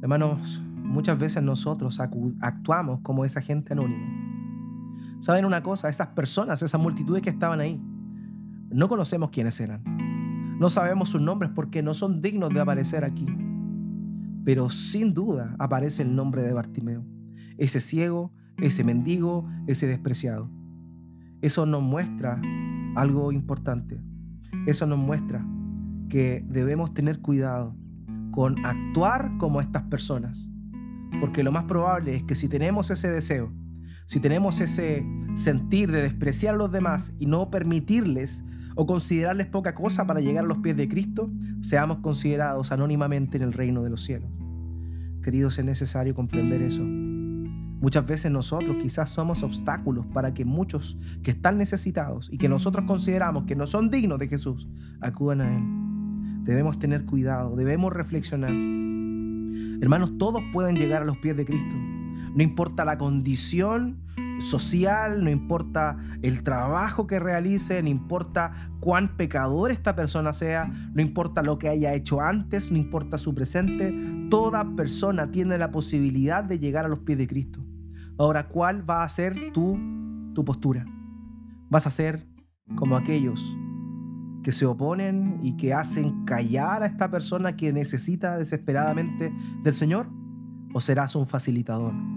Hermanos, 0.00 0.62
muchas 0.76 1.18
veces 1.18 1.42
nosotros 1.42 1.98
actuamos 2.40 3.00
como 3.00 3.24
esa 3.24 3.40
gente 3.40 3.72
anónima. 3.72 4.06
¿Saben 5.18 5.44
una 5.44 5.64
cosa? 5.64 5.88
Esas 5.88 6.06
personas, 6.10 6.62
esas 6.62 6.80
multitudes 6.80 7.20
que 7.20 7.30
estaban 7.30 7.58
ahí, 7.58 7.82
no 8.70 8.88
conocemos 8.88 9.30
quiénes 9.30 9.60
eran. 9.60 9.82
No 10.60 10.70
sabemos 10.70 11.08
sus 11.08 11.20
nombres 11.20 11.50
porque 11.52 11.82
no 11.82 11.94
son 11.94 12.22
dignos 12.22 12.54
de 12.54 12.60
aparecer 12.60 13.04
aquí. 13.04 13.26
Pero 14.46 14.70
sin 14.70 15.12
duda 15.12 15.56
aparece 15.58 16.02
el 16.02 16.14
nombre 16.14 16.40
de 16.42 16.52
Bartimeo, 16.52 17.04
ese 17.58 17.80
ciego, 17.80 18.32
ese 18.58 18.84
mendigo, 18.84 19.44
ese 19.66 19.88
despreciado. 19.88 20.48
Eso 21.42 21.66
nos 21.66 21.82
muestra 21.82 22.40
algo 22.94 23.32
importante. 23.32 24.00
Eso 24.68 24.86
nos 24.86 25.00
muestra 25.00 25.44
que 26.08 26.44
debemos 26.48 26.94
tener 26.94 27.20
cuidado 27.20 27.76
con 28.30 28.64
actuar 28.64 29.36
como 29.38 29.60
estas 29.60 29.82
personas. 29.82 30.48
Porque 31.20 31.42
lo 31.42 31.50
más 31.50 31.64
probable 31.64 32.14
es 32.14 32.22
que 32.22 32.36
si 32.36 32.48
tenemos 32.48 32.92
ese 32.92 33.10
deseo, 33.10 33.52
si 34.06 34.20
tenemos 34.20 34.60
ese 34.60 35.04
sentir 35.34 35.90
de 35.90 36.02
despreciar 36.02 36.54
a 36.54 36.58
los 36.58 36.70
demás 36.70 37.16
y 37.18 37.26
no 37.26 37.50
permitirles 37.50 38.44
o 38.76 38.86
considerarles 38.86 39.46
poca 39.46 39.74
cosa 39.74 40.06
para 40.06 40.20
llegar 40.20 40.44
a 40.44 40.46
los 40.46 40.58
pies 40.58 40.76
de 40.76 40.86
Cristo, 40.86 41.30
seamos 41.62 41.98
considerados 41.98 42.70
anónimamente 42.70 43.38
en 43.38 43.42
el 43.42 43.52
reino 43.52 43.82
de 43.82 43.90
los 43.90 44.04
cielos. 44.04 44.30
Queridos, 45.22 45.58
es 45.58 45.64
necesario 45.64 46.14
comprender 46.14 46.62
eso. 46.62 46.82
Muchas 46.84 48.06
veces 48.06 48.30
nosotros 48.30 48.76
quizás 48.80 49.10
somos 49.10 49.42
obstáculos 49.42 50.06
para 50.06 50.34
que 50.34 50.44
muchos 50.44 50.96
que 51.22 51.30
están 51.30 51.58
necesitados 51.58 52.28
y 52.30 52.38
que 52.38 52.48
nosotros 52.48 52.84
consideramos 52.86 53.44
que 53.44 53.56
no 53.56 53.66
son 53.66 53.90
dignos 53.90 54.18
de 54.18 54.28
Jesús 54.28 54.68
acudan 55.00 55.40
a 55.40 55.56
Él. 55.56 56.44
Debemos 56.44 56.78
tener 56.78 57.06
cuidado, 57.06 57.56
debemos 57.56 57.92
reflexionar. 57.92 58.52
Hermanos, 59.80 60.16
todos 60.18 60.42
pueden 60.52 60.76
llegar 60.76 61.02
a 61.02 61.06
los 61.06 61.18
pies 61.18 61.36
de 61.36 61.44
Cristo. 61.44 61.76
No 61.76 62.42
importa 62.42 62.84
la 62.84 62.98
condición 62.98 64.05
social, 64.38 65.24
no 65.24 65.30
importa 65.30 65.96
el 66.22 66.42
trabajo 66.42 67.06
que 67.06 67.18
realice, 67.18 67.82
no 67.82 67.88
importa 67.88 68.70
cuán 68.80 69.16
pecador 69.16 69.70
esta 69.70 69.94
persona 69.94 70.32
sea, 70.32 70.70
no 70.94 71.02
importa 71.02 71.42
lo 71.42 71.58
que 71.58 71.68
haya 71.68 71.94
hecho 71.94 72.20
antes, 72.20 72.70
no 72.70 72.78
importa 72.78 73.18
su 73.18 73.34
presente, 73.34 73.94
toda 74.30 74.76
persona 74.76 75.30
tiene 75.30 75.58
la 75.58 75.70
posibilidad 75.70 76.44
de 76.44 76.58
llegar 76.58 76.84
a 76.84 76.88
los 76.88 77.00
pies 77.00 77.18
de 77.18 77.26
Cristo. 77.26 77.60
Ahora, 78.18 78.48
¿cuál 78.48 78.88
va 78.88 79.02
a 79.02 79.08
ser 79.08 79.52
tu, 79.52 79.78
tu 80.34 80.44
postura? 80.44 80.86
¿Vas 81.68 81.86
a 81.86 81.90
ser 81.90 82.26
como 82.76 82.96
aquellos 82.96 83.56
que 84.42 84.52
se 84.52 84.64
oponen 84.64 85.40
y 85.42 85.56
que 85.56 85.74
hacen 85.74 86.24
callar 86.24 86.82
a 86.82 86.86
esta 86.86 87.10
persona 87.10 87.56
que 87.56 87.72
necesita 87.72 88.38
desesperadamente 88.38 89.32
del 89.62 89.74
Señor? 89.74 90.08
¿O 90.72 90.80
serás 90.80 91.16
un 91.16 91.26
facilitador? 91.26 92.15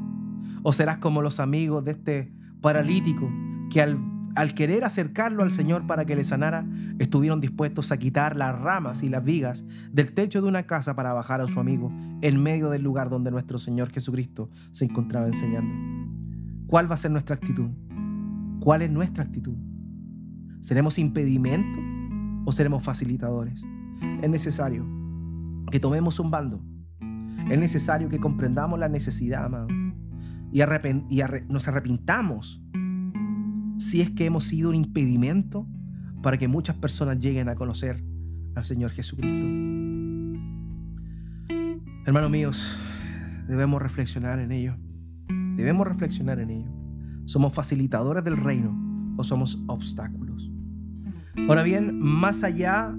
¿O 0.63 0.73
serás 0.73 0.97
como 0.97 1.21
los 1.21 1.39
amigos 1.39 1.85
de 1.85 1.91
este 1.91 2.31
paralítico 2.61 3.31
que 3.69 3.81
al, 3.81 3.97
al, 4.35 4.53
querer 4.53 4.83
acercarlo 4.83 5.43
al 5.43 5.51
Señor 5.51 5.87
para 5.87 6.05
que 6.05 6.15
le 6.15 6.23
sanara, 6.23 6.65
estuvieron 6.97 7.39
dispuestos 7.39 7.91
a 7.91 7.97
quitar 7.97 8.35
las 8.35 8.57
ramas 8.59 9.03
y 9.03 9.09
las 9.09 9.23
vigas 9.23 9.63
del 9.91 10.13
techo 10.13 10.41
de 10.41 10.47
una 10.47 10.63
casa 10.63 10.95
para 10.95 11.13
bajar 11.13 11.41
a 11.41 11.47
su 11.47 11.59
amigo 11.59 11.91
en 12.21 12.41
medio 12.41 12.69
del 12.69 12.83
lugar 12.83 13.09
donde 13.09 13.31
nuestro 13.31 13.57
Señor 13.57 13.91
Jesucristo 13.91 14.49
se 14.71 14.85
encontraba 14.85 15.27
enseñando? 15.27 15.73
¿Cuál 16.67 16.89
va 16.89 16.95
a 16.95 16.97
ser 16.97 17.11
nuestra 17.11 17.35
actitud? 17.35 17.69
¿Cuál 18.59 18.81
es 18.81 18.91
nuestra 18.91 19.23
actitud? 19.23 19.55
¿Seremos 20.61 20.99
impedimento 20.99 21.79
o 22.45 22.51
seremos 22.51 22.83
facilitadores? 22.83 23.63
Es 24.21 24.29
necesario 24.29 24.85
que 25.71 25.79
tomemos 25.79 26.19
un 26.19 26.31
bando. 26.31 26.61
Es 27.49 27.57
necesario 27.57 28.09
que 28.09 28.19
comprendamos 28.19 28.77
la 28.77 28.89
necesidad, 28.89 29.45
amado 29.45 29.67
y, 30.51 30.61
nos 31.47 31.67
arrepintamos 31.67 32.61
si 33.77 34.01
es 34.01 34.09
que 34.09 34.25
hemos 34.25 34.43
sido 34.43 34.69
un 34.69 34.75
impedimento 34.75 35.67
para 36.21 36.37
que 36.37 36.47
muchas 36.47 36.75
personas 36.75 37.19
lleguen 37.19 37.49
a 37.49 37.55
conocer 37.55 38.03
al 38.55 38.63
Señor 38.63 38.91
Jesucristo. 38.91 39.45
Hermanos 42.05 42.31
míos, 42.31 42.75
debemos 43.47 43.81
reflexionar 43.81 44.39
en 44.39 44.51
ello. 44.51 44.75
Debemos 45.55 45.87
reflexionar 45.87 46.39
en 46.39 46.49
ello. 46.49 46.71
¿Somos 47.25 47.53
facilitadores 47.53 48.23
del 48.23 48.37
reino 48.37 49.13
o 49.17 49.23
somos 49.23 49.61
obstáculos? 49.67 50.49
Ahora 51.47 51.63
bien, 51.63 51.99
más 51.99 52.43
allá 52.43 52.93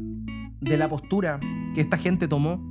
de 0.61 0.77
la 0.77 0.89
postura 0.89 1.41
que 1.75 1.81
esta 1.81 1.99
gente 1.99 2.29
tomó, 2.29 2.63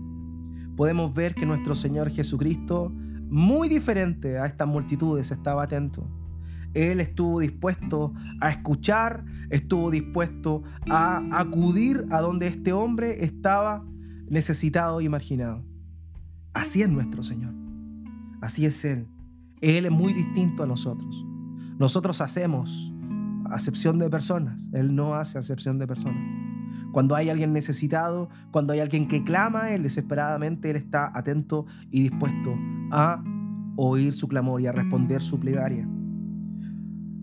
podemos 0.75 1.13
ver 1.13 1.35
que 1.35 1.45
nuestro 1.45 1.75
Señor 1.75 2.09
Jesucristo 2.09 2.93
muy 3.29 3.69
diferente 3.69 4.39
a 4.39 4.45
estas 4.45 4.67
multitudes, 4.67 5.31
estaba 5.31 5.63
atento. 5.63 6.07
Él 6.73 6.99
estuvo 6.99 7.39
dispuesto 7.39 8.13
a 8.41 8.49
escuchar, 8.49 9.25
estuvo 9.49 9.89
dispuesto 9.89 10.63
a 10.89 11.21
acudir 11.31 12.05
a 12.11 12.21
donde 12.21 12.47
este 12.47 12.73
hombre 12.73 13.23
estaba 13.23 13.85
necesitado 14.29 15.01
y 15.01 15.09
marginado. 15.09 15.63
Así 16.53 16.81
es 16.81 16.89
nuestro 16.89 17.23
Señor. 17.23 17.53
Así 18.41 18.65
es 18.65 18.83
Él. 18.85 19.07
Él 19.61 19.85
es 19.85 19.91
muy 19.91 20.13
distinto 20.13 20.63
a 20.63 20.67
nosotros. 20.67 21.25
Nosotros 21.79 22.21
hacemos 22.21 22.93
acepción 23.49 23.97
de 23.97 24.09
personas. 24.09 24.69
Él 24.73 24.95
no 24.95 25.15
hace 25.15 25.39
acepción 25.39 25.79
de 25.79 25.87
personas. 25.87 26.21
Cuando 26.91 27.15
hay 27.15 27.29
alguien 27.29 27.53
necesitado, 27.53 28.29
cuando 28.51 28.73
hay 28.73 28.79
alguien 28.79 29.07
que 29.07 29.23
clama, 29.23 29.71
Él 29.71 29.83
desesperadamente, 29.83 30.69
Él 30.69 30.75
está 30.75 31.11
atento 31.13 31.65
y 31.91 32.01
dispuesto 32.01 32.55
a 32.91 33.23
oír 33.75 34.13
su 34.13 34.27
clamor 34.27 34.61
y 34.61 34.67
a 34.67 34.71
responder 34.71 35.21
su 35.21 35.39
plegaria. 35.39 35.87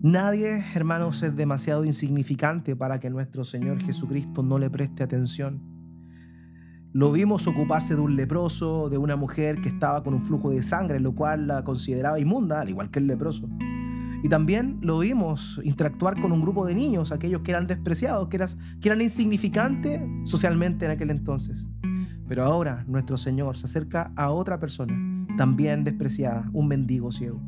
Nadie, 0.01 0.63
hermanos, 0.75 1.23
es 1.23 1.35
demasiado 1.35 1.83
insignificante 1.83 2.75
para 2.75 2.99
que 2.99 3.09
nuestro 3.09 3.43
Señor 3.43 3.81
Jesucristo 3.81 4.43
no 4.43 4.59
le 4.59 4.69
preste 4.69 5.03
atención. 5.03 5.61
Lo 6.93 7.11
vimos 7.11 7.47
ocuparse 7.47 7.95
de 7.95 8.01
un 8.01 8.15
leproso, 8.15 8.89
de 8.89 8.97
una 8.97 9.15
mujer 9.15 9.59
que 9.61 9.69
estaba 9.69 10.03
con 10.03 10.13
un 10.13 10.23
flujo 10.23 10.51
de 10.51 10.63
sangre, 10.63 10.99
lo 10.99 11.13
cual 11.13 11.47
la 11.47 11.63
consideraba 11.63 12.19
inmunda, 12.19 12.61
al 12.61 12.69
igual 12.69 12.89
que 12.89 12.99
el 12.99 13.07
leproso. 13.07 13.49
Y 14.23 14.29
también 14.29 14.79
lo 14.81 14.99
vimos 14.99 15.59
interactuar 15.63 16.19
con 16.19 16.31
un 16.31 16.41
grupo 16.41 16.65
de 16.65 16.73
niños, 16.73 17.11
aquellos 17.11 17.41
que 17.41 17.51
eran 17.51 17.67
despreciados, 17.67 18.29
que 18.29 18.37
que 18.79 18.89
eran 18.89 19.01
insignificantes 19.01 20.01
socialmente 20.25 20.85
en 20.85 20.91
aquel 20.91 21.11
entonces. 21.11 21.67
Pero 22.27 22.43
ahora 22.43 22.83
nuestro 22.87 23.17
Señor 23.17 23.57
se 23.57 23.65
acerca 23.65 24.11
a 24.15 24.31
otra 24.31 24.59
persona, 24.59 24.95
también 25.37 25.83
despreciada, 25.83 26.49
un 26.51 26.67
mendigo 26.67 27.11
ciego. 27.11 27.41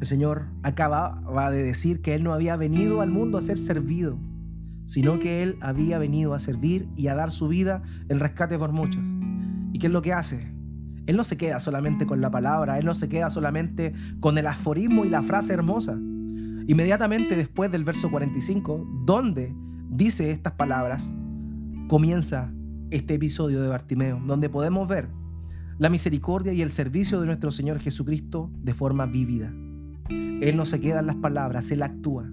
El 0.00 0.06
Señor 0.06 0.46
acababa 0.62 1.50
de 1.50 1.62
decir 1.62 2.02
que 2.02 2.14
Él 2.14 2.22
no 2.22 2.34
había 2.34 2.56
venido 2.56 3.00
al 3.00 3.10
mundo 3.10 3.38
a 3.38 3.42
ser 3.42 3.58
servido, 3.58 4.18
sino 4.86 5.18
que 5.18 5.42
Él 5.42 5.56
había 5.60 5.98
venido 5.98 6.34
a 6.34 6.38
servir 6.38 6.88
y 6.96 7.08
a 7.08 7.14
dar 7.14 7.30
su 7.30 7.48
vida 7.48 7.82
en 8.08 8.20
rescate 8.20 8.58
por 8.58 8.72
muchos. 8.72 9.02
¿Y 9.72 9.78
qué 9.78 9.86
es 9.86 9.92
lo 9.92 10.02
que 10.02 10.12
hace? 10.12 10.52
Él 11.06 11.16
no 11.16 11.24
se 11.24 11.36
queda 11.36 11.60
solamente 11.60 12.04
con 12.04 12.20
la 12.20 12.30
palabra, 12.30 12.78
Él 12.78 12.84
no 12.84 12.94
se 12.94 13.08
queda 13.08 13.30
solamente 13.30 13.94
con 14.20 14.36
el 14.38 14.46
aforismo 14.46 15.04
y 15.04 15.08
la 15.08 15.22
frase 15.22 15.54
hermosa. 15.54 15.92
Inmediatamente 15.92 17.36
después 17.36 17.70
del 17.70 17.84
verso 17.84 18.10
45, 18.10 19.02
donde 19.04 19.54
dice 19.88 20.30
estas 20.30 20.54
palabras, 20.54 21.10
comienza 21.88 22.52
este 22.90 23.14
episodio 23.14 23.62
de 23.62 23.68
Bartimeo, 23.68 24.20
donde 24.26 24.48
podemos 24.48 24.88
ver 24.88 25.08
la 25.78 25.88
misericordia 25.88 26.52
y 26.52 26.62
el 26.62 26.70
servicio 26.70 27.20
de 27.20 27.26
nuestro 27.26 27.50
Señor 27.50 27.78
Jesucristo 27.78 28.50
de 28.58 28.74
forma 28.74 29.06
vívida. 29.06 29.52
Él 30.08 30.56
no 30.56 30.64
se 30.64 30.80
queda 30.80 31.00
en 31.00 31.06
las 31.06 31.16
palabras, 31.16 31.70
Él 31.70 31.82
actúa. 31.82 32.30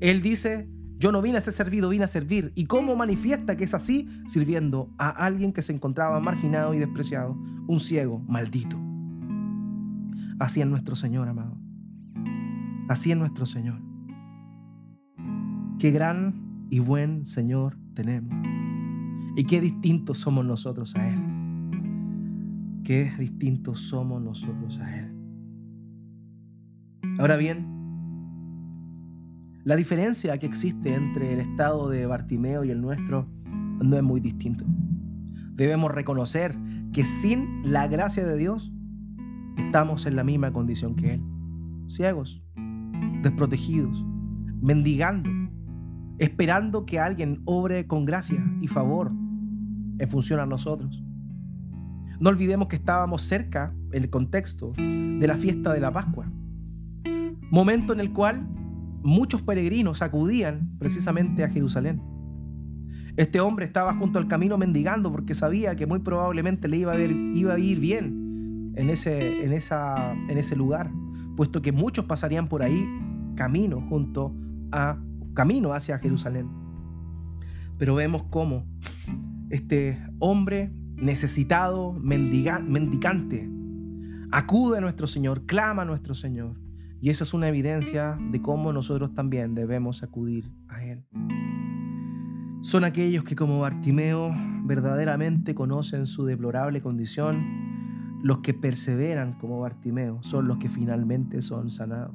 Él 0.00 0.22
dice, 0.22 0.68
yo 0.98 1.12
no 1.12 1.20
vine 1.20 1.38
a 1.38 1.40
ser 1.40 1.52
servido, 1.52 1.88
vine 1.88 2.04
a 2.04 2.08
servir. 2.08 2.52
¿Y 2.54 2.66
cómo 2.66 2.96
manifiesta 2.96 3.56
que 3.56 3.64
es 3.64 3.74
así? 3.74 4.08
Sirviendo 4.26 4.92
a 4.98 5.10
alguien 5.10 5.52
que 5.52 5.62
se 5.62 5.72
encontraba 5.72 6.20
marginado 6.20 6.74
y 6.74 6.78
despreciado, 6.78 7.36
un 7.66 7.80
ciego, 7.80 8.20
maldito. 8.20 8.80
Así 10.38 10.60
es 10.60 10.66
nuestro 10.66 10.96
Señor, 10.96 11.28
amado. 11.28 11.58
Así 12.88 13.10
es 13.10 13.16
nuestro 13.16 13.46
Señor. 13.46 13.80
Qué 15.78 15.90
gran 15.90 16.66
y 16.70 16.78
buen 16.78 17.24
Señor 17.26 17.76
tenemos. 17.94 18.34
Y 19.36 19.44
qué 19.44 19.60
distintos 19.60 20.18
somos 20.18 20.44
nosotros 20.44 20.94
a 20.94 21.08
Él. 21.08 21.31
Qué 22.84 23.12
distintos 23.18 23.80
somos 23.80 24.20
nosotros 24.20 24.78
a 24.80 24.98
Él. 24.98 25.12
Ahora 27.18 27.36
bien, 27.36 27.66
la 29.64 29.76
diferencia 29.76 30.36
que 30.38 30.46
existe 30.46 30.94
entre 30.94 31.34
el 31.34 31.40
estado 31.40 31.88
de 31.88 32.06
Bartimeo 32.06 32.64
y 32.64 32.70
el 32.70 32.80
nuestro 32.80 33.28
no 33.80 33.96
es 33.96 34.02
muy 34.02 34.20
distinto. 34.20 34.64
Debemos 35.54 35.92
reconocer 35.92 36.56
que 36.92 37.04
sin 37.04 37.70
la 37.70 37.86
gracia 37.86 38.26
de 38.26 38.36
Dios 38.36 38.72
estamos 39.56 40.06
en 40.06 40.16
la 40.16 40.24
misma 40.24 40.52
condición 40.52 40.96
que 40.96 41.14
Él. 41.14 41.22
Ciegos, 41.88 42.42
desprotegidos, 43.22 44.04
mendigando, 44.60 45.30
esperando 46.18 46.84
que 46.84 46.98
alguien 46.98 47.42
obre 47.44 47.86
con 47.86 48.04
gracia 48.04 48.44
y 48.60 48.66
favor 48.66 49.12
en 49.98 50.10
función 50.10 50.40
a 50.40 50.46
nosotros. 50.46 51.04
No 52.22 52.30
olvidemos 52.30 52.68
que 52.68 52.76
estábamos 52.76 53.22
cerca, 53.22 53.74
en 53.90 54.04
el 54.04 54.08
contexto, 54.08 54.72
de 54.76 55.26
la 55.26 55.34
fiesta 55.34 55.72
de 55.72 55.80
la 55.80 55.92
Pascua, 55.92 56.30
momento 57.50 57.92
en 57.92 57.98
el 57.98 58.12
cual 58.12 58.46
muchos 59.02 59.42
peregrinos 59.42 60.02
acudían 60.02 60.70
precisamente 60.78 61.42
a 61.42 61.48
Jerusalén. 61.48 62.00
Este 63.16 63.40
hombre 63.40 63.64
estaba 63.64 63.92
junto 63.94 64.20
al 64.20 64.28
camino 64.28 64.56
mendigando 64.56 65.10
porque 65.10 65.34
sabía 65.34 65.74
que 65.74 65.84
muy 65.84 65.98
probablemente 65.98 66.68
le 66.68 66.76
iba 66.76 66.92
a, 66.92 67.00
iba 67.00 67.54
a 67.54 67.58
ir 67.58 67.80
bien 67.80 68.72
en 68.76 68.88
ese, 68.88 69.44
en, 69.44 69.52
esa, 69.52 70.12
en 70.12 70.38
ese 70.38 70.54
lugar, 70.54 70.92
puesto 71.36 71.60
que 71.60 71.72
muchos 71.72 72.04
pasarían 72.04 72.46
por 72.46 72.62
ahí 72.62 72.88
camino 73.34 73.80
junto 73.88 74.32
a 74.70 74.96
camino 75.34 75.72
hacia 75.72 75.98
Jerusalén. 75.98 76.48
Pero 77.78 77.96
vemos 77.96 78.22
cómo 78.30 78.64
este 79.50 80.00
hombre 80.20 80.70
necesitado, 81.02 81.92
mendicante, 81.94 83.50
acude 84.30 84.78
a 84.78 84.80
nuestro 84.80 85.06
Señor, 85.08 85.44
clama 85.46 85.82
a 85.82 85.84
nuestro 85.84 86.14
Señor. 86.14 86.60
Y 87.00 87.10
esa 87.10 87.24
es 87.24 87.34
una 87.34 87.48
evidencia 87.48 88.16
de 88.30 88.40
cómo 88.40 88.72
nosotros 88.72 89.12
también 89.12 89.56
debemos 89.56 90.04
acudir 90.04 90.52
a 90.68 90.84
Él. 90.84 91.04
Son 92.60 92.84
aquellos 92.84 93.24
que 93.24 93.34
como 93.34 93.58
Bartimeo 93.58 94.32
verdaderamente 94.64 95.56
conocen 95.56 96.06
su 96.06 96.24
deplorable 96.24 96.80
condición, 96.80 98.20
los 98.22 98.38
que 98.38 98.54
perseveran 98.54 99.32
como 99.32 99.58
Bartimeo 99.58 100.22
son 100.22 100.46
los 100.46 100.58
que 100.58 100.68
finalmente 100.68 101.42
son 101.42 101.72
sanados. 101.72 102.14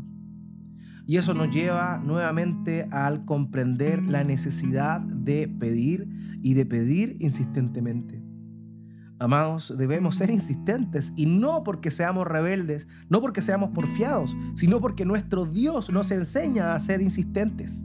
Y 1.06 1.17
eso 1.17 1.34
nos 1.34 1.54
lleva 1.54 2.02
nuevamente 2.02 2.88
al 2.91 3.26
comprender 3.26 4.08
la 4.08 4.23
necesidad 4.23 5.02
de 5.02 5.50
pedir 5.50 6.08
y 6.41 6.54
de 6.54 6.65
pedir 6.65 7.17
insistentemente. 7.19 8.27
Amados, 9.19 9.73
debemos 9.75 10.17
ser 10.17 10.30
insistentes 10.30 11.12
y 11.15 11.25
no 11.25 11.63
porque 11.63 11.89
seamos 11.89 12.27
rebeldes, 12.27 12.88
no 13.10 13.19
porque 13.19 13.41
seamos 13.41 13.71
porfiados, 13.71 14.38
sino 14.53 14.80
porque 14.80 15.06
nuestro 15.06 15.45
Dios 15.45 15.89
nos 15.89 16.12
enseña 16.12 16.75
a 16.75 16.80
ser 16.80 17.01
insistentes. 17.01 17.84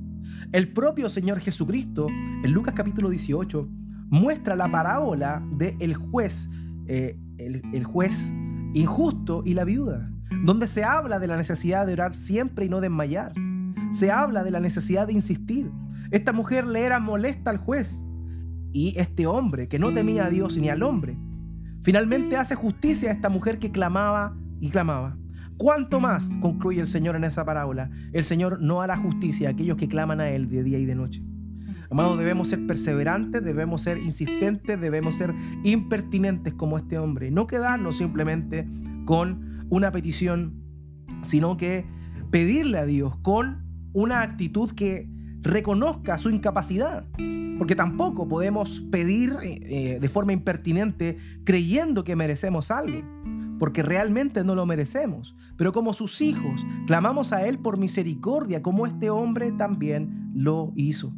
El 0.52 0.74
propio 0.74 1.08
Señor 1.08 1.40
Jesucristo, 1.40 2.08
en 2.08 2.52
Lucas 2.52 2.74
capítulo 2.76 3.08
18, 3.08 3.66
muestra 4.10 4.56
la 4.56 4.70
parábola 4.70 5.42
del 5.52 5.76
el 5.80 5.94
juez, 5.94 6.50
eh, 6.86 7.18
el, 7.38 7.84
juez 7.84 8.30
injusto 8.74 9.42
y 9.46 9.54
la 9.54 9.64
viuda, 9.64 10.10
donde 10.44 10.68
se 10.68 10.84
habla 10.84 11.18
de 11.18 11.28
la 11.28 11.38
necesidad 11.38 11.86
de 11.86 11.94
orar 11.94 12.14
siempre 12.14 12.66
y 12.66 12.68
no 12.68 12.82
desmayar. 12.82 13.32
Se 13.90 14.10
habla 14.10 14.44
de 14.44 14.50
la 14.50 14.60
necesidad 14.60 15.06
de 15.06 15.14
insistir. 15.14 15.70
Esta 16.10 16.34
mujer 16.34 16.66
le 16.66 16.82
era 16.82 17.00
molesta 17.00 17.48
al 17.48 17.56
juez 17.56 18.04
y 18.72 18.94
este 18.98 19.26
hombre, 19.26 19.68
que 19.68 19.78
no 19.78 19.92
temía 19.92 20.26
a 20.26 20.30
Dios 20.30 20.56
ni 20.56 20.68
al 20.68 20.82
hombre, 20.82 21.16
finalmente 21.82 22.37
hace 22.37 22.54
justicia 22.54 23.11
a 23.11 23.12
esta 23.12 23.28
mujer 23.28 23.58
que 23.58 23.70
clamaba 23.70 24.37
y 24.61 24.70
clamaba. 24.70 25.16
¿Cuánto 25.56 26.00
más, 26.00 26.37
concluye 26.40 26.80
el 26.80 26.87
Señor 26.87 27.14
en 27.14 27.24
esa 27.24 27.44
parábola, 27.44 27.90
el 28.12 28.24
Señor 28.24 28.61
no 28.61 28.80
hará 28.80 28.96
justicia 28.96 29.48
a 29.48 29.52
aquellos 29.52 29.76
que 29.76 29.88
claman 29.88 30.20
a 30.20 30.30
Él 30.30 30.48
de 30.48 30.62
día 30.64 30.78
y 30.78 30.87
de 30.87 30.94
noche? 30.94 31.22
Amados, 31.90 32.18
debemos 32.18 32.48
ser 32.48 32.66
perseverantes, 32.66 33.44
debemos 33.44 33.82
ser 33.82 33.98
insistentes, 33.98 34.80
debemos 34.80 35.16
ser 35.16 35.35
impertinentes 35.62 36.54
como 36.54 36.78
este 36.78 36.98
hombre. 36.98 37.30
No 37.30 37.46
quedarnos 37.46 37.98
simplemente 37.98 38.66
con 39.04 39.66
una 39.68 39.92
petición, 39.92 40.54
sino 41.20 41.58
que 41.58 41.85
pedirle 42.30 42.78
a 42.78 42.87
Dios 42.87 43.18
con 43.18 43.62
una 43.92 44.22
actitud 44.22 44.70
que 44.70 45.12
reconozca 45.42 46.18
su 46.18 46.31
incapacidad. 46.31 47.07
Porque 47.59 47.76
tampoco 47.76 48.26
podemos 48.28 48.81
pedir 48.90 49.37
eh, 49.42 49.98
de 50.00 50.09
forma 50.09 50.33
impertinente 50.33 51.18
creyendo 51.44 52.02
que 52.02 52.16
merecemos 52.16 52.70
algo, 52.70 53.02
porque 53.59 53.83
realmente 53.83 54.42
no 54.42 54.55
lo 54.55 54.66
merecemos. 54.66 55.37
Pero 55.57 55.72
como 55.72 55.92
sus 55.92 56.20
hijos, 56.22 56.66
clamamos 56.87 57.33
a 57.33 57.46
Él 57.46 57.59
por 57.59 57.78
misericordia, 57.78 58.62
como 58.62 58.87
este 58.87 59.11
hombre 59.11 59.52
también 59.52 60.33
lo 60.35 60.72
hizo. 60.74 61.12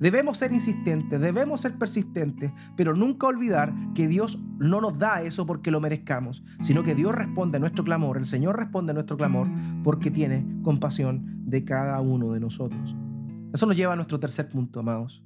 Debemos 0.00 0.38
ser 0.38 0.52
insistentes, 0.52 1.20
debemos 1.20 1.60
ser 1.60 1.78
persistentes, 1.78 2.52
pero 2.76 2.94
nunca 2.94 3.26
olvidar 3.26 3.74
que 3.94 4.08
Dios 4.08 4.40
no 4.58 4.80
nos 4.80 4.98
da 4.98 5.22
eso 5.22 5.46
porque 5.46 5.70
lo 5.70 5.80
merezcamos, 5.80 6.44
sino 6.60 6.82
que 6.82 6.94
Dios 6.94 7.14
responde 7.14 7.56
a 7.56 7.60
nuestro 7.60 7.84
clamor, 7.84 8.16
el 8.16 8.26
Señor 8.26 8.56
responde 8.56 8.90
a 8.90 8.94
nuestro 8.94 9.16
clamor 9.16 9.48
porque 9.84 10.10
tiene 10.10 10.44
compasión 10.62 11.42
de 11.44 11.64
cada 11.64 12.00
uno 12.00 12.32
de 12.32 12.40
nosotros. 12.40 12.96
Eso 13.52 13.66
nos 13.66 13.76
lleva 13.76 13.94
a 13.94 13.96
nuestro 13.96 14.20
tercer 14.20 14.48
punto, 14.48 14.80
amados. 14.80 15.22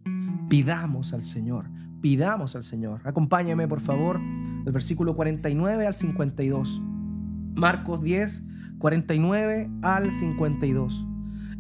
Pidamos 0.49 1.13
al 1.13 1.23
Señor, 1.23 1.67
pidamos 2.01 2.55
al 2.55 2.63
Señor. 2.63 3.01
Acompáñame, 3.05 3.67
por 3.67 3.81
favor, 3.81 4.21
del 4.65 4.73
versículo 4.73 5.17
49 5.17 5.87
al 5.87 5.95
52. 5.95 6.81
Marcos 7.55 8.03
10, 8.03 8.45
49 8.79 9.71
al 9.83 10.13
52. 10.13 11.07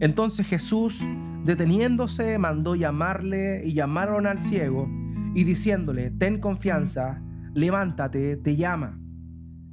Entonces 0.00 0.46
Jesús, 0.46 1.04
deteniéndose, 1.44 2.38
mandó 2.38 2.74
llamarle 2.74 3.66
y 3.66 3.74
llamaron 3.74 4.26
al 4.26 4.40
ciego 4.40 4.88
y 5.34 5.44
diciéndole, 5.44 6.10
ten 6.10 6.40
confianza, 6.40 7.22
levántate, 7.54 8.36
te 8.36 8.56
llama. 8.56 8.98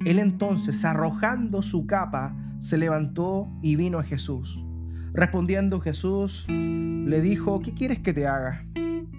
Él 0.04 0.18
entonces, 0.18 0.84
arrojando 0.84 1.62
su 1.62 1.86
capa, 1.86 2.34
se 2.58 2.78
levantó 2.78 3.48
y 3.62 3.76
vino 3.76 3.98
a 3.98 4.02
Jesús. 4.02 4.64
Respondiendo 5.12 5.80
Jesús, 5.80 6.46
le 6.48 7.20
dijo, 7.20 7.60
¿qué 7.60 7.74
quieres 7.74 7.98
que 7.98 8.12
te 8.12 8.26
haga? 8.26 8.64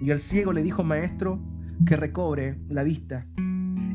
Y 0.00 0.10
el 0.10 0.20
ciego 0.20 0.52
le 0.52 0.62
dijo, 0.62 0.84
maestro, 0.84 1.40
que 1.86 1.96
recobre 1.96 2.58
la 2.68 2.82
vista. 2.82 3.26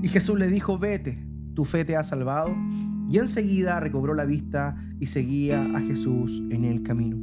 Y 0.02 0.08
Jesús 0.08 0.38
le 0.38 0.48
dijo, 0.48 0.78
vete, 0.78 1.24
tu 1.54 1.66
fe 1.66 1.86
te 1.86 1.96
ha 1.96 2.04
salvado. 2.04 2.56
Y 3.10 3.18
enseguida 3.18 3.80
recobró 3.80 4.14
la 4.14 4.26
vista 4.26 4.78
y 5.00 5.08
seguía 5.08 5.64
a 5.76 5.82
Jesús 5.82 6.44
en 6.52 6.66
el 6.66 6.84
camino. 6.84 7.18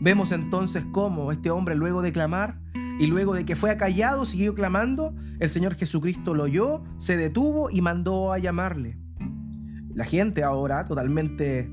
Vemos 0.00 0.32
entonces 0.32 0.84
cómo 0.90 1.30
este 1.30 1.50
hombre 1.50 1.76
luego 1.76 2.02
de 2.02 2.12
clamar 2.12 2.58
y 2.98 3.06
luego 3.06 3.34
de 3.34 3.44
que 3.44 3.56
fue 3.56 3.70
acallado 3.70 4.24
siguió 4.24 4.54
clamando, 4.54 5.14
el 5.40 5.48
Señor 5.48 5.74
Jesucristo 5.74 6.34
lo 6.34 6.44
oyó, 6.44 6.82
se 6.98 7.16
detuvo 7.16 7.70
y 7.70 7.80
mandó 7.80 8.32
a 8.32 8.38
llamarle. 8.38 8.98
La 9.94 10.04
gente 10.04 10.42
ahora 10.42 10.84
totalmente 10.86 11.70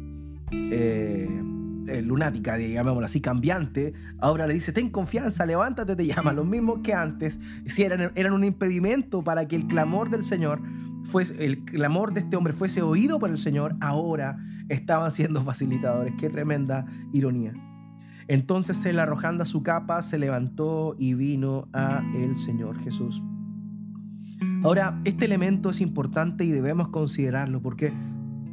eh, 0.52 1.42
eh, 1.90 2.02
lunática, 2.02 2.56
digámoslo 2.56 3.06
así, 3.06 3.22
cambiante, 3.22 3.94
ahora 4.20 4.48
le 4.48 4.54
dice, 4.54 4.72
ten 4.72 4.90
confianza, 4.90 5.46
levántate, 5.46 5.96
te 5.96 6.06
llama, 6.06 6.34
lo 6.34 6.44
mismo 6.46 6.82
que 6.82 6.94
antes, 6.94 7.40
si 7.66 7.84
eran, 7.84 8.12
eran 8.16 8.34
un 8.34 8.44
impedimento 8.44 9.24
para 9.24 9.48
que 9.48 9.56
el 9.56 9.68
clamor 9.68 10.10
del 10.10 10.24
Señor 10.24 10.62
fuese, 11.04 11.46
el 11.46 11.66
clamor 11.66 12.14
de 12.14 12.22
este 12.22 12.36
hombre 12.36 12.54
fuese 12.54 12.82
oído 12.82 13.20
por 13.20 13.30
el 13.30 13.38
Señor, 13.38 13.76
ahora 13.82 14.38
estaban 14.70 15.12
siendo 15.12 15.42
facilitadores. 15.42 16.14
Qué 16.18 16.30
tremenda 16.30 16.86
ironía. 17.12 17.54
Entonces 18.28 18.86
él 18.86 19.00
arrojando 19.00 19.44
su 19.46 19.64
capa 19.64 20.02
se 20.04 20.20
levantó 20.20 20.96
y 21.00 21.16
vino 21.16 21.68
a 21.74 22.04
el 22.14 22.36
Señor 22.36 22.80
Jesús. 22.80 23.24
Ahora, 24.64 25.02
este 25.04 25.26
elemento 25.26 25.72
es 25.72 25.82
importante 25.82 26.46
y 26.46 26.52
debemos 26.52 26.90
considerarlo 26.90 27.62
porque 27.62 27.92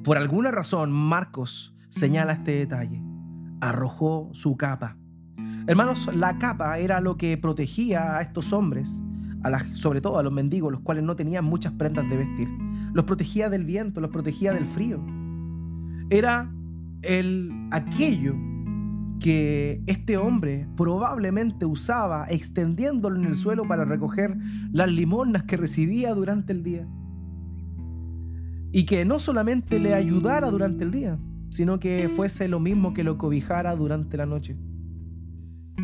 por 0.03 0.17
alguna 0.17 0.51
razón 0.51 0.91
Marcos 0.93 1.75
señala 1.91 2.33
este 2.33 2.53
detalle 2.53 3.06
arrojó 3.61 4.31
su 4.33 4.57
capa. 4.57 4.97
Hermanos, 5.67 6.09
la 6.15 6.39
capa 6.39 6.79
era 6.79 7.01
lo 7.01 7.17
que 7.17 7.37
protegía 7.37 8.17
a 8.17 8.23
estos 8.23 8.53
hombres, 8.53 9.03
a 9.43 9.61
sobre 9.75 10.01
todo 10.01 10.19
a 10.19 10.23
los 10.23 10.33
mendigos, 10.33 10.73
los 10.73 10.81
cuales 10.81 11.05
no 11.05 11.17
tenían 11.17 11.45
muchas 11.45 11.73
prendas 11.73 12.09
de 12.09 12.17
vestir. 12.17 12.49
Los 12.93 13.05
protegía 13.05 13.49
del 13.49 13.65
viento, 13.65 14.01
los 14.01 14.11
protegía 14.11 14.53
del 14.53 14.67
frío. 14.67 15.01
Era 16.09 16.51
el, 17.03 17.53
aquello 17.71 18.35
que 19.19 19.83
este 19.87 20.17
hombre 20.17 20.69
probablemente 20.77 21.65
usaba 21.65 22.27
extendiéndolo 22.29 23.17
en 23.17 23.25
el 23.25 23.37
suelo 23.37 23.67
para 23.67 23.85
recoger 23.85 24.37
las 24.73 24.91
limonas 24.91 25.45
que 25.45 25.57
recibía 25.57 26.15
durante 26.15 26.53
el 26.53 26.63
día. 26.63 26.87
Y 28.73 28.85
que 28.85 29.05
no 29.05 29.19
solamente 29.19 29.79
le 29.79 29.95
ayudara 29.95 30.51
durante 30.51 30.85
el 30.85 30.91
día, 30.91 31.19
sino 31.51 31.79
que 31.79 32.09
fuese 32.09 32.49
lo 32.49 32.61
mismo 32.61 32.95
que 32.95 33.05
lo 33.05 33.19
cobijara 33.19 33.75
durante 33.77 34.17
la 34.17 34.27
noche. 34.27 34.57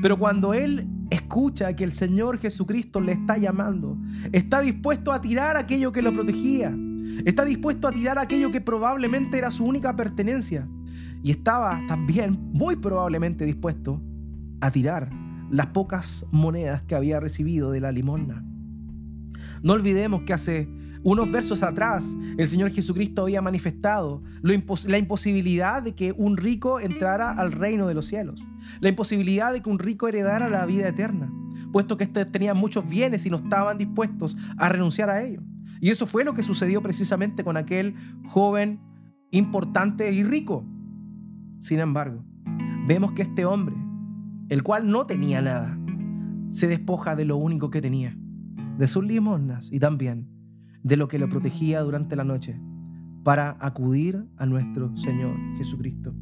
Pero 0.00 0.18
cuando 0.18 0.54
él 0.54 0.88
escucha 1.10 1.74
que 1.76 1.84
el 1.84 1.92
Señor 1.92 2.38
Jesucristo 2.38 3.00
le 3.00 3.12
está 3.12 3.36
llamando, 3.36 3.98
está 4.32 4.60
dispuesto 4.60 5.12
a 5.12 5.20
tirar 5.20 5.56
aquello 5.56 5.92
que 5.92 6.02
lo 6.02 6.12
protegía, 6.12 6.74
está 7.24 7.44
dispuesto 7.44 7.86
a 7.86 7.92
tirar 7.92 8.18
aquello 8.18 8.50
que 8.50 8.60
probablemente 8.60 9.38
era 9.38 9.50
su 9.50 9.64
única 9.64 9.94
pertenencia, 9.94 10.66
y 11.22 11.30
estaba 11.30 11.80
también 11.86 12.38
muy 12.52 12.76
probablemente 12.76 13.44
dispuesto 13.44 14.02
a 14.60 14.70
tirar 14.70 15.10
las 15.50 15.66
pocas 15.66 16.26
monedas 16.32 16.82
que 16.82 16.94
había 16.94 17.20
recibido 17.20 17.70
de 17.70 17.80
la 17.80 17.92
limosna. 17.92 18.44
No 19.62 19.74
olvidemos 19.74 20.22
que 20.22 20.32
hace 20.32 20.68
unos 21.04 21.30
versos 21.30 21.62
atrás, 21.62 22.14
el 22.38 22.46
Señor 22.46 22.70
Jesucristo 22.70 23.22
había 23.22 23.42
manifestado 23.42 24.22
la 24.42 24.98
imposibilidad 24.98 25.82
de 25.82 25.94
que 25.94 26.12
un 26.12 26.36
rico 26.36 26.80
entrara 26.80 27.30
al 27.30 27.52
reino 27.52 27.88
de 27.88 27.94
los 27.94 28.06
cielos, 28.06 28.42
la 28.80 28.88
imposibilidad 28.88 29.52
de 29.52 29.62
que 29.62 29.70
un 29.70 29.78
rico 29.78 30.08
heredara 30.08 30.48
la 30.48 30.64
vida 30.66 30.88
eterna, 30.88 31.32
puesto 31.72 31.96
que 31.96 32.04
éste 32.04 32.24
tenía 32.26 32.54
muchos 32.54 32.88
bienes 32.88 33.26
y 33.26 33.30
no 33.30 33.38
estaban 33.38 33.78
dispuestos 33.78 34.36
a 34.56 34.68
renunciar 34.68 35.10
a 35.10 35.22
ellos. 35.22 35.42
Y 35.80 35.90
eso 35.90 36.06
fue 36.06 36.24
lo 36.24 36.34
que 36.34 36.44
sucedió 36.44 36.80
precisamente 36.82 37.42
con 37.42 37.56
aquel 37.56 37.96
joven 38.28 38.80
importante 39.30 40.12
y 40.12 40.22
rico. 40.22 40.64
Sin 41.58 41.80
embargo, 41.80 42.24
vemos 42.86 43.12
que 43.12 43.22
este 43.22 43.44
hombre, 43.44 43.74
el 44.48 44.62
cual 44.62 44.88
no 44.88 45.06
tenía 45.06 45.42
nada, 45.42 45.76
se 46.50 46.68
despoja 46.68 47.16
de 47.16 47.24
lo 47.24 47.36
único 47.36 47.70
que 47.70 47.80
tenía, 47.80 48.16
de 48.78 48.86
sus 48.86 49.04
limosnas 49.04 49.72
y 49.72 49.80
también 49.80 50.28
de 50.82 50.96
lo 50.96 51.08
que 51.08 51.18
lo 51.18 51.28
protegía 51.28 51.80
durante 51.80 52.16
la 52.16 52.24
noche 52.24 52.60
para 53.22 53.56
acudir 53.60 54.26
a 54.36 54.46
nuestro 54.46 54.96
Señor 54.96 55.36
Jesucristo. 55.56 56.14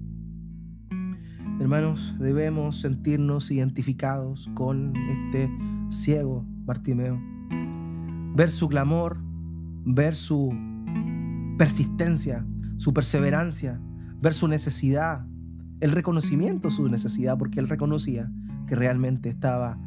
Hermanos, 1.58 2.14
debemos 2.18 2.80
sentirnos 2.80 3.50
identificados 3.50 4.48
con 4.54 4.94
este 5.10 5.50
ciego 5.90 6.44
Bartimeo, 6.64 7.20
ver 8.34 8.50
su 8.50 8.68
clamor, 8.68 9.18
ver 9.84 10.14
su 10.14 10.50
persistencia, 11.58 12.46
su 12.76 12.94
perseverancia, 12.94 13.80
ver 14.20 14.34
su 14.34 14.48
necesidad, 14.48 15.26
el 15.80 15.92
reconocimiento 15.92 16.68
de 16.68 16.74
su 16.74 16.88
necesidad, 16.88 17.36
porque 17.38 17.60
él 17.60 17.68
reconocía 17.68 18.30
que 18.66 18.74
realmente 18.74 19.28
estaba 19.28 19.78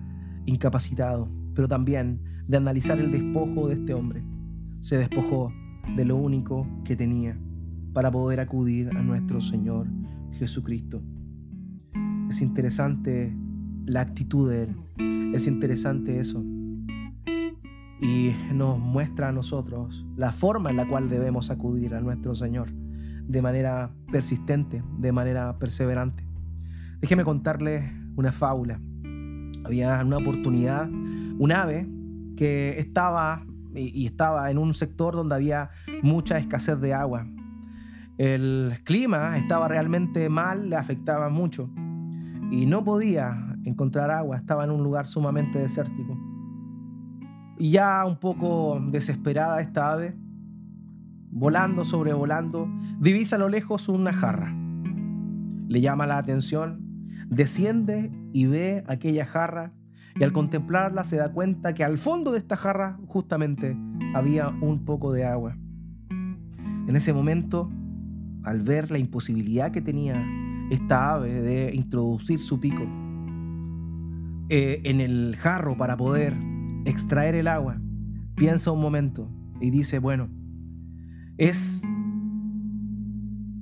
incapacitado, 0.45 1.29
pero 1.53 1.67
también 1.67 2.21
de 2.47 2.57
analizar 2.57 2.99
el 2.99 3.11
despojo 3.11 3.67
de 3.67 3.75
este 3.75 3.93
hombre 3.93 4.23
se 4.83 4.97
despojó 4.97 5.53
de 5.95 6.03
lo 6.03 6.17
único 6.17 6.67
que 6.83 6.97
tenía 6.97 7.37
para 7.93 8.11
poder 8.11 8.41
acudir 8.41 8.89
a 8.89 9.01
nuestro 9.01 9.39
Señor 9.39 9.87
Jesucristo. 10.33 11.01
Es 12.29 12.41
interesante 12.41 13.33
la 13.85 14.01
actitud 14.01 14.49
de 14.49 14.63
Él, 14.63 14.75
es 15.33 15.47
interesante 15.47 16.19
eso. 16.19 16.43
Y 18.01 18.31
nos 18.53 18.77
muestra 18.77 19.29
a 19.29 19.31
nosotros 19.31 20.05
la 20.17 20.33
forma 20.33 20.69
en 20.69 20.75
la 20.75 20.85
cual 20.85 21.09
debemos 21.09 21.49
acudir 21.49 21.95
a 21.95 22.01
nuestro 22.01 22.35
Señor 22.35 22.69
de 22.73 23.41
manera 23.41 23.95
persistente, 24.11 24.83
de 24.99 25.11
manera 25.13 25.57
perseverante. 25.59 26.27
Déjeme 26.99 27.23
contarles 27.23 27.89
una 28.17 28.33
fábula. 28.33 28.81
Había 29.63 30.03
una 30.03 30.17
oportunidad, 30.17 30.89
un 30.89 31.51
ave 31.53 31.87
que 32.35 32.77
estaba 32.79 33.45
y 33.75 34.05
estaba 34.05 34.49
en 34.51 34.57
un 34.57 34.73
sector 34.73 35.15
donde 35.15 35.35
había 35.35 35.69
mucha 36.01 36.37
escasez 36.37 36.79
de 36.79 36.93
agua. 36.93 37.27
El 38.17 38.73
clima 38.83 39.37
estaba 39.37 39.67
realmente 39.67 40.29
mal, 40.29 40.69
le 40.69 40.75
afectaba 40.75 41.29
mucho 41.29 41.69
y 42.51 42.67
no 42.67 42.83
podía 42.83 43.57
encontrar 43.65 44.11
agua, 44.11 44.37
estaba 44.37 44.63
en 44.63 44.71
un 44.71 44.83
lugar 44.83 45.07
sumamente 45.07 45.59
desértico. 45.59 46.15
Y 47.57 47.71
ya 47.71 48.05
un 48.05 48.17
poco 48.19 48.79
desesperada 48.91 49.61
esta 49.61 49.91
ave, 49.91 50.15
volando, 51.31 51.85
sobrevolando, 51.85 52.67
divisa 52.99 53.37
a 53.37 53.39
lo 53.39 53.49
lejos 53.49 53.89
una 53.89 54.13
jarra. 54.13 54.53
Le 55.67 55.81
llama 55.81 56.05
la 56.05 56.19
atención, 56.19 56.81
desciende 57.29 58.11
y 58.33 58.45
ve 58.45 58.83
aquella 58.87 59.25
jarra 59.25 59.73
y 60.15 60.23
al 60.23 60.31
contemplarla 60.31 61.03
se 61.03 61.17
da 61.17 61.31
cuenta 61.31 61.73
que 61.73 61.83
al 61.83 61.97
fondo 61.97 62.31
de 62.31 62.39
esta 62.39 62.55
jarra 62.55 62.99
justamente 63.07 63.75
había 64.13 64.49
un 64.49 64.85
poco 64.85 65.11
de 65.11 65.25
agua. 65.25 65.57
En 66.09 66.95
ese 66.95 67.13
momento, 67.13 67.71
al 68.43 68.61
ver 68.61 68.91
la 68.91 68.99
imposibilidad 68.99 69.71
que 69.71 69.81
tenía 69.81 70.23
esta 70.69 71.13
ave 71.13 71.41
de 71.41 71.73
introducir 71.73 72.39
su 72.39 72.59
pico 72.59 72.83
eh, 74.49 74.81
en 74.83 75.01
el 75.01 75.35
jarro 75.37 75.77
para 75.77 75.97
poder 75.97 76.35
extraer 76.85 77.35
el 77.35 77.47
agua, 77.47 77.81
piensa 78.35 78.71
un 78.71 78.81
momento 78.81 79.29
y 79.61 79.71
dice, 79.71 79.99
bueno, 79.99 80.29
¿es 81.37 81.81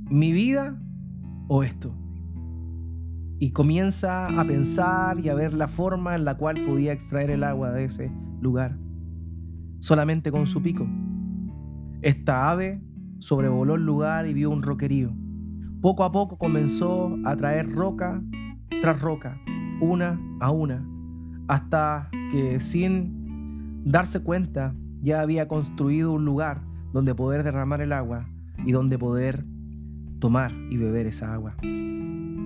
mi 0.09 0.31
vida 0.33 0.81
o 1.47 1.63
esto? 1.63 1.95
Y 3.41 3.53
comienza 3.53 4.27
a 4.27 4.45
pensar 4.45 5.19
y 5.19 5.27
a 5.29 5.33
ver 5.33 5.55
la 5.55 5.67
forma 5.67 6.13
en 6.13 6.25
la 6.25 6.37
cual 6.37 6.63
podía 6.63 6.93
extraer 6.93 7.31
el 7.31 7.43
agua 7.43 7.71
de 7.71 7.85
ese 7.85 8.11
lugar, 8.39 8.77
solamente 9.79 10.31
con 10.31 10.45
su 10.45 10.61
pico. 10.61 10.87
Esta 12.03 12.51
ave 12.51 12.83
sobrevoló 13.17 13.73
el 13.73 13.83
lugar 13.83 14.27
y 14.27 14.35
vio 14.35 14.51
un 14.51 14.61
roquerío. 14.61 15.11
Poco 15.81 16.03
a 16.03 16.11
poco 16.11 16.37
comenzó 16.37 17.17
a 17.25 17.35
traer 17.35 17.71
roca 17.71 18.21
tras 18.79 19.01
roca, 19.01 19.41
una 19.81 20.21
a 20.39 20.51
una, 20.51 20.87
hasta 21.47 22.11
que 22.29 22.59
sin 22.59 23.81
darse 23.85 24.21
cuenta 24.21 24.75
ya 25.01 25.19
había 25.19 25.47
construido 25.47 26.11
un 26.11 26.25
lugar 26.25 26.61
donde 26.93 27.15
poder 27.15 27.41
derramar 27.41 27.81
el 27.81 27.91
agua 27.91 28.29
y 28.63 28.71
donde 28.71 28.99
poder 28.99 29.45
tomar 30.19 30.51
y 30.69 30.77
beber 30.77 31.07
esa 31.07 31.33
agua. 31.33 31.55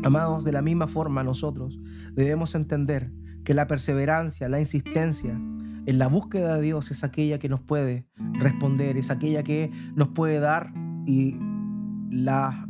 Amados, 0.06 0.44
de 0.44 0.52
la 0.52 0.62
misma 0.62 0.88
forma 0.88 1.24
nosotros 1.24 1.80
debemos 2.14 2.54
entender 2.54 3.12
que 3.44 3.56
la 3.56 3.66
perseverancia, 3.66 4.48
la 4.50 4.60
insistencia 4.60 5.32
en 5.34 5.98
la 5.98 6.08
búsqueda 6.08 6.58
de 6.58 6.62
Dios 6.62 6.92
es 6.92 7.04
aquella 7.04 7.40
que 7.40 7.50
nos 7.50 7.62
puede 7.62 8.08
responder, 8.34 8.98
es 8.98 9.10
aquella 9.10 9.42
que 9.42 9.72
nos 9.96 10.10
puede 10.10 10.40
dar 10.40 10.72
y 11.08 11.40
la, 12.12 12.68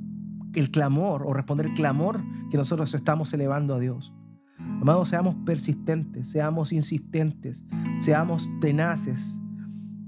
el 0.53 0.71
clamor 0.71 1.23
o 1.25 1.33
responder 1.33 1.65
el 1.65 1.73
clamor 1.73 2.23
que 2.49 2.55
nosotros 2.55 2.93
estamos 2.93 3.33
elevando 3.33 3.75
a 3.75 3.79
Dios. 3.79 4.13
Amados, 4.57 5.09
seamos 5.09 5.36
persistentes, 5.45 6.29
seamos 6.29 6.71
insistentes, 6.71 7.65
seamos 7.99 8.49
tenaces, 8.61 9.41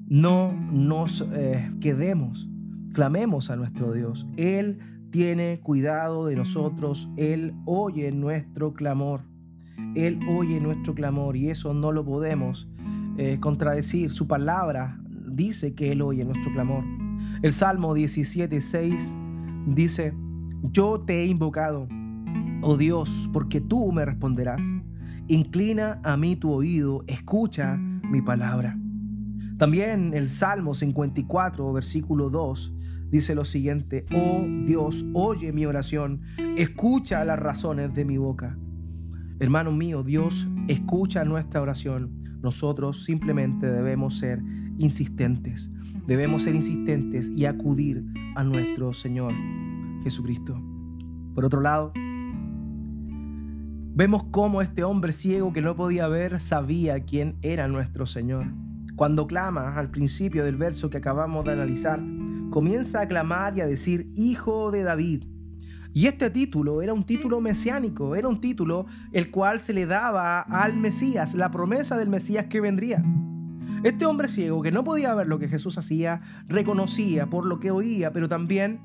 no 0.07 0.53
nos 0.71 1.27
eh, 1.33 1.73
quedemos, 1.81 2.49
clamemos 2.93 3.49
a 3.49 3.57
nuestro 3.57 3.91
Dios. 3.91 4.25
Él 4.37 4.79
tiene 5.17 5.61
cuidado 5.61 6.27
de 6.27 6.35
nosotros, 6.35 7.09
Él 7.17 7.55
oye 7.65 8.11
nuestro 8.11 8.75
clamor, 8.75 9.21
Él 9.95 10.19
oye 10.29 10.61
nuestro 10.61 10.93
clamor 10.93 11.35
y 11.35 11.49
eso 11.49 11.73
no 11.73 11.91
lo 11.91 12.05
podemos 12.05 12.67
eh, 13.17 13.39
contradecir. 13.39 14.11
Su 14.11 14.27
palabra 14.27 15.01
dice 15.09 15.73
que 15.73 15.91
Él 15.91 16.03
oye 16.03 16.23
nuestro 16.23 16.53
clamor. 16.53 16.83
El 17.41 17.51
Salmo 17.51 17.95
17.6 17.95 19.73
dice, 19.73 20.13
yo 20.71 20.99
te 20.99 21.23
he 21.23 21.25
invocado, 21.25 21.87
oh 22.61 22.77
Dios, 22.77 23.27
porque 23.33 23.59
tú 23.59 23.91
me 23.91 24.05
responderás. 24.05 24.63
Inclina 25.27 25.99
a 26.03 26.15
mí 26.15 26.35
tu 26.35 26.51
oído, 26.51 27.03
escucha 27.07 27.75
mi 27.75 28.21
palabra. 28.21 28.77
También 29.57 30.13
el 30.13 30.29
Salmo 30.29 30.75
54, 30.75 31.73
versículo 31.73 32.29
2, 32.29 32.76
dice 33.09 33.35
lo 33.35 33.45
siguiente, 33.45 34.05
oh 34.13 34.45
Dios, 34.65 35.05
oye 35.13 35.51
mi 35.51 35.65
oración, 35.65 36.21
escucha 36.57 37.23
las 37.25 37.39
razones 37.39 37.93
de 37.93 38.05
mi 38.05 38.17
boca. 38.17 38.57
Hermano 39.39 39.71
mío, 39.71 40.03
Dios 40.03 40.47
escucha 40.67 41.23
nuestra 41.23 41.61
oración. 41.61 42.39
Nosotros 42.41 43.03
simplemente 43.05 43.71
debemos 43.71 44.17
ser 44.17 44.41
insistentes. 44.77 45.69
Debemos 46.07 46.43
ser 46.43 46.55
insistentes 46.55 47.29
y 47.29 47.45
acudir 47.45 48.05
a 48.35 48.43
nuestro 48.43 48.93
Señor 48.93 49.33
Jesucristo. 50.03 50.59
Por 51.35 51.45
otro 51.45 51.61
lado, 51.61 51.91
vemos 53.93 54.23
cómo 54.31 54.61
este 54.61 54.83
hombre 54.83 55.11
ciego 55.11 55.53
que 55.53 55.61
no 55.61 55.75
podía 55.75 56.07
ver 56.07 56.39
sabía 56.39 57.03
quién 57.03 57.35
era 57.41 57.67
nuestro 57.67 58.05
Señor. 58.05 58.47
Cuando 58.95 59.27
clama 59.27 59.75
al 59.77 59.91
principio 59.91 60.43
del 60.43 60.55
verso 60.55 60.89
que 60.89 60.97
acabamos 60.97 61.45
de 61.45 61.51
analizar, 61.51 62.01
comienza 62.49 63.01
a 63.01 63.07
clamar 63.07 63.57
y 63.57 63.61
a 63.61 63.67
decir 63.67 64.11
Hijo 64.15 64.71
de 64.71 64.83
David. 64.83 65.23
Y 65.93 66.05
este 66.05 66.29
título 66.29 66.81
era 66.81 66.93
un 66.93 67.05
título 67.05 67.41
mesiánico, 67.41 68.15
era 68.15 68.27
un 68.27 68.39
título 68.39 68.85
el 69.11 69.31
cual 69.31 69.59
se 69.59 69.73
le 69.73 69.85
daba 69.85 70.41
al 70.41 70.77
Mesías, 70.77 71.33
la 71.33 71.49
promesa 71.49 71.97
del 71.97 72.09
Mesías 72.09 72.45
que 72.45 72.61
vendría. 72.61 73.03
Este 73.83 74.05
hombre 74.05 74.27
ciego 74.27 74.61
que 74.61 74.71
no 74.71 74.83
podía 74.83 75.15
ver 75.15 75.27
lo 75.27 75.39
que 75.39 75.47
Jesús 75.47 75.77
hacía, 75.77 76.21
reconocía 76.47 77.27
por 77.27 77.45
lo 77.45 77.59
que 77.59 77.71
oía, 77.71 78.11
pero 78.11 78.27
también 78.27 78.81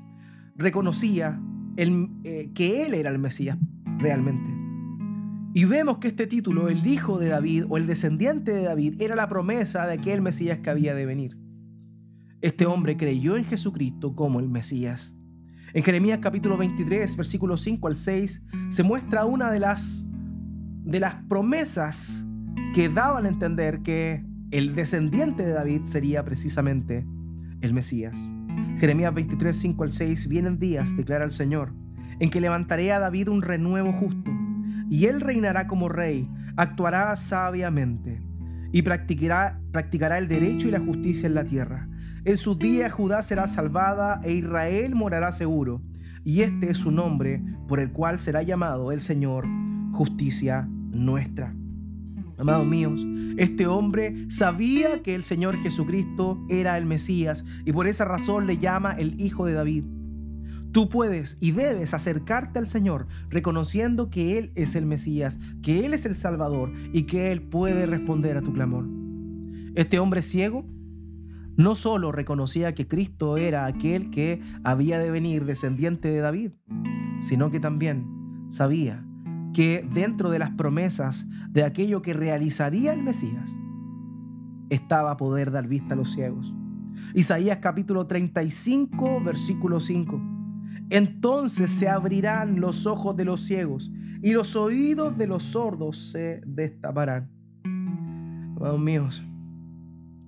reconocía 0.55 1.39
el, 1.77 2.09
eh, 2.23 2.51
que 2.53 2.85
él 2.85 2.93
era 2.93 3.11
el 3.11 3.19
Mesías 3.19 3.57
realmente. 3.97 4.49
Y 5.55 5.65
vemos 5.65 5.99
que 5.99 6.07
este 6.07 6.25
título, 6.25 6.67
el 6.67 6.85
hijo 6.87 7.19
de 7.19 7.27
David 7.27 7.65
o 7.69 7.77
el 7.77 7.85
descendiente 7.85 8.53
de 8.53 8.63
David, 8.63 8.99
era 8.99 9.15
la 9.15 9.29
promesa 9.29 9.85
de 9.85 9.93
aquel 9.93 10.21
Mesías 10.21 10.59
que 10.59 10.71
había 10.71 10.95
de 10.95 11.05
venir. 11.05 11.42
Este 12.43 12.65
hombre 12.65 12.97
creyó 12.97 13.37
en 13.37 13.45
Jesucristo 13.45 14.17
como 14.17 14.41
el 14.41 14.49
Mesías. 14.49 15.15
En 15.73 15.81
Jeremías 15.81 16.19
capítulo 16.21 16.57
23, 16.57 17.15
versículos 17.15 17.61
5 17.61 17.87
al 17.87 17.95
6, 17.95 18.43
se 18.69 18.83
muestra 18.83 19.23
una 19.23 19.49
de 19.49 19.61
las, 19.61 20.11
de 20.83 20.99
las 20.99 21.15
promesas 21.29 22.21
que 22.75 22.89
daban 22.89 23.25
a 23.25 23.29
entender 23.29 23.79
que 23.79 24.25
el 24.51 24.75
descendiente 24.75 25.45
de 25.45 25.53
David 25.53 25.83
sería 25.85 26.25
precisamente 26.25 27.07
el 27.61 27.73
Mesías. 27.73 28.19
Jeremías 28.77 29.13
23, 29.13 29.55
5 29.55 29.83
al 29.85 29.91
6, 29.91 30.27
vienen 30.27 30.59
días, 30.59 30.97
declara 30.97 31.23
el 31.23 31.31
Señor, 31.31 31.71
en 32.19 32.29
que 32.29 32.41
levantaré 32.41 32.91
a 32.91 32.99
David 32.99 33.29
un 33.29 33.41
renuevo 33.41 33.93
justo, 33.93 34.31
y 34.89 35.05
él 35.05 35.21
reinará 35.21 35.65
como 35.65 35.87
rey, 35.87 36.29
actuará 36.57 37.15
sabiamente 37.15 38.21
y 38.73 38.81
practicará, 38.81 39.61
practicará 39.71 40.17
el 40.17 40.27
derecho 40.27 40.67
y 40.67 40.71
la 40.71 40.81
justicia 40.81 41.27
en 41.27 41.35
la 41.35 41.45
tierra. 41.45 41.87
En 42.25 42.37
sus 42.37 42.57
días 42.57 42.93
Judá 42.93 43.21
será 43.21 43.47
salvada 43.47 44.21
e 44.23 44.31
Israel 44.31 44.95
morará 44.95 45.33
seguro. 45.33 45.81
Y 46.23 46.41
este 46.41 46.69
es 46.69 46.77
su 46.77 46.89
nombre 46.89 47.43
por 47.67 47.81
el 47.81 47.91
cual 47.91 48.17
será 48.17 48.41
llamado 48.43 48.93
el 48.93 49.01
Señor, 49.01 49.45
justicia 49.91 50.65
nuestra. 50.69 51.53
Amados 52.37 52.65
míos, 52.65 53.05
este 53.37 53.67
hombre 53.67 54.27
sabía 54.29 55.03
que 55.03 55.15
el 55.15 55.23
Señor 55.23 55.57
Jesucristo 55.57 56.41
era 56.49 56.77
el 56.77 56.85
Mesías 56.85 57.43
y 57.65 57.73
por 57.73 57.87
esa 57.87 58.05
razón 58.05 58.47
le 58.47 58.57
llama 58.57 58.93
el 58.93 59.19
Hijo 59.19 59.45
de 59.45 59.53
David. 59.53 59.83
Tú 60.71 60.87
puedes 60.87 61.35
y 61.41 61.51
debes 61.51 61.93
acercarte 61.93 62.57
al 62.57 62.67
Señor 62.67 63.07
reconociendo 63.29 64.09
que 64.09 64.37
Él 64.37 64.53
es 64.55 64.75
el 64.75 64.85
Mesías, 64.85 65.39
que 65.61 65.85
Él 65.85 65.93
es 65.93 66.05
el 66.05 66.15
Salvador 66.15 66.71
y 66.93 67.03
que 67.03 67.33
Él 67.33 67.41
puede 67.41 67.85
responder 67.85 68.37
a 68.37 68.41
tu 68.41 68.53
clamor. 68.53 68.87
Este 69.75 69.99
hombre 69.99 70.21
ciego 70.21 70.65
no 71.55 71.75
solo 71.75 72.11
reconocía 72.11 72.73
que 72.73 72.87
Cristo 72.87 73.37
era 73.37 73.65
aquel 73.65 74.09
que 74.09 74.41
había 74.63 74.99
de 74.99 75.11
venir 75.11 75.45
descendiente 75.45 76.09
de 76.09 76.19
David, 76.19 76.51
sino 77.19 77.51
que 77.51 77.59
también 77.59 78.45
sabía 78.49 79.05
que 79.53 79.87
dentro 79.93 80.31
de 80.31 80.39
las 80.39 80.51
promesas 80.51 81.27
de 81.49 81.63
aquello 81.63 82.01
que 82.01 82.13
realizaría 82.13 82.93
el 82.93 83.03
Mesías 83.03 83.49
estaba 84.69 85.17
poder 85.17 85.51
dar 85.51 85.67
vista 85.67 85.93
a 85.93 85.97
los 85.97 86.11
ciegos, 86.11 86.53
Isaías 87.13 87.59
capítulo 87.59 88.07
35, 88.07 89.21
versículo 89.23 89.79
5. 89.79 90.19
Entonces 90.89 91.71
se 91.71 91.87
abrirán 91.87 92.59
los 92.59 92.85
ojos 92.85 93.15
de 93.15 93.25
los 93.25 93.41
ciegos 93.41 93.91
y 94.21 94.33
los 94.33 94.55
oídos 94.55 95.17
de 95.17 95.27
los 95.27 95.43
sordos 95.43 95.97
se 96.11 96.41
destaparán. 96.45 97.29
Amados 98.55 98.79
míos, 98.79 99.23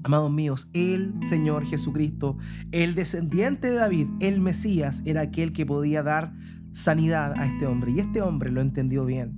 amados 0.05 0.31
míos, 0.31 0.69
el 0.73 1.15
Señor 1.27 1.65
Jesucristo, 1.65 2.37
el 2.71 2.93
descendiente 2.93 3.71
de 3.71 3.73
David, 3.73 4.07
el 4.19 4.39
Mesías, 4.39 5.01
era 5.03 5.21
aquel 5.21 5.51
que 5.51 5.65
podía 5.65 6.03
dar 6.03 6.31
sanidad 6.71 7.33
a 7.35 7.47
este 7.47 7.65
hombre. 7.65 7.91
Y 7.91 7.99
este 8.01 8.21
hombre 8.21 8.51
lo 8.51 8.61
entendió 8.61 9.03
bien. 9.03 9.33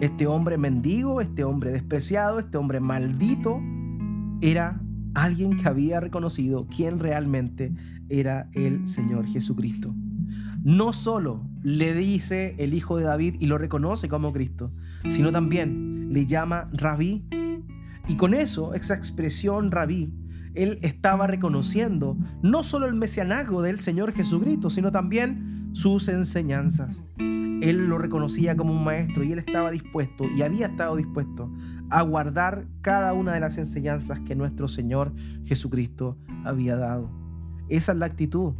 Este 0.00 0.28
hombre 0.28 0.56
mendigo, 0.56 1.20
este 1.20 1.42
hombre 1.42 1.72
despreciado, 1.72 2.38
este 2.38 2.56
hombre 2.56 2.78
maldito, 2.78 3.60
era 4.40 4.80
alguien 5.14 5.56
que 5.56 5.68
había 5.68 5.98
reconocido 5.98 6.68
quién 6.68 7.00
realmente 7.00 7.74
era 8.08 8.48
el 8.54 8.86
Señor 8.86 9.26
Jesucristo. 9.26 9.92
No 10.62 10.92
solo 10.92 11.42
le 11.64 11.92
dice 11.94 12.54
el 12.58 12.72
Hijo 12.72 12.98
de 12.98 13.04
David 13.04 13.34
y 13.40 13.46
lo 13.46 13.58
reconoce 13.58 14.08
como 14.08 14.32
Cristo, 14.32 14.70
sino 15.08 15.32
también 15.32 16.12
le 16.12 16.26
llama 16.26 16.68
rabí. 16.72 17.24
Y 18.08 18.16
con 18.16 18.32
eso, 18.34 18.72
esa 18.74 18.94
expresión 18.94 19.70
rabí, 19.70 20.10
él 20.54 20.78
estaba 20.82 21.26
reconociendo 21.26 22.16
no 22.42 22.64
solo 22.64 22.86
el 22.86 22.94
mesianago 22.94 23.62
del 23.62 23.78
Señor 23.78 24.12
Jesucristo, 24.12 24.70
sino 24.70 24.90
también 24.90 25.68
sus 25.72 26.08
enseñanzas. 26.08 27.02
Él 27.18 27.86
lo 27.86 27.98
reconocía 27.98 28.56
como 28.56 28.72
un 28.72 28.82
maestro 28.82 29.24
y 29.24 29.32
él 29.32 29.38
estaba 29.38 29.70
dispuesto 29.70 30.24
y 30.34 30.42
había 30.42 30.66
estado 30.66 30.96
dispuesto 30.96 31.52
a 31.90 32.02
guardar 32.02 32.66
cada 32.80 33.12
una 33.12 33.34
de 33.34 33.40
las 33.40 33.58
enseñanzas 33.58 34.20
que 34.20 34.34
nuestro 34.34 34.68
Señor 34.68 35.12
Jesucristo 35.44 36.16
había 36.44 36.76
dado. 36.76 37.10
Esa 37.68 37.92
es 37.92 37.98
la 37.98 38.06
actitud 38.06 38.54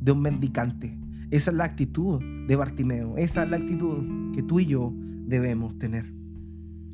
de 0.00 0.12
un 0.12 0.22
mendicante. 0.22 0.98
Esa 1.30 1.50
es 1.50 1.56
la 1.56 1.64
actitud 1.64 2.22
de 2.46 2.56
Bartimeo. 2.56 3.16
Esa 3.16 3.42
es 3.42 3.50
la 3.50 3.56
actitud 3.58 4.32
que 4.32 4.42
tú 4.42 4.60
y 4.60 4.66
yo 4.66 4.92
debemos 5.26 5.78
tener. 5.78 6.12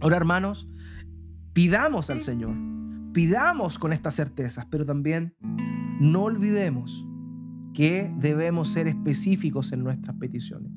Ahora, 0.00 0.16
hermanos, 0.16 0.68
pidamos 1.52 2.10
al 2.10 2.20
Señor, 2.20 2.54
pidamos 3.12 3.78
con 3.78 3.92
estas 3.92 4.14
certezas, 4.14 4.66
pero 4.70 4.84
también 4.84 5.34
no 6.00 6.22
olvidemos 6.22 7.06
que 7.74 8.12
debemos 8.18 8.68
ser 8.72 8.88
específicos 8.88 9.72
en 9.72 9.82
nuestras 9.82 10.16
peticiones. 10.16 10.72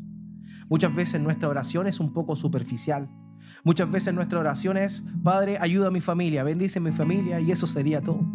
Muchas 0.70 0.94
veces 0.96 1.22
nuestra 1.22 1.50
oración 1.50 1.88
es 1.88 2.00
un 2.00 2.14
poco 2.14 2.36
superficial. 2.36 3.10
Muchas 3.64 3.90
veces 3.92 4.14
nuestra 4.14 4.40
oración 4.40 4.78
es, 4.78 5.04
Padre, 5.24 5.58
ayuda 5.60 5.88
a 5.88 5.92
mi 5.92 6.02
familia, 6.02 6.44
bendice 6.44 6.80
a 6.80 6.82
mi 6.82 6.92
familia 6.92 7.40
y 7.40 7.52
eso 7.52 7.68
sería 7.68 8.02
todo. 8.02 8.26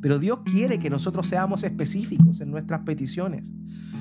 Pero 0.00 0.18
Dios 0.18 0.40
quiere 0.44 0.78
que 0.78 0.90
nosotros 0.90 1.26
seamos 1.26 1.64
específicos 1.64 2.40
en 2.40 2.50
nuestras 2.50 2.82
peticiones. 2.82 3.52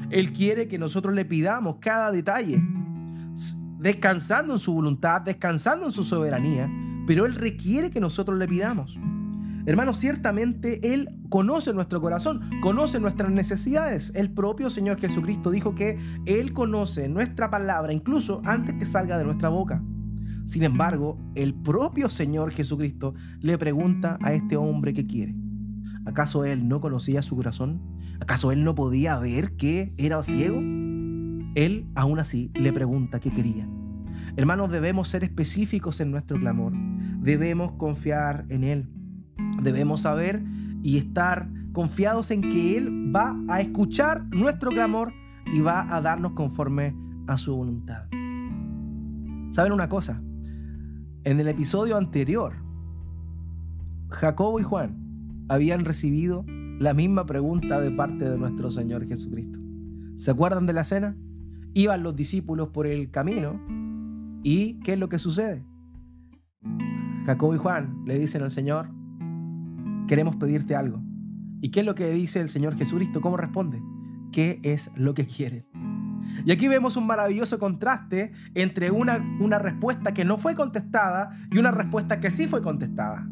Él 0.09 0.33
quiere 0.33 0.67
que 0.67 0.77
nosotros 0.77 1.13
le 1.15 1.25
pidamos 1.25 1.77
cada 1.79 2.11
detalle, 2.11 2.61
descansando 3.79 4.53
en 4.53 4.59
su 4.59 4.73
voluntad, 4.73 5.21
descansando 5.21 5.85
en 5.85 5.91
su 5.91 6.03
soberanía, 6.03 6.69
pero 7.07 7.25
Él 7.25 7.35
requiere 7.35 7.91
que 7.91 7.99
nosotros 7.99 8.37
le 8.37 8.47
pidamos. 8.47 8.97
Hermanos, 9.67 9.97
ciertamente 9.97 10.93
Él 10.93 11.09
conoce 11.29 11.73
nuestro 11.73 11.99
corazón, 11.99 12.49
conoce 12.61 12.99
nuestras 12.99 13.31
necesidades. 13.31 14.11
El 14.13 14.29
propio 14.29 14.69
Señor 14.69 14.99
Jesucristo 14.99 15.49
dijo 15.49 15.73
que 15.73 15.97
Él 16.25 16.53
conoce 16.53 17.09
nuestra 17.09 17.49
palabra 17.49 17.91
incluso 17.91 18.41
antes 18.45 18.75
que 18.75 18.85
salga 18.85 19.17
de 19.17 19.23
nuestra 19.23 19.49
boca. 19.49 19.81
Sin 20.45 20.63
embargo, 20.63 21.17
el 21.33 21.55
propio 21.55 22.11
Señor 22.11 22.51
Jesucristo 22.51 23.15
le 23.39 23.57
pregunta 23.57 24.19
a 24.21 24.33
este 24.33 24.55
hombre 24.55 24.93
qué 24.93 25.03
quiere. 25.03 25.35
¿Acaso 26.05 26.45
Él 26.45 26.67
no 26.67 26.79
conocía 26.79 27.23
su 27.23 27.35
corazón? 27.35 27.81
¿Acaso 28.19 28.51
Él 28.51 28.63
no 28.63 28.75
podía 28.75 29.17
ver 29.17 29.55
que 29.55 29.93
era 29.97 30.21
ciego? 30.21 30.59
Él 31.55 31.87
aún 31.95 32.19
así 32.19 32.51
le 32.53 32.71
pregunta 32.71 33.19
qué 33.19 33.31
quería. 33.31 33.67
Hermanos, 34.37 34.69
debemos 34.69 35.07
ser 35.07 35.23
específicos 35.23 36.01
en 36.01 36.11
nuestro 36.11 36.37
clamor. 36.37 36.73
Debemos 37.21 37.71
confiar 37.73 38.45
en 38.49 38.65
Él. 38.65 38.89
Debemos 39.61 40.01
saber 40.01 40.43
y 40.83 40.97
estar 40.97 41.49
confiados 41.71 42.31
en 42.31 42.41
que 42.41 42.77
Él 42.77 43.15
va 43.15 43.37
a 43.47 43.61
escuchar 43.61 44.25
nuestro 44.31 44.71
clamor 44.71 45.13
y 45.53 45.61
va 45.61 45.95
a 45.95 46.01
darnos 46.01 46.33
conforme 46.33 46.93
a 47.27 47.37
su 47.37 47.55
voluntad. 47.55 48.07
¿Saben 49.51 49.71
una 49.71 49.87
cosa? 49.87 50.21
En 51.23 51.39
el 51.39 51.47
episodio 51.47 51.95
anterior, 51.95 52.55
Jacobo 54.09 54.59
y 54.59 54.63
Juan 54.63 55.45
habían 55.47 55.85
recibido 55.85 56.45
la 56.77 56.93
misma 56.93 57.25
pregunta 57.25 57.79
de 57.79 57.89
parte 57.89 58.29
de 58.29 58.37
nuestro 58.37 58.69
Señor 58.69 59.07
Jesucristo. 59.07 59.59
¿Se 60.17 60.29
acuerdan 60.29 60.65
de 60.65 60.73
la 60.73 60.83
cena? 60.83 61.15
Iban 61.73 62.03
los 62.03 62.17
discípulos 62.17 62.69
por 62.69 62.85
el 62.85 63.11
camino 63.11 63.59
y 64.45 64.79
¿qué 64.81 64.93
es 64.93 64.99
lo 64.99 65.09
que 65.09 65.17
sucede? 65.17 65.65
Jacobo 67.25 67.55
y 67.55 67.57
Juan 67.57 68.03
le 68.05 68.19
dicen 68.19 68.43
al 68.43 68.51
Señor, 68.51 68.91
queremos 70.07 70.35
pedirte 70.35 70.75
algo. 70.75 71.01
¿Y 71.61 71.71
qué 71.71 71.79
es 71.79 71.85
lo 71.85 71.95
que 71.95 72.11
dice 72.11 72.41
el 72.41 72.49
Señor 72.49 72.77
Jesucristo? 72.77 73.21
¿Cómo 73.21 73.37
responde? 73.37 73.81
¿Qué 74.31 74.59
es 74.61 74.91
lo 74.95 75.15
que 75.15 75.25
quieren? 75.25 75.65
Y 76.45 76.51
aquí 76.51 76.67
vemos 76.67 76.95
un 76.95 77.07
maravilloso 77.07 77.57
contraste 77.57 78.33
entre 78.53 78.91
una, 78.91 79.17
una 79.39 79.57
respuesta 79.57 80.13
que 80.13 80.25
no 80.25 80.37
fue 80.37 80.53
contestada 80.53 81.31
y 81.51 81.57
una 81.57 81.71
respuesta 81.71 82.19
que 82.19 82.29
sí 82.29 82.45
fue 82.45 82.61
contestada. 82.61 83.27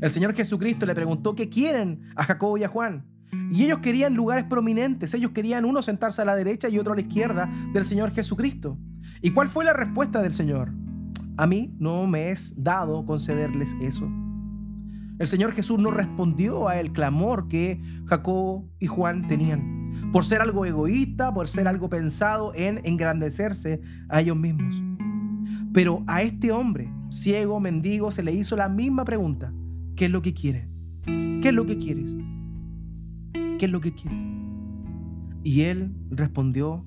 El 0.00 0.10
Señor 0.10 0.34
Jesucristo 0.34 0.84
le 0.84 0.96
preguntó 0.96 1.36
qué 1.36 1.48
quieren 1.48 2.00
a 2.16 2.24
Jacobo 2.24 2.58
y 2.58 2.64
a 2.64 2.68
Juan. 2.68 3.06
Y 3.52 3.62
ellos 3.64 3.78
querían 3.78 4.14
lugares 4.14 4.46
prominentes, 4.46 5.14
ellos 5.14 5.30
querían 5.30 5.64
uno 5.64 5.80
sentarse 5.80 6.22
a 6.22 6.24
la 6.24 6.34
derecha 6.34 6.68
y 6.68 6.78
otro 6.80 6.94
a 6.94 6.96
la 6.96 7.02
izquierda 7.02 7.48
del 7.72 7.84
Señor 7.84 8.10
Jesucristo. 8.10 8.78
¿Y 9.20 9.30
cuál 9.30 9.48
fue 9.48 9.64
la 9.64 9.72
respuesta 9.72 10.22
del 10.22 10.32
Señor? 10.32 10.72
A 11.36 11.46
mí 11.46 11.74
no 11.78 12.06
me 12.06 12.30
es 12.30 12.54
dado 12.56 13.04
concederles 13.04 13.74
eso. 13.80 14.10
El 15.18 15.26
Señor 15.26 15.52
Jesús 15.52 15.80
no 15.80 15.90
respondió 15.90 16.68
a 16.68 16.78
el 16.78 16.92
clamor 16.92 17.48
que 17.48 17.80
Jacob 18.06 18.64
y 18.78 18.86
Juan 18.86 19.26
tenían, 19.26 20.10
por 20.12 20.24
ser 20.24 20.40
algo 20.40 20.64
egoísta, 20.64 21.34
por 21.34 21.48
ser 21.48 21.66
algo 21.66 21.88
pensado 21.88 22.52
en 22.54 22.80
engrandecerse 22.84 23.80
a 24.08 24.20
ellos 24.20 24.36
mismos. 24.36 24.80
Pero 25.72 26.04
a 26.06 26.22
este 26.22 26.52
hombre, 26.52 26.92
ciego, 27.10 27.58
mendigo, 27.58 28.12
se 28.12 28.22
le 28.22 28.32
hizo 28.32 28.54
la 28.54 28.68
misma 28.68 29.04
pregunta. 29.04 29.52
¿Qué 29.96 30.04
es 30.04 30.10
lo 30.12 30.22
que 30.22 30.34
quiere? 30.34 30.68
¿Qué 31.04 31.48
es 31.48 31.54
lo 31.54 31.66
que 31.66 31.78
quieres? 31.78 32.16
¿Qué 33.32 33.64
es 33.64 33.70
lo 33.70 33.80
que 33.80 33.92
quieres? 33.92 34.18
Y 35.42 35.62
él 35.62 35.94
respondió 36.10 36.84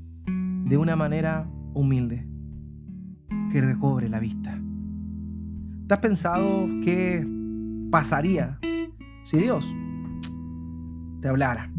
de 0.66 0.78
una 0.78 0.96
manera 0.96 1.50
humilde, 1.74 2.28
que 3.51 3.61
recobre 3.61 4.09
la 4.09 4.19
vista. 4.19 4.59
¿Te 5.88 5.93
has 5.93 5.99
pensado 5.99 6.67
que 6.84 7.28
pasaría 7.91 8.59
si 9.24 9.38
Dios 9.38 9.65
te 11.22 11.28
hablara? 11.28 11.72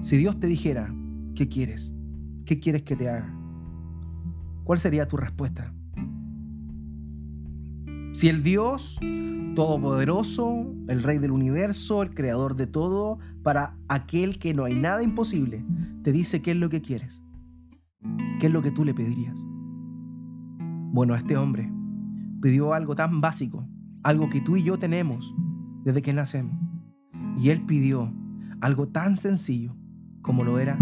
Si 0.00 0.16
Dios 0.16 0.38
te 0.38 0.46
dijera, 0.46 0.92
¿qué 1.34 1.48
quieres? 1.48 1.92
¿Qué 2.44 2.58
quieres 2.58 2.82
que 2.82 2.96
te 2.96 3.08
haga? 3.08 3.34
¿Cuál 4.64 4.78
sería 4.78 5.06
tu 5.06 5.16
respuesta? 5.16 5.72
Si 8.12 8.28
el 8.28 8.42
Dios 8.42 8.98
Todopoderoso, 9.54 10.72
el 10.86 11.02
Rey 11.02 11.18
del 11.18 11.32
universo, 11.32 12.02
el 12.02 12.14
Creador 12.14 12.54
de 12.54 12.68
todo, 12.68 13.18
para 13.42 13.76
aquel 13.88 14.38
que 14.38 14.54
no 14.54 14.64
hay 14.64 14.74
nada 14.74 15.02
imposible, 15.02 15.64
te 16.02 16.12
dice 16.12 16.42
qué 16.42 16.52
es 16.52 16.56
lo 16.56 16.68
que 16.68 16.80
quieres, 16.80 17.24
qué 18.40 18.46
es 18.46 18.52
lo 18.52 18.62
que 18.62 18.70
tú 18.70 18.84
le 18.84 18.94
pedirías. 18.94 19.36
Bueno, 20.92 21.14
este 21.14 21.36
hombre 21.36 21.70
pidió 22.40 22.72
algo 22.72 22.94
tan 22.94 23.20
básico 23.20 23.68
algo 24.02 24.30
que 24.30 24.40
tú 24.40 24.56
y 24.56 24.62
yo 24.62 24.78
tenemos 24.78 25.34
desde 25.84 26.02
que 26.02 26.12
nacemos. 26.12 26.56
Y 27.38 27.50
Él 27.50 27.62
pidió 27.66 28.12
algo 28.60 28.88
tan 28.88 29.16
sencillo 29.16 29.76
como 30.22 30.44
lo 30.44 30.58
era 30.58 30.78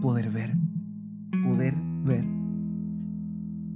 poder 0.00 0.30
ver, 0.30 0.56
poder 1.44 1.74
ver. 2.04 2.26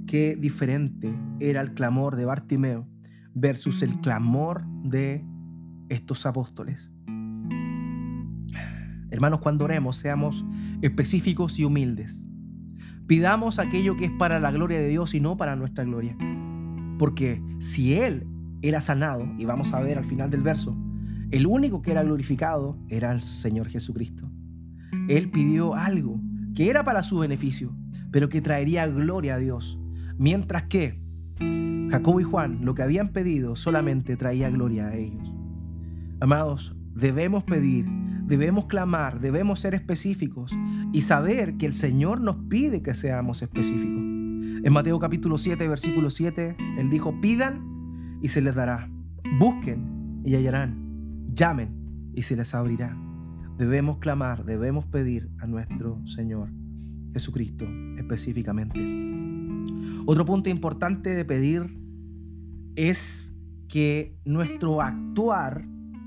Qué 0.07 0.35
diferente 0.35 1.13
era 1.39 1.61
el 1.61 1.73
clamor 1.73 2.15
de 2.15 2.25
Bartimeo 2.25 2.87
versus 3.33 3.81
el 3.81 3.99
clamor 4.01 4.65
de 4.83 5.25
estos 5.89 6.25
apóstoles. 6.25 6.91
Hermanos, 9.09 9.39
cuando 9.39 9.65
oremos, 9.65 9.97
seamos 9.97 10.45
específicos 10.81 11.57
y 11.59 11.63
humildes. 11.63 12.25
Pidamos 13.07 13.59
aquello 13.59 13.95
que 13.97 14.05
es 14.05 14.11
para 14.11 14.39
la 14.39 14.51
gloria 14.51 14.79
de 14.79 14.87
Dios 14.87 15.13
y 15.13 15.19
no 15.19 15.37
para 15.37 15.55
nuestra 15.55 15.83
gloria. 15.83 16.17
Porque 16.97 17.41
si 17.59 17.93
Él 17.93 18.25
era 18.61 18.81
sanado, 18.81 19.27
y 19.37 19.45
vamos 19.45 19.73
a 19.73 19.81
ver 19.81 19.97
al 19.97 20.05
final 20.05 20.31
del 20.31 20.41
verso, 20.41 20.75
el 21.31 21.45
único 21.45 21.81
que 21.81 21.91
era 21.91 22.03
glorificado 22.03 22.77
era 22.89 23.11
el 23.11 23.21
Señor 23.21 23.67
Jesucristo. 23.67 24.29
Él 25.07 25.29
pidió 25.29 25.75
algo 25.75 26.19
que 26.55 26.69
era 26.69 26.83
para 26.83 27.03
su 27.03 27.19
beneficio, 27.19 27.75
pero 28.11 28.29
que 28.29 28.41
traería 28.41 28.87
gloria 28.87 29.35
a 29.35 29.39
Dios, 29.39 29.77
mientras 30.17 30.63
que 30.63 30.99
Jacobo 31.89 32.19
y 32.19 32.23
Juan 32.23 32.59
lo 32.63 32.73
que 32.73 32.81
habían 32.81 33.09
pedido 33.09 33.55
solamente 33.55 34.17
traía 34.17 34.49
gloria 34.49 34.87
a 34.87 34.95
ellos. 34.95 35.33
Amados, 36.19 36.75
debemos 36.95 37.43
pedir, 37.43 37.85
debemos 38.25 38.65
clamar, 38.65 39.19
debemos 39.19 39.59
ser 39.59 39.75
específicos 39.75 40.51
y 40.91 41.01
saber 41.01 41.57
que 41.57 41.65
el 41.65 41.73
Señor 41.73 42.21
nos 42.21 42.37
pide 42.49 42.81
que 42.81 42.95
seamos 42.95 43.41
específicos. 43.41 44.01
En 44.01 44.73
Mateo 44.73 44.99
capítulo 44.99 45.37
7, 45.37 45.67
versículo 45.67 46.09
7, 46.09 46.57
Él 46.77 46.89
dijo, 46.89 47.19
pidan 47.21 48.17
y 48.21 48.29
se 48.29 48.41
les 48.41 48.55
dará, 48.55 48.89
busquen 49.39 50.21
y 50.25 50.35
hallarán, 50.35 51.27
llamen 51.33 52.11
y 52.15 52.23
se 52.23 52.35
les 52.35 52.55
abrirá. 52.55 52.97
Debemos 53.57 53.99
clamar, 53.99 54.43
debemos 54.43 54.85
pedir 54.85 55.29
a 55.39 55.45
nuestro 55.45 56.05
Señor 56.07 56.49
Jesucristo 57.13 57.65
específicamente. 57.97 58.79
Otro 60.05 60.25
punto 60.25 60.49
importante 60.49 61.11
de 61.11 61.25
pedir 61.25 61.79
es 62.75 63.35
que 63.67 64.17
nuestro 64.25 64.81
actuar 64.81 65.65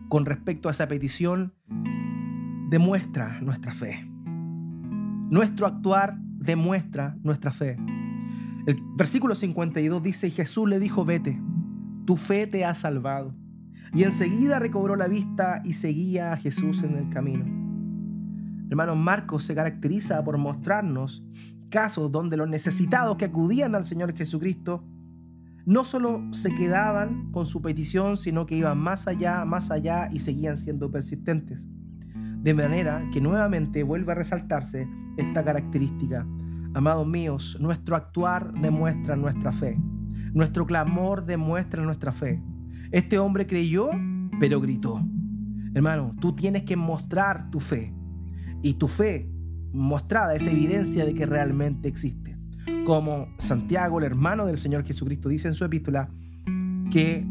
con 0.08 0.26
respecto 0.26 0.68
a 0.68 0.72
esa 0.72 0.88
petición 0.88 1.54
demuestra 2.68 3.40
nuestra 3.40 3.72
fe. 3.72 4.06
Nuestro 5.30 5.66
actuar 5.66 6.18
demuestra 6.20 7.16
nuestra 7.22 7.50
fe. 7.50 7.76
El 8.66 8.76
versículo 8.96 9.34
52 9.34 10.02
dice, 10.02 10.28
y 10.28 10.30
Jesús 10.30 10.68
le 10.68 10.78
dijo, 10.78 11.04
vete, 11.04 11.40
tu 12.04 12.16
fe 12.16 12.46
te 12.46 12.64
ha 12.64 12.74
salvado. 12.74 13.34
Y 13.94 14.02
enseguida 14.02 14.58
recobró 14.58 14.96
la 14.96 15.08
vista 15.08 15.62
y 15.64 15.72
seguía 15.72 16.32
a 16.32 16.36
Jesús 16.36 16.82
en 16.82 16.96
el 16.96 17.08
camino. 17.08 17.46
Hermano, 18.68 18.94
Marcos 18.96 19.44
se 19.44 19.54
caracteriza 19.54 20.22
por 20.22 20.36
mostrarnos 20.36 21.24
casos 21.70 22.12
donde 22.12 22.36
los 22.36 22.48
necesitados 22.48 23.16
que 23.16 23.24
acudían 23.24 23.74
al 23.74 23.84
Señor 23.84 24.14
Jesucristo 24.14 24.84
no 25.64 25.84
solo 25.84 26.22
se 26.32 26.54
quedaban 26.54 27.30
con 27.32 27.46
su 27.46 27.62
petición, 27.62 28.16
sino 28.16 28.46
que 28.46 28.56
iban 28.56 28.78
más 28.78 29.06
allá, 29.06 29.44
más 29.46 29.70
allá 29.70 30.10
y 30.12 30.18
seguían 30.18 30.58
siendo 30.58 30.90
persistentes. 30.90 31.66
De 32.42 32.54
manera 32.54 33.08
que 33.12 33.20
nuevamente 33.20 33.82
vuelve 33.82 34.12
a 34.12 34.16
resaltarse 34.16 34.88
esta 35.16 35.44
característica. 35.44 36.26
Amados 36.74 37.06
míos, 37.06 37.56
nuestro 37.60 37.96
actuar 37.96 38.52
demuestra 38.52 39.16
nuestra 39.16 39.52
fe. 39.52 39.76
Nuestro 40.32 40.66
clamor 40.66 41.24
demuestra 41.24 41.82
nuestra 41.82 42.12
fe. 42.12 42.42
Este 42.92 43.18
hombre 43.18 43.46
creyó, 43.46 43.90
pero 44.38 44.60
gritó. 44.60 45.04
Hermano, 45.74 46.14
tú 46.20 46.34
tienes 46.34 46.62
que 46.64 46.76
mostrar 46.76 47.50
tu 47.50 47.60
fe. 47.60 47.94
Y 48.62 48.74
tu 48.74 48.88
fe 48.88 49.30
mostrada 49.72 50.34
es 50.34 50.46
evidencia 50.46 51.04
de 51.04 51.14
que 51.14 51.26
realmente 51.26 51.88
existe 51.88 52.28
como 52.88 53.28
Santiago, 53.36 53.98
el 53.98 54.06
hermano 54.06 54.46
del 54.46 54.56
Señor 54.56 54.82
Jesucristo, 54.82 55.28
dice 55.28 55.48
en 55.48 55.52
su 55.52 55.62
epístola, 55.62 56.08
que 56.90 57.22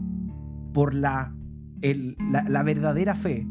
por 0.71 0.93
la, 0.93 1.33
la, 1.81 2.61
verdadera 2.61 3.15
fe 3.15 3.47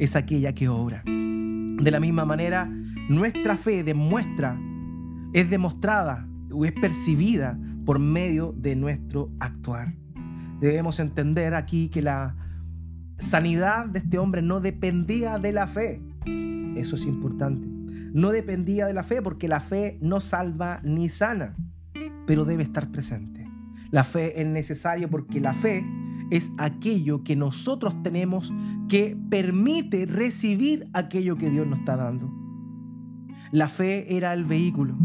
es 0.00 0.16
aquella 0.16 0.52
que 0.52 0.68
obra. 0.68 1.04
De 1.04 1.90
la 1.90 2.00
misma 2.00 2.24
manera, 2.24 2.68
nuestra 3.08 3.56
fe 3.56 3.84
demuestra, 3.84 4.58
es 5.32 5.48
demostrada 5.48 6.26
o 6.50 6.64
es 6.64 6.72
percibida 6.72 7.56
por 7.86 8.00
medio 8.00 8.52
de 8.56 8.74
nuestro 8.74 9.30
actuar. 9.38 9.94
Debemos 10.58 10.98
entender 10.98 11.54
aquí 11.54 11.88
que 11.88 12.02
la 12.02 12.34
sanidad 13.18 13.86
de 13.86 14.00
este 14.00 14.18
hombre 14.18 14.42
no 14.42 14.60
dependía 14.60 15.38
de 15.38 15.52
la 15.52 15.68
fe. 15.68 16.02
Eso 16.74 16.96
es 16.96 17.06
importante 17.06 17.80
no 18.12 18.30
dependía 18.30 18.86
de 18.86 18.94
la 18.94 19.02
fe, 19.02 19.22
porque 19.22 19.48
la 19.48 19.60
fe 19.60 19.98
no 20.00 20.20
salva 20.20 20.80
ni 20.82 21.08
sana, 21.08 21.56
pero 22.26 22.44
debe 22.44 22.62
estar 22.62 22.90
presente. 22.90 23.46
La 23.90 24.04
fe 24.04 24.40
es 24.40 24.46
necesaria 24.46 25.08
porque 25.08 25.40
la 25.40 25.52
fe 25.52 25.84
es 26.30 26.52
aquello 26.58 27.22
que 27.24 27.36
nosotros 27.36 28.02
tenemos 28.02 28.52
que 28.88 29.16
permite 29.28 30.06
recibir 30.06 30.88
aquello 30.92 31.36
que 31.36 31.50
Dios 31.50 31.66
nos 31.66 31.80
está 31.80 31.96
dando. 31.96 32.30
La 33.52 33.68
fe 33.68 34.16
era 34.16 34.32
el 34.32 34.44
vehículo. 34.44 34.96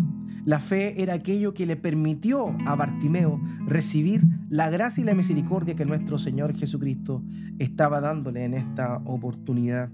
La 0.45 0.59
fe 0.59 1.01
era 1.01 1.15
aquello 1.15 1.55
que 1.55 1.65
le 1.65 1.75
permitió 1.75 2.55
a 2.67 2.75
Bartimeo 2.75 3.41
recibir 3.65 4.21
la 4.49 4.69
gracia 4.69 5.01
y 5.01 5.05
la 5.05 5.15
misericordia 5.15 5.75
que 5.75 5.85
nuestro 5.85 6.19
Señor 6.19 6.55
Jesucristo 6.55 7.23
estaba 7.57 7.99
dándole 7.99 8.45
en 8.45 8.53
esta 8.53 8.97
oportunidad. 9.05 9.89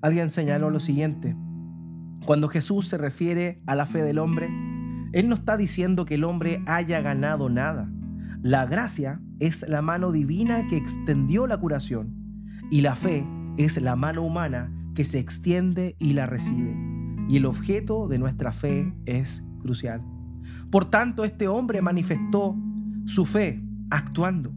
Alguien 0.00 0.30
señaló 0.30 0.70
lo 0.70 0.78
siguiente, 0.78 1.34
cuando 2.24 2.48
Jesús 2.48 2.88
se 2.88 2.96
refiere 2.96 3.60
a 3.66 3.74
la 3.74 3.84
fe 3.84 4.02
del 4.02 4.18
hombre, 4.20 4.48
Él 5.12 5.28
no 5.28 5.34
está 5.34 5.56
diciendo 5.56 6.04
que 6.04 6.14
el 6.14 6.24
hombre 6.24 6.62
haya 6.66 7.00
ganado 7.00 7.50
nada. 7.50 7.90
La 8.42 8.66
gracia 8.66 9.20
es 9.38 9.66
la 9.68 9.82
mano 9.82 10.12
divina 10.12 10.66
que 10.68 10.76
extendió 10.76 11.46
la 11.46 11.58
curación 11.58 12.14
y 12.70 12.80
la 12.80 12.96
fe 12.96 13.26
es 13.56 13.80
la 13.80 13.96
mano 13.96 14.22
humana 14.22 14.72
que 14.94 15.04
se 15.04 15.18
extiende 15.18 15.96
y 15.98 16.12
la 16.12 16.26
recibe. 16.26 16.76
Y 17.28 17.36
el 17.36 17.46
objeto 17.46 18.08
de 18.08 18.18
nuestra 18.18 18.52
fe 18.52 18.92
es 19.06 19.42
crucial. 19.60 20.02
Por 20.70 20.86
tanto, 20.86 21.24
este 21.24 21.48
hombre 21.48 21.82
manifestó 21.82 22.56
su 23.06 23.26
fe 23.26 23.62
actuando, 23.90 24.52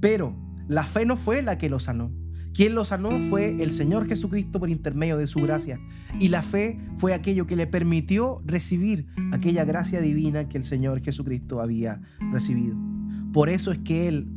pero 0.00 0.36
la 0.68 0.84
fe 0.84 1.06
no 1.06 1.16
fue 1.16 1.42
la 1.42 1.58
que 1.58 1.70
lo 1.70 1.80
sanó. 1.80 2.12
Quien 2.54 2.74
lo 2.74 2.84
sanó 2.84 3.18
fue 3.30 3.62
el 3.62 3.72
Señor 3.72 4.06
Jesucristo 4.06 4.60
por 4.60 4.68
intermedio 4.68 5.16
de 5.16 5.26
su 5.26 5.40
gracia. 5.40 5.80
Y 6.20 6.28
la 6.28 6.42
fe 6.42 6.78
fue 6.96 7.14
aquello 7.14 7.46
que 7.46 7.56
le 7.56 7.66
permitió 7.66 8.42
recibir 8.44 9.06
aquella 9.32 9.64
gracia 9.64 10.02
divina 10.02 10.48
que 10.48 10.58
el 10.58 10.64
Señor 10.64 11.00
Jesucristo 11.00 11.62
había 11.62 12.02
recibido. 12.30 12.91
Por 13.32 13.48
eso 13.48 13.72
es 13.72 13.78
que 13.78 14.08
Él 14.08 14.28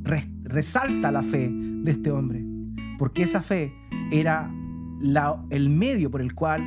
resalta 0.43 1.11
la 1.11 1.23
fe 1.23 1.49
de 1.51 1.91
este 1.91 2.11
hombre. 2.11 2.43
Porque 2.97 3.23
esa 3.23 3.41
fe 3.43 3.73
era 4.11 4.51
el 5.49 5.69
medio 5.69 6.09
por 6.09 6.21
el 6.21 6.33
cual 6.33 6.63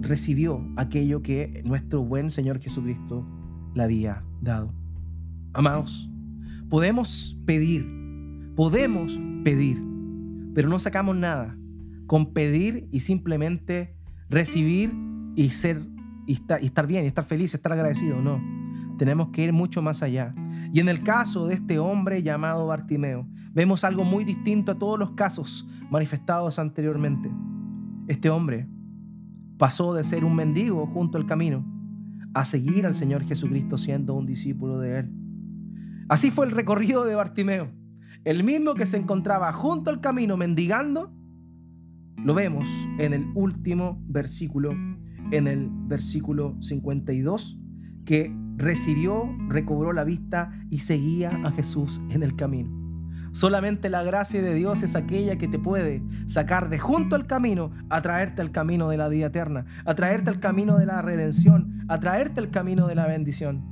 recibió 0.00 0.64
aquello 0.76 1.22
que 1.22 1.62
nuestro 1.64 2.04
buen 2.04 2.30
Señor 2.30 2.60
Jesucristo 2.60 3.26
le 3.74 3.82
había 3.82 4.24
dado. 4.40 4.72
Amados, 5.52 6.08
podemos 6.68 7.36
pedir, 7.46 7.86
podemos 8.54 9.18
pedir 9.42 9.82
pero 10.56 10.70
no 10.70 10.78
sacamos 10.78 11.14
nada 11.14 11.54
con 12.06 12.32
pedir 12.32 12.88
y 12.90 13.00
simplemente 13.00 13.94
recibir 14.30 14.90
y 15.34 15.50
ser 15.50 15.82
y 16.26 16.32
estar, 16.32 16.86
bien, 16.86 17.04
estar 17.04 17.26
feliz, 17.26 17.54
estar 17.54 17.72
agradecido. 17.72 18.22
No, 18.22 18.40
tenemos 18.96 19.30
que 19.30 19.42
ir 19.42 19.52
mucho 19.52 19.82
más 19.82 20.02
allá. 20.02 20.34
Y 20.72 20.80
en 20.80 20.88
el 20.88 21.02
caso 21.02 21.46
de 21.46 21.54
este 21.54 21.78
hombre 21.78 22.22
llamado 22.22 22.66
Bartimeo, 22.66 23.26
vemos 23.52 23.84
algo 23.84 24.04
muy 24.04 24.24
distinto 24.24 24.72
a 24.72 24.78
todos 24.78 24.98
los 24.98 25.12
casos 25.12 25.66
manifestados 25.90 26.58
anteriormente. 26.58 27.30
Este 28.08 28.30
hombre 28.30 28.68
pasó 29.58 29.94
de 29.94 30.04
ser 30.04 30.24
un 30.24 30.34
mendigo 30.34 30.86
junto 30.86 31.18
al 31.18 31.26
camino 31.26 31.64
a 32.34 32.44
seguir 32.44 32.86
al 32.86 32.94
Señor 32.94 33.24
Jesucristo 33.24 33.78
siendo 33.78 34.14
un 34.14 34.26
discípulo 34.26 34.78
de 34.78 35.00
él. 35.00 35.10
Así 36.08 36.30
fue 36.30 36.46
el 36.46 36.52
recorrido 36.52 37.04
de 37.04 37.14
Bartimeo 37.14 37.70
el 38.26 38.42
mismo 38.42 38.74
que 38.74 38.86
se 38.86 38.96
encontraba 38.96 39.52
junto 39.52 39.88
al 39.88 40.00
camino 40.00 40.36
mendigando, 40.36 41.12
lo 42.16 42.34
vemos 42.34 42.68
en 42.98 43.12
el 43.12 43.24
último 43.36 44.02
versículo, 44.08 44.72
en 45.30 45.46
el 45.46 45.68
versículo 45.70 46.60
52, 46.60 47.56
que 48.04 48.36
recibió, 48.56 49.28
recobró 49.48 49.92
la 49.92 50.04
vista 50.04 50.50
y 50.70 50.78
seguía 50.78 51.30
a 51.44 51.50
Jesús 51.52 52.00
en 52.10 52.22
el 52.22 52.36
camino. 52.36 52.86
Solamente 53.32 53.90
la 53.90 54.02
gracia 54.02 54.40
de 54.40 54.54
Dios 54.54 54.82
es 54.82 54.96
aquella 54.96 55.36
que 55.36 55.46
te 55.46 55.58
puede 55.58 56.02
sacar 56.26 56.70
de 56.70 56.78
junto 56.78 57.16
al 57.16 57.26
camino, 57.26 57.70
a 57.90 58.00
traerte 58.00 58.40
al 58.40 58.50
camino 58.50 58.88
de 58.88 58.96
la 58.96 59.08
vida 59.08 59.26
eterna, 59.26 59.66
a 59.84 59.94
traerte 59.94 60.30
al 60.30 60.40
camino 60.40 60.78
de 60.78 60.86
la 60.86 61.02
redención, 61.02 61.84
a 61.88 62.00
traerte 62.00 62.40
al 62.40 62.50
camino 62.50 62.86
de 62.86 62.94
la 62.94 63.06
bendición. 63.06 63.62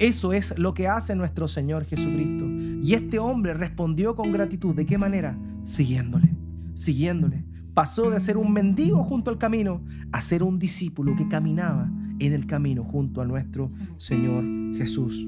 Eso 0.00 0.32
es 0.32 0.58
lo 0.58 0.74
que 0.74 0.88
hace 0.88 1.14
nuestro 1.14 1.46
Señor 1.46 1.84
Jesucristo. 1.84 2.44
Y 2.44 2.94
este 2.94 3.20
hombre 3.20 3.54
respondió 3.54 4.16
con 4.16 4.32
gratitud. 4.32 4.74
¿De 4.74 4.84
qué 4.84 4.98
manera? 4.98 5.38
Siguiéndole, 5.62 6.34
siguiéndole. 6.74 7.44
Pasó 7.74 8.10
de 8.10 8.18
ser 8.18 8.36
un 8.36 8.52
mendigo 8.52 9.04
junto 9.04 9.30
al 9.30 9.38
camino 9.38 9.84
a 10.10 10.20
ser 10.20 10.42
un 10.42 10.58
discípulo 10.58 11.14
que 11.14 11.28
caminaba 11.28 11.88
en 12.26 12.32
el 12.32 12.46
camino 12.46 12.84
junto 12.84 13.20
a 13.20 13.26
nuestro 13.26 13.70
Señor 13.96 14.44
Jesús. 14.76 15.26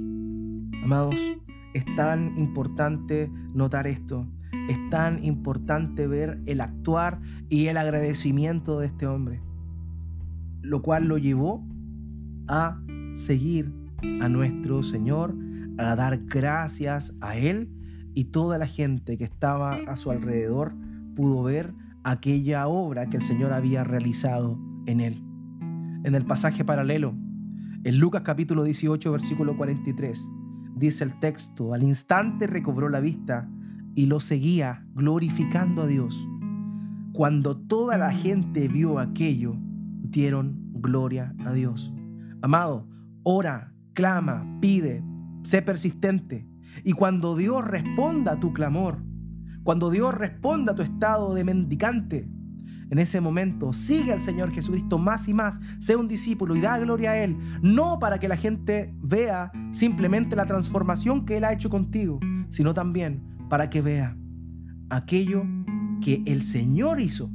Amados, 0.83 1.17
es 1.75 1.85
tan 1.97 2.37
importante 2.39 3.31
notar 3.53 3.87
esto. 3.87 4.27
Es 4.69 4.79
tan 4.91 5.23
importante 5.25 6.07
ver 6.07 6.41
el 6.47 6.61
actuar 6.61 7.21
y 7.49 7.67
el 7.67 7.77
agradecimiento 7.77 8.79
de 8.79 8.87
este 8.87 9.07
hombre, 9.07 9.43
lo 10.63 10.81
cual 10.81 11.07
lo 11.07 11.19
llevó 11.19 11.67
a 12.49 12.81
seguir 13.15 13.73
a 14.21 14.29
nuestro 14.29 14.83
Señor, 14.83 15.35
a 15.79 15.97
dar 15.97 16.23
gracias 16.27 17.13
a 17.21 17.37
Él 17.37 17.69
y 18.15 18.27
toda 18.27 18.57
la 18.57 18.67
gente 18.67 19.19
que 19.19 19.25
estaba 19.25 19.75
a 19.87 19.97
su 19.97 20.11
alrededor 20.11 20.75
pudo 21.17 21.43
ver 21.43 21.75
aquella 22.05 22.69
obra 22.69 23.11
que 23.11 23.17
el 23.17 23.23
Señor 23.23 23.53
había 23.53 23.85
realizado 23.85 24.59
en 24.87 25.01
Él. 25.01 25.34
En 26.05 26.15
el 26.15 26.27
pasaje 26.27 26.67
paralelo, 26.67 27.15
en 27.83 27.99
Lucas 27.99 28.21
capítulo 28.23 28.63
18, 28.63 29.11
versículo 29.11 29.57
43, 29.57 30.21
dice 30.77 31.03
el 31.03 31.19
texto, 31.19 31.73
al 31.73 31.83
instante 31.83 32.47
recobró 32.47 32.91
la 32.91 33.01
vista 33.01 33.49
y 33.95 34.05
lo 34.05 34.21
seguía 34.21 34.85
glorificando 34.93 35.81
a 35.81 35.87
Dios. 35.87 36.29
Cuando 37.15 37.57
toda 37.57 37.97
la 37.97 38.13
gente 38.13 38.69
vio 38.69 38.99
aquello, 38.99 39.57
dieron 40.03 40.73
gloria 40.75 41.35
a 41.47 41.55
Dios. 41.55 41.91
Amado, 42.43 42.87
ora, 43.23 43.73
clama, 43.95 44.59
pide, 44.61 45.03
sé 45.43 45.63
persistente. 45.63 46.47
Y 46.85 46.93
cuando 46.93 47.35
Dios 47.35 47.65
responda 47.65 48.33
a 48.33 48.41
tu 48.41 48.53
clamor, 48.53 48.99
cuando 49.63 49.91
Dios 49.91 50.13
responda 50.13 50.73
a 50.73 50.75
tu 50.75 50.83
estado 50.83 51.33
de 51.33 51.45
mendicante, 51.45 52.29
en 52.91 52.99
ese 52.99 53.21
momento 53.21 53.73
sigue 53.73 54.13
al 54.13 54.21
Señor 54.21 54.51
Jesucristo 54.51 54.99
más 54.99 55.29
y 55.29 55.35
más, 55.35 55.61
sea 55.79 55.99
un 55.99 56.09
discípulo 56.09 56.55
y 56.57 56.61
da 56.61 56.79
gloria 56.79 57.13
a 57.13 57.19
Él, 57.19 57.37
no 57.63 57.99
para 57.99 58.19
que 58.19 58.29
la 58.29 58.37
gente 58.37 58.95
vea 59.01 59.53
simplemente 59.73 60.37
la 60.37 60.47
transformación 60.47 61.25
que 61.25 61.37
Él 61.37 61.45
ha 61.45 61.53
hecho 61.53 61.71
contigo, 61.71 62.21
sino 62.49 62.75
también 62.75 63.23
para 63.49 63.71
que 63.71 63.83
vea 63.83 64.17
aquello 64.91 65.45
que 66.01 66.23
el 66.27 66.43
Señor 66.43 67.01
hizo, 67.01 67.31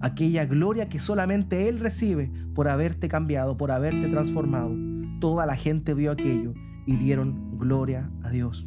aquella 0.00 0.44
gloria 0.46 0.88
que 0.88 0.98
solamente 0.98 1.68
Él 1.68 1.80
recibe 1.80 2.30
por 2.54 2.68
haberte 2.68 3.08
cambiado, 3.08 3.56
por 3.56 3.70
haberte 3.70 4.08
transformado. 4.08 4.74
Toda 5.20 5.46
la 5.46 5.56
gente 5.56 5.94
vio 5.94 6.12
aquello 6.12 6.54
y 6.86 6.96
dieron 6.96 7.58
gloria 7.58 8.10
a 8.22 8.30
Dios. 8.30 8.66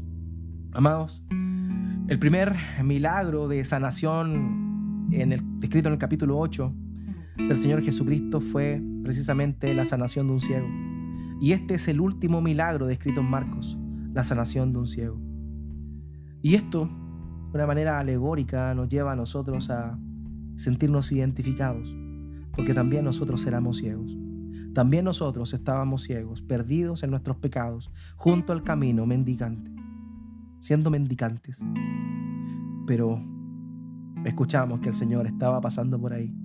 Amados, 0.73 1.23
el 2.07 2.19
primer 2.19 2.55
milagro 2.83 3.47
de 3.47 3.63
sanación 3.63 4.62
en 5.11 5.33
el, 5.33 5.41
descrito 5.59 5.89
en 5.89 5.93
el 5.93 5.99
capítulo 5.99 6.39
8 6.39 6.73
del 7.37 7.57
Señor 7.57 7.81
Jesucristo 7.81 8.39
fue 8.39 8.81
precisamente 9.03 9.73
la 9.73 9.85
sanación 9.85 10.27
de 10.27 10.33
un 10.33 10.39
ciego. 10.39 10.67
Y 11.41 11.51
este 11.51 11.73
es 11.73 11.87
el 11.87 11.99
último 11.99 12.41
milagro 12.41 12.85
descrito 12.85 13.21
en 13.21 13.29
Marcos, 13.29 13.77
la 14.13 14.23
sanación 14.23 14.71
de 14.71 14.79
un 14.79 14.87
ciego. 14.87 15.19
Y 16.41 16.55
esto, 16.55 16.85
de 16.85 17.57
una 17.57 17.67
manera 17.67 17.99
alegórica, 17.99 18.73
nos 18.73 18.89
lleva 18.89 19.13
a 19.13 19.15
nosotros 19.15 19.69
a 19.69 19.99
sentirnos 20.55 21.11
identificados, 21.11 21.95
porque 22.55 22.73
también 22.73 23.05
nosotros 23.05 23.45
éramos 23.45 23.77
ciegos. 23.77 24.15
También 24.73 25.05
nosotros 25.05 25.53
estábamos 25.53 26.03
ciegos, 26.03 26.41
perdidos 26.41 27.03
en 27.03 27.11
nuestros 27.11 27.37
pecados, 27.37 27.91
junto 28.15 28.53
al 28.53 28.63
camino 28.63 29.05
mendicante, 29.05 29.71
siendo 30.61 30.89
mendicantes. 30.89 31.59
Pero 32.87 33.23
escuchamos 34.25 34.79
que 34.79 34.89
el 34.89 34.95
Señor 34.95 35.27
estaba 35.27 35.61
pasando 35.61 35.99
por 35.99 36.13
ahí 36.13 36.35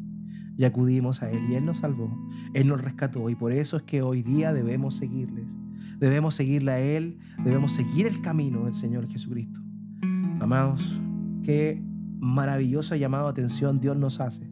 y 0.57 0.65
acudimos 0.65 1.23
a 1.23 1.31
Él 1.31 1.41
y 1.51 1.55
Él 1.55 1.65
nos 1.65 1.79
salvó, 1.79 2.11
Él 2.53 2.69
nos 2.69 2.81
rescató 2.81 3.31
y 3.31 3.35
por 3.35 3.53
eso 3.53 3.77
es 3.77 3.83
que 3.85 4.03
hoy 4.03 4.23
día 4.23 4.53
debemos 4.53 4.97
seguirles. 4.97 5.57
Debemos 5.99 6.37
seguirle 6.37 6.73
a 6.73 6.81
Él, 6.81 7.19
debemos 7.43 7.73
seguir 7.73 8.07
el 8.07 8.21
camino 8.21 8.65
del 8.65 8.75
Señor 8.75 9.09
Jesucristo. 9.09 9.61
Amados, 10.41 11.01
qué 11.43 11.83
maravilloso 12.19 12.95
llamado 12.95 13.25
de 13.25 13.31
atención 13.31 13.81
Dios 13.81 13.97
nos 13.97 14.21
hace 14.21 14.49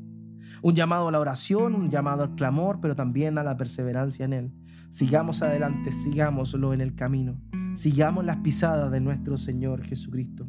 un 0.63 0.75
llamado 0.75 1.09
a 1.09 1.13
la 1.13 1.21
oración, 1.21 1.75
un 1.75 1.91
llamado 1.91 2.25
al 2.25 2.35
clamor, 2.35 2.81
pero 2.81 2.95
también 2.95 3.39
a 3.39 3.45
la 3.45 3.57
perseverancia 3.57 4.25
en 4.25 4.33
Él. 4.33 4.53
Sigamos 4.91 5.43
adelante, 5.43 5.93
sigámoslo 5.93 6.73
en 6.75 6.81
el 6.81 6.95
camino. 6.95 7.41
Sigamos 7.75 8.25
las 8.25 8.39
pisadas 8.39 8.91
de 8.91 9.01
nuestro 9.01 9.37
Señor 9.37 9.85
Jesucristo. 9.85 10.49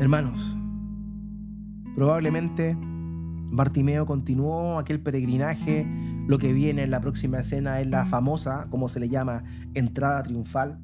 Hermanos, 0.00 0.56
probablemente 1.98 2.76
Bartimeo 3.50 4.06
continuó 4.06 4.78
aquel 4.78 5.00
peregrinaje. 5.00 5.84
Lo 6.28 6.38
que 6.38 6.52
viene 6.52 6.84
en 6.84 6.92
la 6.92 7.00
próxima 7.00 7.40
escena 7.40 7.80
es 7.80 7.88
la 7.88 8.06
famosa, 8.06 8.68
como 8.70 8.88
se 8.88 9.00
le 9.00 9.08
llama, 9.08 9.42
entrada 9.74 10.22
triunfal. 10.22 10.78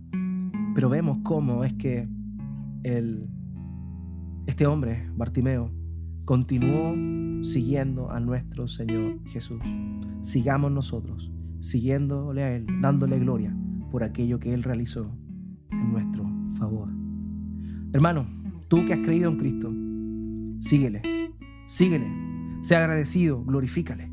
Pero 0.74 0.88
vemos 0.88 1.18
cómo 1.22 1.62
es 1.62 1.72
que 1.74 2.08
el, 2.82 3.28
este 4.48 4.66
hombre, 4.66 5.08
Bartimeo, 5.14 5.70
continuó 6.24 6.96
siguiendo 7.44 8.10
a 8.10 8.18
nuestro 8.18 8.66
Señor 8.66 9.20
Jesús. 9.26 9.62
Sigamos 10.22 10.72
nosotros, 10.72 11.30
siguiéndole 11.60 12.42
a 12.42 12.56
Él, 12.56 12.66
dándole 12.80 13.20
gloria 13.20 13.56
por 13.92 14.02
aquello 14.02 14.40
que 14.40 14.52
Él 14.52 14.64
realizó 14.64 15.16
en 15.70 15.92
nuestro 15.92 16.28
favor. 16.58 16.88
Hermano, 17.92 18.26
tú 18.66 18.84
que 18.84 18.94
has 18.94 19.00
creído 19.00 19.30
en 19.30 19.36
Cristo, 19.36 19.72
síguele, 20.64 21.02
síguele, 21.66 22.10
sea 22.62 22.78
agradecido, 22.78 23.44
glorifícale. 23.44 24.10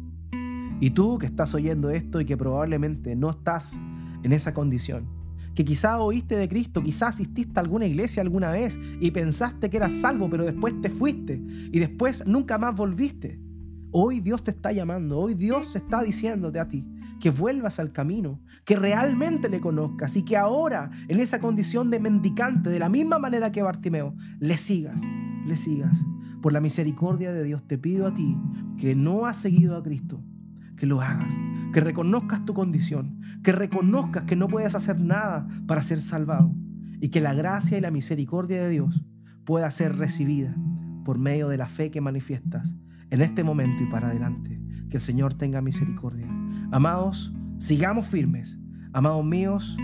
Y 0.81 0.89
tú 0.89 1.17
que 1.17 1.25
estás 1.25 1.55
oyendo 1.55 1.89
esto 1.91 2.19
y 2.19 2.25
que 2.25 2.35
probablemente 2.35 3.15
no 3.15 3.29
estás 3.29 3.79
en 4.21 4.33
esa 4.33 4.53
condición, 4.53 5.05
que 5.55 5.63
quizá 5.63 5.97
oíste 5.99 6.35
de 6.35 6.49
Cristo, 6.49 6.83
quizá 6.83 7.07
asististe 7.07 7.57
a 7.57 7.63
alguna 7.63 7.85
iglesia 7.85 8.21
alguna 8.21 8.51
vez 8.51 8.77
y 8.99 9.11
pensaste 9.11 9.69
que 9.69 9.77
eras 9.77 9.93
salvo, 10.01 10.29
pero 10.29 10.43
después 10.43 10.79
te 10.81 10.89
fuiste 10.89 11.41
y 11.71 11.79
después 11.79 12.27
nunca 12.27 12.57
más 12.57 12.75
volviste. 12.75 13.39
Hoy 13.91 14.19
Dios 14.19 14.43
te 14.43 14.51
está 14.51 14.73
llamando, 14.73 15.19
hoy 15.19 15.35
Dios 15.35 15.75
está 15.77 16.03
diciéndote 16.03 16.59
a 16.59 16.67
ti 16.67 16.85
que 17.21 17.29
vuelvas 17.29 17.79
al 17.79 17.93
camino, 17.93 18.41
que 18.65 18.75
realmente 18.75 19.47
le 19.47 19.61
conozcas 19.61 20.17
y 20.17 20.23
que 20.23 20.35
ahora 20.35 20.89
en 21.07 21.19
esa 21.21 21.39
condición 21.39 21.89
de 21.91 21.99
mendicante, 21.99 22.69
de 22.69 22.79
la 22.79 22.89
misma 22.89 23.19
manera 23.19 23.51
que 23.51 23.61
Bartimeo, 23.61 24.15
le 24.39 24.57
sigas, 24.57 24.99
le 25.45 25.55
sigas. 25.55 25.97
Por 26.41 26.53
la 26.53 26.59
misericordia 26.59 27.31
de 27.31 27.43
Dios 27.43 27.67
te 27.67 27.77
pido 27.77 28.07
a 28.07 28.13
ti 28.13 28.37
que 28.77 28.95
no 28.95 29.25
has 29.25 29.37
seguido 29.37 29.77
a 29.77 29.83
Cristo, 29.83 30.23
que 30.75 30.85
lo 30.87 31.01
hagas, 31.01 31.33
que 31.71 31.79
reconozcas 31.79 32.45
tu 32.45 32.53
condición, 32.53 33.21
que 33.43 33.51
reconozcas 33.51 34.23
que 34.23 34.35
no 34.35 34.47
puedes 34.47 34.73
hacer 34.73 34.99
nada 34.99 35.47
para 35.67 35.83
ser 35.83 36.01
salvado 36.01 36.53
y 36.99 37.09
que 37.09 37.21
la 37.21 37.33
gracia 37.33 37.77
y 37.77 37.81
la 37.81 37.91
misericordia 37.91 38.63
de 38.63 38.69
Dios 38.69 39.03
pueda 39.45 39.69
ser 39.69 39.97
recibida 39.97 40.55
por 41.05 41.19
medio 41.19 41.47
de 41.47 41.57
la 41.57 41.67
fe 41.67 41.91
que 41.91 42.01
manifiestas 42.01 42.75
en 43.09 43.21
este 43.21 43.43
momento 43.43 43.83
y 43.83 43.87
para 43.87 44.07
adelante. 44.07 44.59
Que 44.89 44.97
el 44.97 45.03
Señor 45.03 45.33
tenga 45.33 45.61
misericordia. 45.61 46.27
Amados, 46.71 47.33
sigamos 47.59 48.07
firmes. 48.07 48.59
Amados 48.93 49.23
míos, 49.23 49.77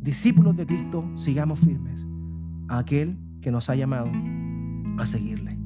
discípulos 0.00 0.56
de 0.56 0.64
Cristo, 0.64 1.10
sigamos 1.16 1.58
firmes 1.58 2.06
a 2.68 2.78
aquel 2.78 3.18
que 3.40 3.50
nos 3.50 3.68
ha 3.68 3.74
llamado 3.74 4.10
a 5.02 5.06
seguirle. 5.06 5.58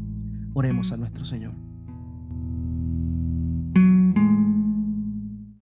Oremos 0.55 0.93
a 0.93 0.97
nuestro 0.97 1.25
Señor. 1.25 1.70